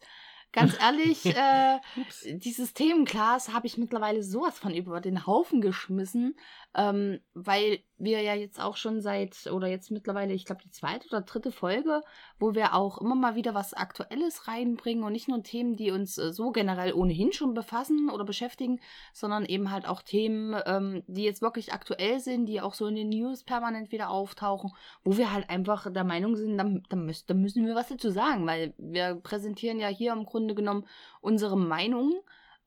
Ganz 0.53 0.78
ehrlich, 0.82 1.26
äh, 1.26 1.80
dieses 2.26 2.74
Themenglas 2.74 3.53
habe 3.53 3.68
ich 3.68 3.78
mittlerweile 3.78 4.24
sowas 4.24 4.57
von 4.57 4.74
über 4.74 5.01
den 5.01 5.28
Haufen 5.28 5.61
geschmissen, 5.61 6.36
ähm, 6.78 7.19
weil 7.34 7.80
wir 7.97 8.21
ja 8.21 8.36
jetzt 8.36 8.61
auch 8.61 8.78
schon 8.78 9.01
seit, 9.01 9.47
oder 9.47 9.67
jetzt 9.67 9.89
mittlerweile, 9.89 10.34
ich 10.34 10.45
glaube, 10.45 10.61
die 10.63 10.69
zweite 10.69 11.07
oder 11.07 11.21
dritte 11.21 11.51
Folge, 11.51 12.03
wo 12.38 12.53
wir 12.53 12.75
auch 12.75 13.01
immer 13.01 13.15
mal 13.15 13.34
wieder 13.34 13.55
was 13.55 13.73
Aktuelles 13.73 14.47
reinbringen 14.47 15.03
und 15.03 15.11
nicht 15.11 15.28
nur 15.28 15.41
Themen, 15.41 15.75
die 15.75 15.89
uns 15.89 16.19
äh, 16.19 16.32
so 16.32 16.51
generell 16.51 16.93
ohnehin 16.93 17.34
schon 17.34 17.55
befassen 17.55 18.11
oder 18.11 18.23
beschäftigen, 18.23 18.80
sondern 19.11 19.45
eben 19.45 19.71
halt 19.71 19.88
auch 19.88 20.03
Themen, 20.03 20.55
ähm, 20.67 21.03
die 21.07 21.23
jetzt 21.23 21.41
wirklich 21.41 21.73
aktuell 21.73 22.19
sind, 22.19 22.45
die 22.45 22.61
auch 22.61 22.75
so 22.75 22.86
in 22.86 22.95
den 22.95 23.09
News 23.09 23.43
permanent 23.43 23.91
wieder 23.91 24.11
auftauchen, 24.11 24.71
wo 25.03 25.17
wir 25.17 25.34
halt 25.34 25.49
einfach 25.49 25.91
der 25.91 26.03
Meinung 26.03 26.36
sind, 26.36 26.59
da, 26.59 26.69
da, 26.89 26.95
müssen, 26.95 27.25
da 27.25 27.34
müssen 27.34 27.65
wir 27.65 27.73
was 27.73 27.89
dazu 27.89 28.11
sagen, 28.11 28.45
weil 28.45 28.75
wir 28.78 29.15
präsentieren 29.15 29.80
ja 29.80 29.88
hier 29.88 30.13
im 30.13 30.25
Grunde 30.25 30.53
genommen 30.53 30.86
unsere 31.21 31.57
Meinung 31.57 32.13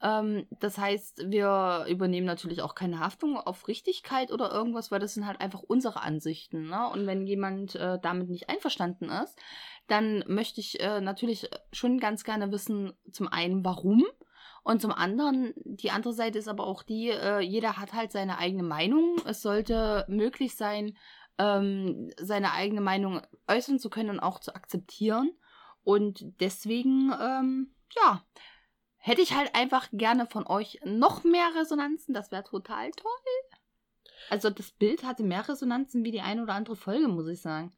ähm, 0.03 0.47
das 0.61 0.79
heißt, 0.79 1.31
wir 1.31 1.85
übernehmen 1.89 2.27
natürlich 2.27 2.63
auch 2.63 2.75
keine 2.75 3.01
Haftung 3.01 3.37
auf 3.37 3.69
Richtigkeit 3.69 4.33
oder 4.33 4.51
irgendwas, 4.51 4.91
weil 4.91 5.01
das 5.01 5.15
sind 5.15 5.27
halt 5.27 5.41
einfach 5.41 5.63
unsere 5.63 6.03
Ansichten. 6.03 6.69
Ne? 6.69 6.89
Und 6.89 7.07
wenn 7.07 7.27
jemand 7.27 7.75
äh, 7.75 7.99
damit 8.01 8.31
nicht 8.31 8.49
einverstanden 8.49 9.11
ist, 9.11 9.39
dann 9.89 10.25
möchte 10.27 10.61
ich 10.61 10.81
äh, 10.81 11.01
natürlich 11.01 11.51
schon 11.73 11.99
ganz 11.99 12.25
gerne 12.25 12.51
wissen, 12.53 12.93
zum 13.13 13.29
einen, 13.29 13.65
warum. 13.65 14.05
Und 14.63 14.81
zum 14.81 14.93
anderen, 14.93 15.53
die 15.65 15.91
andere 15.91 16.13
Seite 16.13 16.39
ist 16.39 16.49
aber 16.49 16.67
auch 16.67 16.83
die, 16.83 17.09
äh, 17.09 17.41
jeder 17.41 17.77
hat 17.77 17.93
halt 17.93 18.13
seine 18.13 18.39
eigene 18.39 18.63
Meinung. 18.63 19.17
Es 19.27 19.43
sollte 19.43 20.05
möglich 20.09 20.57
sein, 20.57 20.97
ähm, 21.39 22.11
seine 22.19 22.53
eigene 22.53 22.81
Meinung 22.81 23.21
äußern 23.49 23.79
zu 23.79 23.91
können 23.91 24.11
und 24.11 24.21
auch 24.21 24.39
zu 24.39 24.55
akzeptieren. 24.55 25.33
Und 25.83 26.25
deswegen, 26.41 27.13
ähm, 27.21 27.75
ja, 27.97 28.23
hätte 29.01 29.23
ich 29.23 29.35
halt 29.35 29.55
einfach 29.55 29.89
gerne 29.93 30.27
von 30.27 30.47
euch 30.47 30.79
noch 30.85 31.25
mehr 31.25 31.51
Resonanzen. 31.59 32.15
Das 32.15 32.31
wäre 32.31 32.45
total 32.45 32.91
toll. 32.93 33.11
Also 34.29 34.51
das 34.51 34.71
Bild 34.71 35.03
hatte 35.03 35.23
mehr 35.23 35.49
Resonanzen 35.49 36.05
wie 36.05 36.13
die 36.13 36.21
eine 36.21 36.43
oder 36.43 36.55
andere 36.55 36.77
Folge, 36.77 37.09
muss 37.09 37.27
ich 37.27 37.41
sagen. 37.41 37.73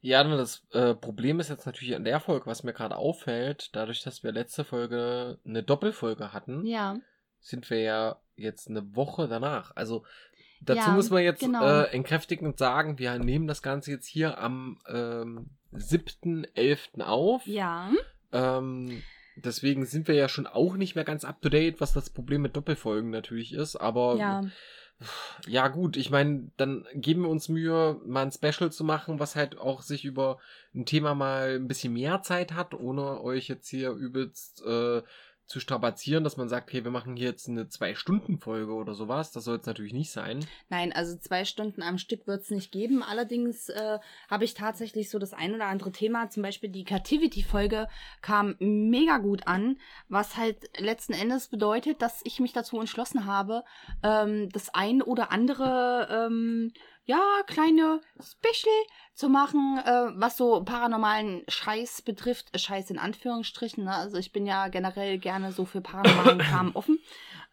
Ja, 0.00 0.22
das 0.24 0.66
äh, 0.72 0.94
Problem 0.94 1.40
ist 1.40 1.48
jetzt 1.48 1.66
natürlich 1.66 1.94
an 1.94 2.04
der 2.04 2.20
Folge, 2.20 2.46
was 2.46 2.62
mir 2.62 2.72
gerade 2.72 2.96
auffällt, 2.96 3.70
dadurch, 3.74 4.02
dass 4.02 4.22
wir 4.22 4.32
letzte 4.32 4.64
Folge 4.64 5.38
eine 5.44 5.62
Doppelfolge 5.62 6.32
hatten, 6.32 6.64
ja. 6.64 6.96
sind 7.40 7.68
wir 7.68 7.80
ja 7.80 8.20
jetzt 8.36 8.68
eine 8.68 8.94
Woche 8.94 9.28
danach. 9.28 9.72
Also 9.74 10.04
dazu 10.60 10.88
ja, 10.88 10.94
muss 10.94 11.10
man 11.10 11.22
jetzt 11.22 11.40
genau. 11.40 11.64
äh, 11.64 11.84
entkräftigend 11.90 12.58
sagen, 12.58 12.98
wir 12.98 13.18
nehmen 13.18 13.46
das 13.46 13.62
Ganze 13.62 13.90
jetzt 13.90 14.06
hier 14.06 14.38
am 14.38 14.80
ähm, 14.88 15.50
7.11. 15.74 17.02
auf. 17.02 17.46
Ja. 17.46 17.90
Ähm, 18.32 19.02
Deswegen 19.36 19.84
sind 19.84 20.08
wir 20.08 20.14
ja 20.14 20.28
schon 20.28 20.46
auch 20.46 20.76
nicht 20.76 20.94
mehr 20.94 21.04
ganz 21.04 21.24
up 21.24 21.40
to 21.42 21.48
date, 21.48 21.80
was 21.80 21.92
das 21.92 22.10
Problem 22.10 22.42
mit 22.42 22.56
Doppelfolgen 22.56 23.10
natürlich 23.10 23.52
ist. 23.52 23.76
Aber 23.76 24.16
ja, 24.16 24.44
ja 25.46 25.68
gut, 25.68 25.96
ich 25.96 26.10
meine, 26.10 26.50
dann 26.56 26.86
geben 26.94 27.22
wir 27.22 27.28
uns 27.28 27.48
Mühe, 27.48 28.00
mal 28.06 28.22
ein 28.22 28.32
Special 28.32 28.72
zu 28.72 28.82
machen, 28.82 29.20
was 29.20 29.36
halt 29.36 29.58
auch 29.58 29.82
sich 29.82 30.04
über 30.04 30.38
ein 30.74 30.86
Thema 30.86 31.14
mal 31.14 31.56
ein 31.56 31.68
bisschen 31.68 31.92
mehr 31.92 32.22
Zeit 32.22 32.52
hat, 32.54 32.72
ohne 32.74 33.20
euch 33.20 33.48
jetzt 33.48 33.68
hier 33.68 33.90
übelst 33.90 34.64
äh, 34.64 35.02
zu 35.46 35.60
strapazieren, 35.60 36.24
dass 36.24 36.36
man 36.36 36.48
sagt, 36.48 36.72
hey, 36.72 36.82
wir 36.82 36.90
machen 36.90 37.16
hier 37.16 37.28
jetzt 37.28 37.48
eine 37.48 37.68
Zwei-Stunden-Folge 37.68 38.72
oder 38.72 38.94
sowas. 38.94 39.30
Das 39.30 39.44
soll 39.44 39.58
es 39.58 39.66
natürlich 39.66 39.92
nicht 39.92 40.10
sein. 40.10 40.44
Nein, 40.68 40.92
also 40.92 41.16
zwei 41.16 41.44
Stunden 41.44 41.82
am 41.82 41.98
Stück 41.98 42.26
wird 42.26 42.42
es 42.42 42.50
nicht 42.50 42.72
geben. 42.72 43.02
Allerdings 43.02 43.68
äh, 43.68 43.98
habe 44.28 44.44
ich 44.44 44.54
tatsächlich 44.54 45.08
so 45.08 45.18
das 45.18 45.32
ein 45.32 45.54
oder 45.54 45.66
andere 45.66 45.92
Thema, 45.92 46.30
zum 46.30 46.42
Beispiel 46.42 46.70
die 46.70 46.84
Captivity-Folge 46.84 47.88
kam 48.22 48.56
mega 48.58 49.18
gut 49.18 49.46
an, 49.46 49.78
was 50.08 50.36
halt 50.36 50.68
letzten 50.80 51.12
Endes 51.12 51.48
bedeutet, 51.48 52.02
dass 52.02 52.22
ich 52.24 52.40
mich 52.40 52.52
dazu 52.52 52.80
entschlossen 52.80 53.26
habe, 53.26 53.62
ähm, 54.02 54.48
das 54.50 54.74
ein 54.74 55.00
oder 55.00 55.30
andere 55.30 56.26
ähm, 56.26 56.72
ja, 57.06 57.22
kleine 57.46 58.00
Special 58.20 58.74
zu 59.14 59.28
machen, 59.28 59.78
äh, 59.78 60.08
was 60.16 60.36
so 60.36 60.62
paranormalen 60.64 61.44
Scheiß 61.48 62.02
betrifft. 62.02 62.58
Scheiß 62.58 62.90
in 62.90 62.98
Anführungsstrichen. 62.98 63.84
Ne? 63.84 63.94
Also 63.94 64.18
ich 64.18 64.32
bin 64.32 64.44
ja 64.44 64.68
generell 64.68 65.18
gerne 65.18 65.52
so 65.52 65.64
für 65.64 65.80
paranormalen 65.80 66.38
Kram 66.50 66.74
offen. 66.74 66.98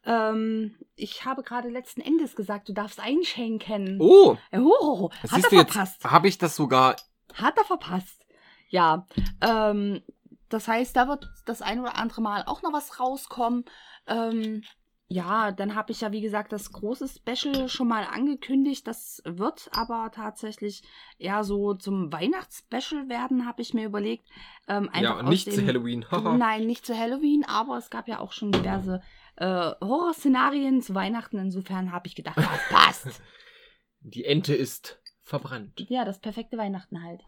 Ähm, 0.06 0.76
ich 0.96 1.24
habe 1.24 1.44
gerade 1.44 1.70
letzten 1.70 2.02
Endes 2.02 2.36
gesagt, 2.36 2.68
du 2.68 2.74
darfst 2.74 3.00
einschenken. 3.00 3.98
Oh! 4.02 4.38
Oh, 4.52 5.12
hat 5.30 5.44
er 5.44 5.50
verpasst. 5.50 6.04
Habe 6.04 6.28
ich 6.28 6.40
das 6.40 6.56
sogar. 6.56 6.96
Hat 7.36 7.56
er 7.58 7.64
verpasst. 7.64 8.26
Ja. 8.70 9.08
Ähm, 9.40 10.02
das 10.50 10.68
heißt, 10.68 10.96
da 10.96 11.08
wird 11.08 11.30
das 11.46 11.62
ein 11.62 11.80
oder 11.80 11.96
andere 11.96 12.22
Mal 12.22 12.44
auch 12.48 12.64
noch 12.64 12.74
was 12.74 13.00
rauskommen. 13.00 13.66
Ähm, 14.08 14.64
ja, 15.08 15.52
dann 15.52 15.76
habe 15.76 15.92
ich 15.92 16.02
ja, 16.02 16.12
wie 16.12 16.22
gesagt, 16.22 16.52
das 16.52 16.72
große 16.72 17.08
Special 17.08 17.70
schon 17.70 17.88
mal 17.88 18.04
angekündigt. 18.04 18.88
Das 18.88 19.22
wird 19.26 19.70
aber 19.74 20.12
tatsächlich 20.14 20.84
eher 21.18 21.44
so 21.44 21.74
zum 21.74 22.12
Weihnachtsspecial 22.12 23.10
werden, 23.10 23.46
habe 23.46 23.62
ich 23.62 23.74
mir 23.74 23.86
überlegt. 23.86 24.28
Ähm, 24.68 24.90
ja, 24.96 25.22
nicht 25.24 25.48
dem, 25.48 25.54
zu 25.54 25.66
Halloween. 25.66 26.06
nein, 26.38 26.66
nicht 26.66 26.86
zu 26.86 26.98
Halloween, 26.98 27.46
aber 27.46 27.78
es 27.78 27.90
gab 27.90 28.08
ja 28.08 28.20
auch 28.20 28.32
schon 28.32 28.52
diverse 28.52 29.02
äh, 29.36 29.72
Horrorszenarien 29.82 30.82
zu 30.82 30.96
Weihnachten. 30.96 31.38
Insofern 31.38 31.92
habe 31.92 32.08
ich 32.08 32.16
gedacht, 32.16 32.38
das 32.38 32.70
passt. 32.70 33.22
Die 34.00 34.26
Ente 34.26 34.56
ist 34.56 35.02
verbrannt. 35.22 35.86
Ja, 35.90 36.06
das 36.06 36.20
perfekte 36.20 36.58
Weihnachten 36.58 37.04
halt. 37.04 37.22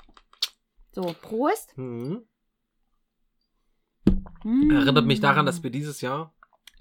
So, 0.92 1.16
Prost. 1.22 1.78
Mhm. 1.78 2.26
Mm. 4.44 4.72
Erinnert 4.72 5.06
mich 5.06 5.20
daran, 5.20 5.46
dass 5.46 5.64
wir 5.64 5.72
dieses 5.72 6.02
Jahr 6.02 6.35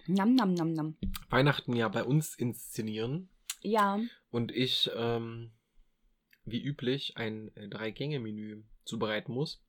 Nam, 0.07 0.35
nam, 0.35 0.55
nam, 0.55 0.73
nam. 0.73 0.97
Weihnachten 1.31 1.75
ja 1.75 1.89
bei 1.89 2.05
uns 2.05 2.35
inszenieren. 2.35 3.31
Ja. 3.63 4.01
Und 4.31 4.53
ich, 4.53 4.91
ähm, 4.95 5.53
wie 6.45 6.63
üblich, 6.63 7.17
ein 7.17 7.51
äh, 7.57 7.69
Drei-Gänge-Menü 7.69 8.63
zubereiten 8.85 9.33
muss. 9.33 9.63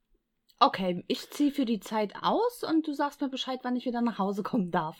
Okay, 0.60 1.04
ich 1.08 1.30
ziehe 1.32 1.52
für 1.52 1.66
die 1.66 1.80
Zeit 1.80 2.14
aus 2.22 2.64
und 2.64 2.88
du 2.88 2.94
sagst 2.94 3.22
mir 3.22 3.30
Bescheid, 3.30 3.60
wann 3.64 3.76
ich 3.76 3.86
wieder 3.86 4.02
nach 4.02 4.20
Hause 4.20 4.44
kommen 4.44 4.72
darf. 4.72 4.98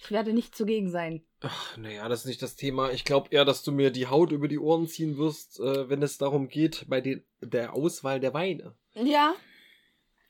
Ich 0.00 0.10
werde 0.10 0.32
nicht 0.32 0.54
zugegen 0.54 0.90
sein. 0.90 1.24
Ach, 1.40 1.76
naja, 1.76 2.08
das 2.08 2.20
ist 2.20 2.26
nicht 2.26 2.42
das 2.42 2.56
Thema. 2.56 2.90
Ich 2.90 3.04
glaube 3.04 3.28
eher, 3.30 3.44
dass 3.44 3.62
du 3.62 3.72
mir 3.72 3.90
die 3.90 4.06
Haut 4.06 4.32
über 4.32 4.48
die 4.48 4.58
Ohren 4.58 4.86
ziehen 4.86 5.16
wirst, 5.16 5.60
äh, 5.60 5.88
wenn 5.88 6.02
es 6.02 6.18
darum 6.18 6.48
geht, 6.48 6.86
bei 6.88 7.00
den, 7.00 7.24
der 7.40 7.74
Auswahl 7.74 8.20
der 8.20 8.34
Weine. 8.34 8.74
Ja, 8.94 9.34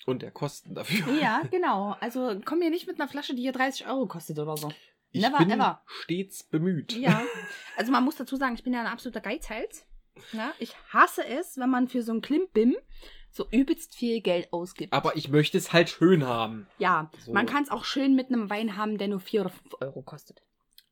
und 0.06 0.22
der 0.22 0.30
Kosten 0.30 0.74
dafür. 0.74 1.12
Ja, 1.14 1.42
genau. 1.50 1.96
Also 2.00 2.40
komm 2.44 2.60
mir 2.60 2.70
nicht 2.70 2.86
mit 2.86 3.00
einer 3.00 3.08
Flasche, 3.08 3.34
die 3.34 3.42
hier 3.42 3.52
30 3.52 3.86
Euro 3.86 4.06
kostet 4.06 4.38
oder 4.38 4.56
so. 4.56 4.72
Ich 5.10 5.22
Never 5.22 5.38
bin 5.38 5.50
ever. 5.50 5.82
stets 5.86 6.42
bemüht. 6.44 6.92
Ja. 6.92 7.22
Also 7.76 7.92
man 7.92 8.02
muss 8.02 8.16
dazu 8.16 8.34
sagen, 8.34 8.56
ich 8.56 8.64
bin 8.64 8.72
ja 8.72 8.80
ein 8.80 8.88
absoluter 8.88 9.20
Geizhals. 9.20 9.86
Ja, 10.32 10.52
ich 10.58 10.74
hasse 10.92 11.24
es, 11.24 11.58
wenn 11.58 11.70
man 11.70 11.86
für 11.86 12.02
so 12.02 12.12
ein 12.12 12.20
Klimbim 12.22 12.76
so 13.30 13.46
übelst 13.52 13.94
viel 13.94 14.20
Geld 14.20 14.52
ausgibt. 14.52 14.92
Aber 14.92 15.16
ich 15.16 15.28
möchte 15.28 15.56
es 15.58 15.72
halt 15.72 15.90
schön 15.90 16.26
haben. 16.26 16.66
Ja, 16.78 17.10
so. 17.24 17.32
man 17.32 17.46
kann 17.46 17.62
es 17.62 17.70
auch 17.70 17.84
schön 17.84 18.16
mit 18.16 18.26
einem 18.28 18.50
Wein 18.50 18.76
haben, 18.76 18.98
der 18.98 19.06
nur 19.06 19.20
4 19.20 19.42
oder 19.42 19.50
5 19.50 19.74
Euro 19.80 20.02
kostet. 20.02 20.42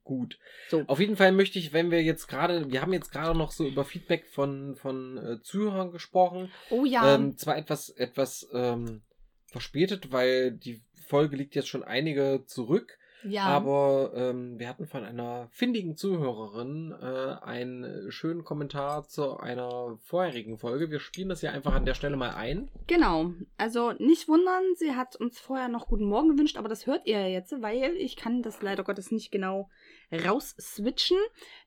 Gut. 0.07 0.39
So. 0.69 0.85
Auf 0.87 1.01
jeden 1.01 1.17
Fall 1.17 1.33
möchte 1.33 1.59
ich, 1.59 1.73
wenn 1.73 1.91
wir 1.91 2.01
jetzt 2.01 2.29
gerade, 2.29 2.71
wir 2.71 2.81
haben 2.81 2.93
jetzt 2.93 3.11
gerade 3.11 3.37
noch 3.37 3.51
so 3.51 3.67
über 3.67 3.85
Feedback 3.85 4.29
von, 4.29 4.77
von 4.77 5.19
äh, 5.19 5.43
Zuhörern 5.43 5.91
gesprochen. 5.91 6.53
Oh 6.71 6.85
ja. 6.85 7.17
Ähm, 7.17 7.37
zwar 7.37 7.59
etwas, 7.59 7.89
etwas 7.89 8.49
ähm, 8.53 9.03
verspätet, 9.47 10.13
weil 10.13 10.53
die 10.53 10.81
Folge 11.09 11.35
liegt 11.35 11.57
jetzt 11.57 11.67
schon 11.67 11.83
einige 11.83 12.45
zurück. 12.47 12.97
Ja. 13.23 13.45
Aber 13.45 14.13
ähm, 14.15 14.59
wir 14.59 14.69
hatten 14.69 14.87
von 14.87 15.05
einer 15.05 15.49
findigen 15.51 15.97
Zuhörerin 15.97 16.93
äh, 16.93 17.45
einen 17.45 18.11
schönen 18.13 18.45
Kommentar 18.45 19.09
zu 19.09 19.39
einer 19.39 19.99
vorherigen 20.03 20.59
Folge. 20.59 20.91
Wir 20.91 21.01
spielen 21.01 21.29
das 21.29 21.43
ja 21.43 21.51
einfach 21.51 21.75
an 21.75 21.87
der 21.87 21.95
Stelle 21.95 22.17
mal 22.17 22.35
ein. 22.35 22.71
Genau. 22.87 23.33
Also 23.57 23.93
nicht 23.93 24.29
wundern, 24.29 24.63
sie 24.77 24.95
hat 24.95 25.17
uns 25.17 25.41
vorher 25.41 25.69
noch 25.69 25.89
guten 25.89 26.05
Morgen 26.05 26.31
gewünscht, 26.31 26.57
aber 26.57 26.69
das 26.69 26.87
hört 26.87 27.07
ihr 27.07 27.21
ja 27.21 27.27
jetzt, 27.27 27.53
weil 27.63 27.97
ich 27.97 28.17
kann 28.17 28.43
das 28.43 28.63
leider 28.63 28.85
Gottes 28.85 29.11
nicht 29.11 29.31
genau 29.31 29.71
rausswitchen. 30.13 31.19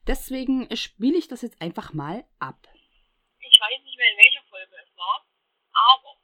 Deswegen 0.08 0.74
spiele 0.76 1.18
ich 1.18 1.28
das 1.28 1.42
jetzt 1.42 1.62
einfach 1.62 1.94
mal 1.94 2.24
ab. 2.40 2.68
Ich 3.40 3.60
weiß 3.60 3.84
nicht 3.84 3.98
mehr, 3.98 4.12
in 4.12 4.18
welcher 4.18 4.44
Folge 4.50 4.76
es 4.82 4.98
war, 4.98 5.26
aber 5.74 6.16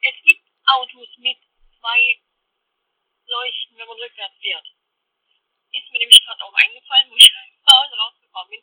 es 0.00 0.14
gibt 0.24 0.42
Autos 0.64 1.08
mit 1.18 1.36
zwei 1.80 2.27
leuchten, 3.28 3.76
wenn 3.76 3.88
man 3.88 3.98
rückwärts 3.98 4.36
fährt. 4.40 4.66
Ist 5.72 5.92
mir 5.92 5.98
nämlich 5.98 6.24
gerade 6.24 6.42
auch 6.44 6.54
eingefallen, 6.54 7.10
wo 7.10 7.16
ich 7.16 7.32
rausgekommen 7.68 8.50
bin. 8.50 8.62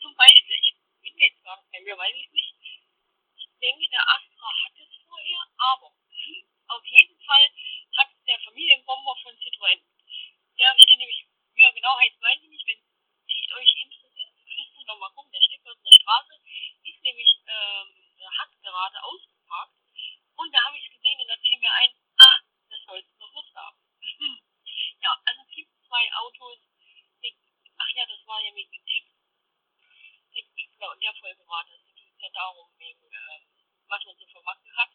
Zum 0.00 0.14
Beispiel, 0.16 0.56
ich 0.60 0.74
bin 1.00 1.18
jetzt 1.18 1.42
gar 1.42 1.56
nicht 1.56 1.84
mehr, 1.84 1.96
weiß 1.96 2.16
ich 2.16 2.30
nicht. 2.30 2.54
Ich 3.36 3.48
denke, 3.60 3.88
der 3.88 4.02
Astra 4.02 4.50
hat 4.64 4.72
es 4.76 4.90
vorher, 5.06 5.46
aber 5.56 5.92
auf 6.68 6.84
jeden 6.86 7.20
Fall 7.22 7.46
hat 7.96 8.08
der 8.26 8.40
Familienbomber 8.40 9.16
von 9.22 9.36
Citroën. 9.38 9.80
Der 10.58 10.74
steht 10.78 10.98
nämlich, 10.98 11.26
wie 11.54 11.62
er 11.62 11.72
genau 11.72 11.96
heißt, 11.98 12.20
weiß 12.20 12.42
ich 12.42 12.48
nicht, 12.48 12.66
wenn 12.66 12.78
es 12.78 13.52
euch 13.52 13.74
interessiert, 13.82 14.34
müsst 14.46 14.78
ihr 14.78 14.86
nochmal 14.86 15.12
gucken. 15.14 15.32
Der 15.32 15.42
steht 15.42 15.64
dort 15.64 15.78
in 15.78 15.84
der 15.84 15.92
Straße, 15.92 16.34
ist 16.84 17.02
nämlich, 17.02 17.30
ähm, 17.46 18.12
hat 18.38 18.50
gerade 18.62 19.02
ausgeparkt 19.04 19.74
und 20.36 20.52
da 20.52 20.58
habe 20.64 20.78
ich 20.78 20.84
es 20.84 20.90
gesehen 20.90 21.20
und 21.20 21.28
da 21.28 21.36
fiel 21.36 21.58
mir 21.58 21.72
ein, 21.72 21.90
zwei 25.92 26.08
Autos. 26.16 26.58
Ach 27.76 27.90
ja, 27.92 28.04
das 28.08 28.26
war 28.26 28.40
ja 28.40 28.52
mit 28.52 28.64
dem 28.72 28.84
Tick. 28.86 29.04
Tick 30.32 30.48
Dickler 30.56 30.88
und 30.88 31.02
der 31.02 31.12
Folge 31.20 31.44
war 31.44 31.64
das. 31.68 31.76
Es 31.84 31.94
ging 31.94 32.08
ja 32.16 32.30
darum, 32.32 32.72
wegen, 32.78 33.04
äh, 33.12 33.40
was 33.88 34.00
man 34.06 34.16
so 34.16 34.26
vermacht 34.32 34.64
hat. 34.76 34.88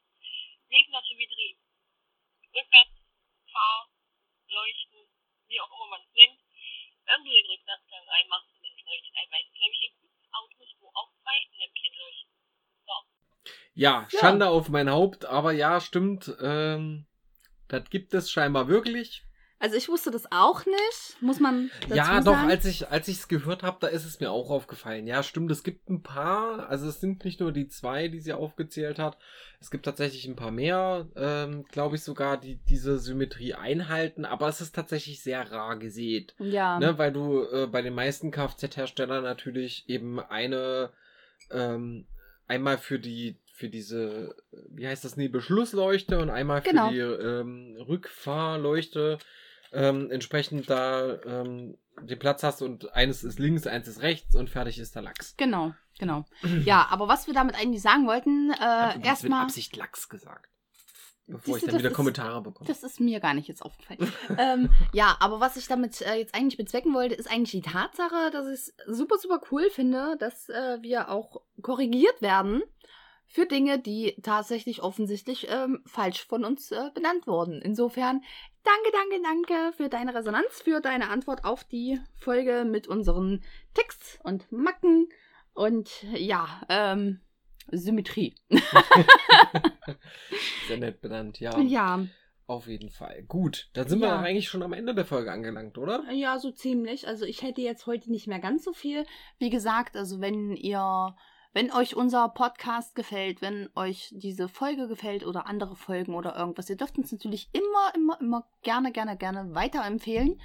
Negativitrien. 0.69 1.61
Rückwärts, 2.49 2.97
Fahr, 3.51 3.91
Leuchten, 4.47 5.05
wie 5.47 5.61
auch 5.61 5.69
immer 5.69 5.87
man 5.93 6.01
es 6.01 6.13
nennt. 6.15 6.41
Irgendwie 7.05 7.37
den 7.37 7.45
Rückwärtsgang 7.45 8.07
reinmachen 8.09 8.49
und 8.57 8.65
es 8.65 8.85
leuchtet 8.85 9.15
einmal. 9.21 9.41
Es 9.41 9.53
glaube 9.53 10.09
Autos, 10.31 10.69
wo 10.79 10.87
auch 10.93 11.11
zwei 11.21 11.37
Lämpchen 11.59 11.93
leuchten. 11.93 12.33
So. 12.85 13.53
Ja, 13.75 14.07
Schande 14.09 14.45
ja. 14.45 14.51
auf 14.51 14.69
mein 14.69 14.89
Haupt, 14.89 15.25
aber 15.25 15.51
ja, 15.51 15.79
stimmt. 15.79 16.33
Ähm, 16.41 17.07
das 17.67 17.89
gibt 17.89 18.13
es 18.13 18.31
scheinbar 18.31 18.67
wirklich. 18.67 19.27
Also 19.59 19.75
ich 19.75 19.89
wusste 19.89 20.11
das 20.11 20.31
auch 20.31 20.65
nicht, 20.65 21.19
muss 21.21 21.39
man 21.39 21.71
dazu 21.81 21.95
ja, 21.95 22.19
doch, 22.21 22.33
sagen. 22.33 22.49
als 22.51 22.65
ich 22.65 22.89
als 22.89 23.07
ich 23.07 23.17
es 23.17 23.27
gehört 23.27 23.63
habe, 23.63 23.77
da 23.81 23.87
ist 23.87 24.05
es 24.05 24.19
mir 24.19 24.29
auch 24.29 24.51
aufgefallen. 24.51 25.07
Ja, 25.07 25.23
stimmt, 25.23 25.49
es 25.51 25.63
gibt 25.63 25.89
ein 25.89 26.03
paar, 26.03 26.69
also 26.69 26.87
es 26.87 26.99
sind 27.01 27.25
nicht 27.25 27.39
nur 27.39 27.51
die 27.51 27.67
zwei, 27.67 28.07
die 28.07 28.19
sie 28.19 28.33
aufgezählt 28.33 28.99
hat. 28.99 29.17
Es 29.59 29.71
gibt 29.71 29.85
tatsächlich 29.85 30.25
ein 30.27 30.35
paar 30.35 30.51
mehr, 30.51 31.07
ähm, 31.15 31.65
glaube 31.71 31.95
ich 31.95 32.03
sogar, 32.03 32.37
die 32.37 32.59
diese 32.69 32.99
Symmetrie 32.99 33.55
einhalten, 33.55 34.25
aber 34.25 34.47
es 34.47 34.61
ist 34.61 34.75
tatsächlich 34.75 35.23
sehr 35.23 35.51
rar 35.51 35.77
gesät. 35.79 36.35
ja. 36.37 36.79
Ne, 36.79 36.99
weil 36.99 37.11
du 37.11 37.41
äh, 37.51 37.65
bei 37.65 37.81
den 37.81 37.95
meisten 37.95 38.29
Kfz-Herstellern 38.29 39.23
natürlich 39.23 39.89
eben 39.89 40.19
eine 40.19 40.91
ähm, 41.49 42.05
einmal 42.47 42.77
für 42.77 42.99
die 42.99 43.37
für 43.53 43.69
diese 43.69 44.35
wie 44.69 44.87
heißt 44.87 45.03
das 45.03 45.17
Nebelschlussleuchte 45.17 46.19
und 46.19 46.29
einmal 46.29 46.61
für 46.61 46.69
Genau. 46.69 46.91
die 46.91 46.99
ähm, 46.99 47.75
Rückfahrleuchte 47.87 49.17
ähm, 49.73 50.09
entsprechend 50.11 50.69
da 50.69 51.21
ähm, 51.23 51.77
den 52.01 52.19
Platz 52.19 52.43
hast 52.43 52.61
und 52.61 52.93
eines 52.93 53.23
ist 53.23 53.39
links, 53.39 53.65
eins 53.67 53.87
ist 53.87 54.01
rechts 54.01 54.35
und 54.35 54.49
fertig 54.49 54.79
ist 54.79 54.95
der 54.95 55.01
Lachs. 55.01 55.35
Genau, 55.37 55.73
genau. 55.99 56.25
Ja, 56.65 56.87
aber 56.89 57.07
was 57.07 57.27
wir 57.27 57.33
damit 57.33 57.55
eigentlich 57.55 57.81
sagen 57.81 58.07
wollten, 58.07 58.51
äh, 58.51 59.05
erstmal, 59.05 59.43
Absicht 59.43 59.75
Lachs 59.75 60.09
gesagt. 60.09 60.49
Bevor 61.29 61.55
Siehst 61.55 61.65
ich 61.65 61.71
dann 61.71 61.79
wieder 61.79 61.89
ist- 61.89 61.95
Kommentare 61.95 62.41
bekomme. 62.41 62.67
das 62.69 62.83
ist 62.83 63.01
mir 63.01 63.19
gar 63.19 63.33
nicht 63.33 63.49
jetzt 63.49 63.61
aufgefallen. 63.61 63.99
ähm, 64.37 64.69
ja, 64.93 65.17
aber 65.19 65.41
was 65.41 65.57
ich 65.57 65.67
damit 65.67 66.01
äh, 66.01 66.15
jetzt 66.15 66.33
eigentlich 66.33 66.55
bezwecken 66.57 66.93
wollte, 66.93 67.15
ist 67.15 67.29
eigentlich 67.29 67.51
die 67.51 67.69
Tatsache, 67.69 68.31
dass 68.31 68.47
ich 68.47 68.53
es 68.53 68.73
super, 68.87 69.17
super 69.17 69.41
cool 69.51 69.69
finde, 69.69 70.15
dass 70.19 70.47
äh, 70.47 70.77
wir 70.81 71.09
auch 71.09 71.41
korrigiert 71.61 72.21
werden 72.21 72.63
für 73.29 73.45
Dinge, 73.45 73.77
die 73.79 74.15
tatsächlich 74.23 74.81
offensichtlich 74.81 75.47
ähm, 75.49 75.81
falsch 75.85 76.25
von 76.25 76.45
uns 76.45 76.71
äh, 76.71 76.89
benannt 76.93 77.27
wurden. 77.27 77.61
Insofern, 77.61 78.23
danke, 78.63 78.89
danke, 78.91 79.21
danke 79.21 79.73
für 79.77 79.89
deine 79.89 80.15
Resonanz, 80.15 80.61
für 80.63 80.79
deine 80.81 81.09
Antwort 81.09 81.43
auf 81.45 81.63
die 81.65 81.99
Folge 82.15 82.65
mit 82.65 82.87
unseren 82.87 83.43
Ticks 83.73 84.17
und 84.23 84.51
Macken 84.51 85.09
und 85.53 86.03
ja, 86.13 86.61
ähm, 86.69 87.19
Symmetrie. 87.71 88.35
Sehr 90.67 90.77
nett 90.77 91.01
benannt, 91.01 91.39
ja. 91.39 91.57
Ja, 91.59 92.05
Auf 92.45 92.67
jeden 92.67 92.89
Fall. 92.89 93.23
Gut, 93.23 93.69
dann 93.73 93.87
sind 93.89 93.99
wir 93.99 94.07
Ja. 94.07 94.15
doch 94.17 94.23
eigentlich 94.23 94.47
schon 94.47 94.63
am 94.63 94.71
Ende 94.71 94.95
der 94.95 95.05
Folge 95.05 95.31
angelangt, 95.31 95.77
oder? 95.77 96.03
Ja, 96.13 96.39
so 96.39 96.51
ziemlich. 96.51 97.07
Also 97.07 97.25
ich 97.25 97.41
hätte 97.41 97.59
jetzt 97.61 97.87
heute 97.87 98.09
nicht 98.09 98.27
mehr 98.27 98.39
ganz 98.39 98.63
so 98.63 98.71
viel. 98.71 99.05
Wie 99.37 99.49
gesagt, 99.49 99.97
also 99.97 100.21
wenn 100.21 100.55
ihr, 100.55 101.13
wenn 101.57 101.71
euch 101.71 101.95
unser 101.95 102.29
Podcast 102.29 102.93
gefällt, 102.93 103.41
wenn 103.41 103.67
euch 103.73 104.11
diese 104.11 104.47
Folge 104.47 104.87
gefällt 104.87 105.25
oder 105.25 105.47
andere 105.47 105.75
Folgen 105.75 106.13
oder 106.13 106.37
irgendwas, 106.37 106.69
ihr 106.69 106.77
dürft 106.77 106.99
uns 106.99 107.11
natürlich 107.11 107.49
immer, 107.51 107.95
immer, 107.95 108.21
immer 108.21 108.47
gerne, 108.61 108.91
gerne, 108.91 109.17
gerne 109.17 109.55
weiterempfehlen. 109.55 110.39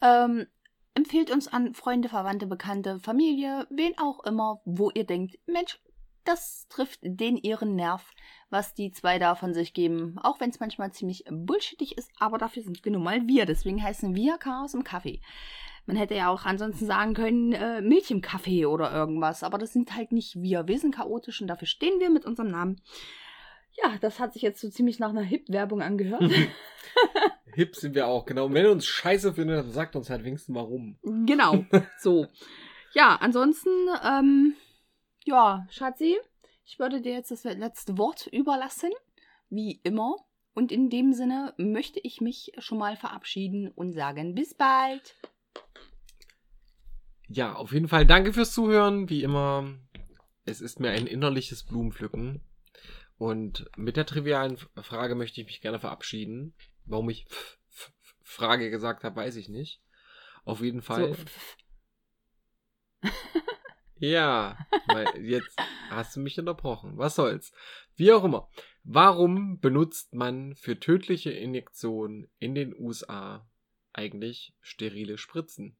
Ähm, 0.00 0.46
empfehlt 0.94 1.32
uns 1.32 1.48
an 1.48 1.74
Freunde, 1.74 2.08
Verwandte, 2.08 2.46
Bekannte, 2.46 3.00
Familie, 3.00 3.66
wen 3.70 3.98
auch 3.98 4.22
immer, 4.22 4.60
wo 4.64 4.90
ihr 4.90 5.02
denkt, 5.02 5.36
Mensch, 5.46 5.80
das 6.22 6.68
trifft 6.68 7.00
den 7.02 7.36
ihren 7.38 7.74
Nerv, 7.74 8.12
was 8.48 8.72
die 8.72 8.92
zwei 8.92 9.18
da 9.18 9.34
von 9.34 9.54
sich 9.54 9.74
geben. 9.74 10.16
Auch 10.22 10.38
wenn 10.38 10.50
es 10.50 10.60
manchmal 10.60 10.92
ziemlich 10.92 11.24
bullshittig 11.28 11.98
ist, 11.98 12.12
aber 12.20 12.38
dafür 12.38 12.62
sind 12.62 12.84
wir 12.84 12.92
nun 12.92 13.02
mal 13.02 13.26
wir. 13.26 13.46
Deswegen 13.46 13.82
heißen 13.82 14.14
wir 14.14 14.38
Chaos 14.38 14.74
im 14.74 14.84
Kaffee. 14.84 15.22
Man 15.86 15.96
hätte 15.96 16.14
ja 16.14 16.28
auch 16.28 16.44
ansonsten 16.44 16.86
sagen 16.86 17.14
können, 17.14 17.52
äh, 17.52 17.80
Milch 17.80 18.10
im 18.10 18.20
Kaffee 18.20 18.66
oder 18.66 18.92
irgendwas. 18.92 19.42
Aber 19.42 19.58
das 19.58 19.72
sind 19.72 19.96
halt 19.96 20.12
nicht 20.12 20.40
wir. 20.40 20.68
Wir 20.68 20.78
sind 20.78 20.94
chaotisch 20.94 21.40
und 21.40 21.48
dafür 21.48 21.66
stehen 21.66 21.98
wir 21.98 22.10
mit 22.10 22.24
unserem 22.24 22.50
Namen. 22.50 22.80
Ja, 23.82 23.96
das 24.00 24.20
hat 24.20 24.32
sich 24.32 24.42
jetzt 24.42 24.60
so 24.60 24.68
ziemlich 24.68 24.98
nach 24.98 25.10
einer 25.10 25.22
Hip-Werbung 25.22 25.82
angehört. 25.82 26.22
Hip 27.54 27.76
sind 27.76 27.94
wir 27.94 28.06
auch, 28.06 28.24
genau. 28.26 28.46
Und 28.46 28.54
wenn 28.54 28.64
ihr 28.64 28.72
uns 28.72 28.86
scheiße 28.86 29.34
findet, 29.34 29.58
dann 29.58 29.72
sagt 29.72 29.96
uns 29.96 30.10
halt 30.10 30.24
wenigstens 30.24 30.54
warum. 30.54 30.98
genau, 31.26 31.64
so. 31.98 32.26
Ja, 32.94 33.16
ansonsten, 33.20 33.70
ähm, 34.04 34.54
ja, 35.24 35.66
Schatzi, 35.70 36.18
ich 36.64 36.78
würde 36.78 37.00
dir 37.00 37.12
jetzt 37.12 37.30
das 37.30 37.44
letzte 37.44 37.98
Wort 37.98 38.26
überlassen, 38.26 38.90
wie 39.50 39.80
immer. 39.82 40.16
Und 40.54 40.70
in 40.70 40.90
dem 40.90 41.14
Sinne 41.14 41.54
möchte 41.56 41.98
ich 42.00 42.20
mich 42.20 42.52
schon 42.58 42.78
mal 42.78 42.96
verabschieden 42.96 43.70
und 43.74 43.92
sagen, 43.92 44.34
bis 44.34 44.54
bald. 44.54 45.16
Ja, 47.34 47.54
auf 47.54 47.72
jeden 47.72 47.88
Fall 47.88 48.04
danke 48.04 48.34
fürs 48.34 48.52
Zuhören. 48.52 49.08
Wie 49.08 49.22
immer, 49.22 49.74
es 50.44 50.60
ist 50.60 50.80
mir 50.80 50.90
ein 50.90 51.06
innerliches 51.06 51.64
Blumenpflücken. 51.64 52.42
Und 53.16 53.70
mit 53.76 53.96
der 53.96 54.04
trivialen 54.04 54.58
Frage 54.82 55.14
möchte 55.14 55.40
ich 55.40 55.46
mich 55.46 55.62
gerne 55.62 55.78
verabschieden. 55.78 56.54
Warum 56.84 57.08
ich 57.08 57.24
F 57.30 57.58
F 57.70 57.92
Frage 58.22 58.70
gesagt 58.70 59.02
habe, 59.02 59.16
weiß 59.16 59.36
ich 59.36 59.48
nicht. 59.48 59.80
Auf 60.44 60.60
jeden 60.60 60.82
Fall. 60.82 61.14
So, 61.14 63.08
Ja, 63.96 64.58
weil 64.86 65.06
jetzt 65.24 65.56
hast 65.88 66.16
du 66.16 66.20
mich 66.20 66.38
unterbrochen. 66.38 66.98
Was 66.98 67.14
soll's? 67.14 67.52
Wie 67.96 68.12
auch 68.12 68.24
immer. 68.24 68.50
Warum 68.82 69.58
benutzt 69.58 70.12
man 70.12 70.54
für 70.54 70.78
tödliche 70.78 71.30
Injektionen 71.30 72.28
in 72.38 72.54
den 72.54 72.74
USA 72.76 73.48
eigentlich 73.94 74.54
sterile 74.60 75.16
Spritzen? 75.16 75.78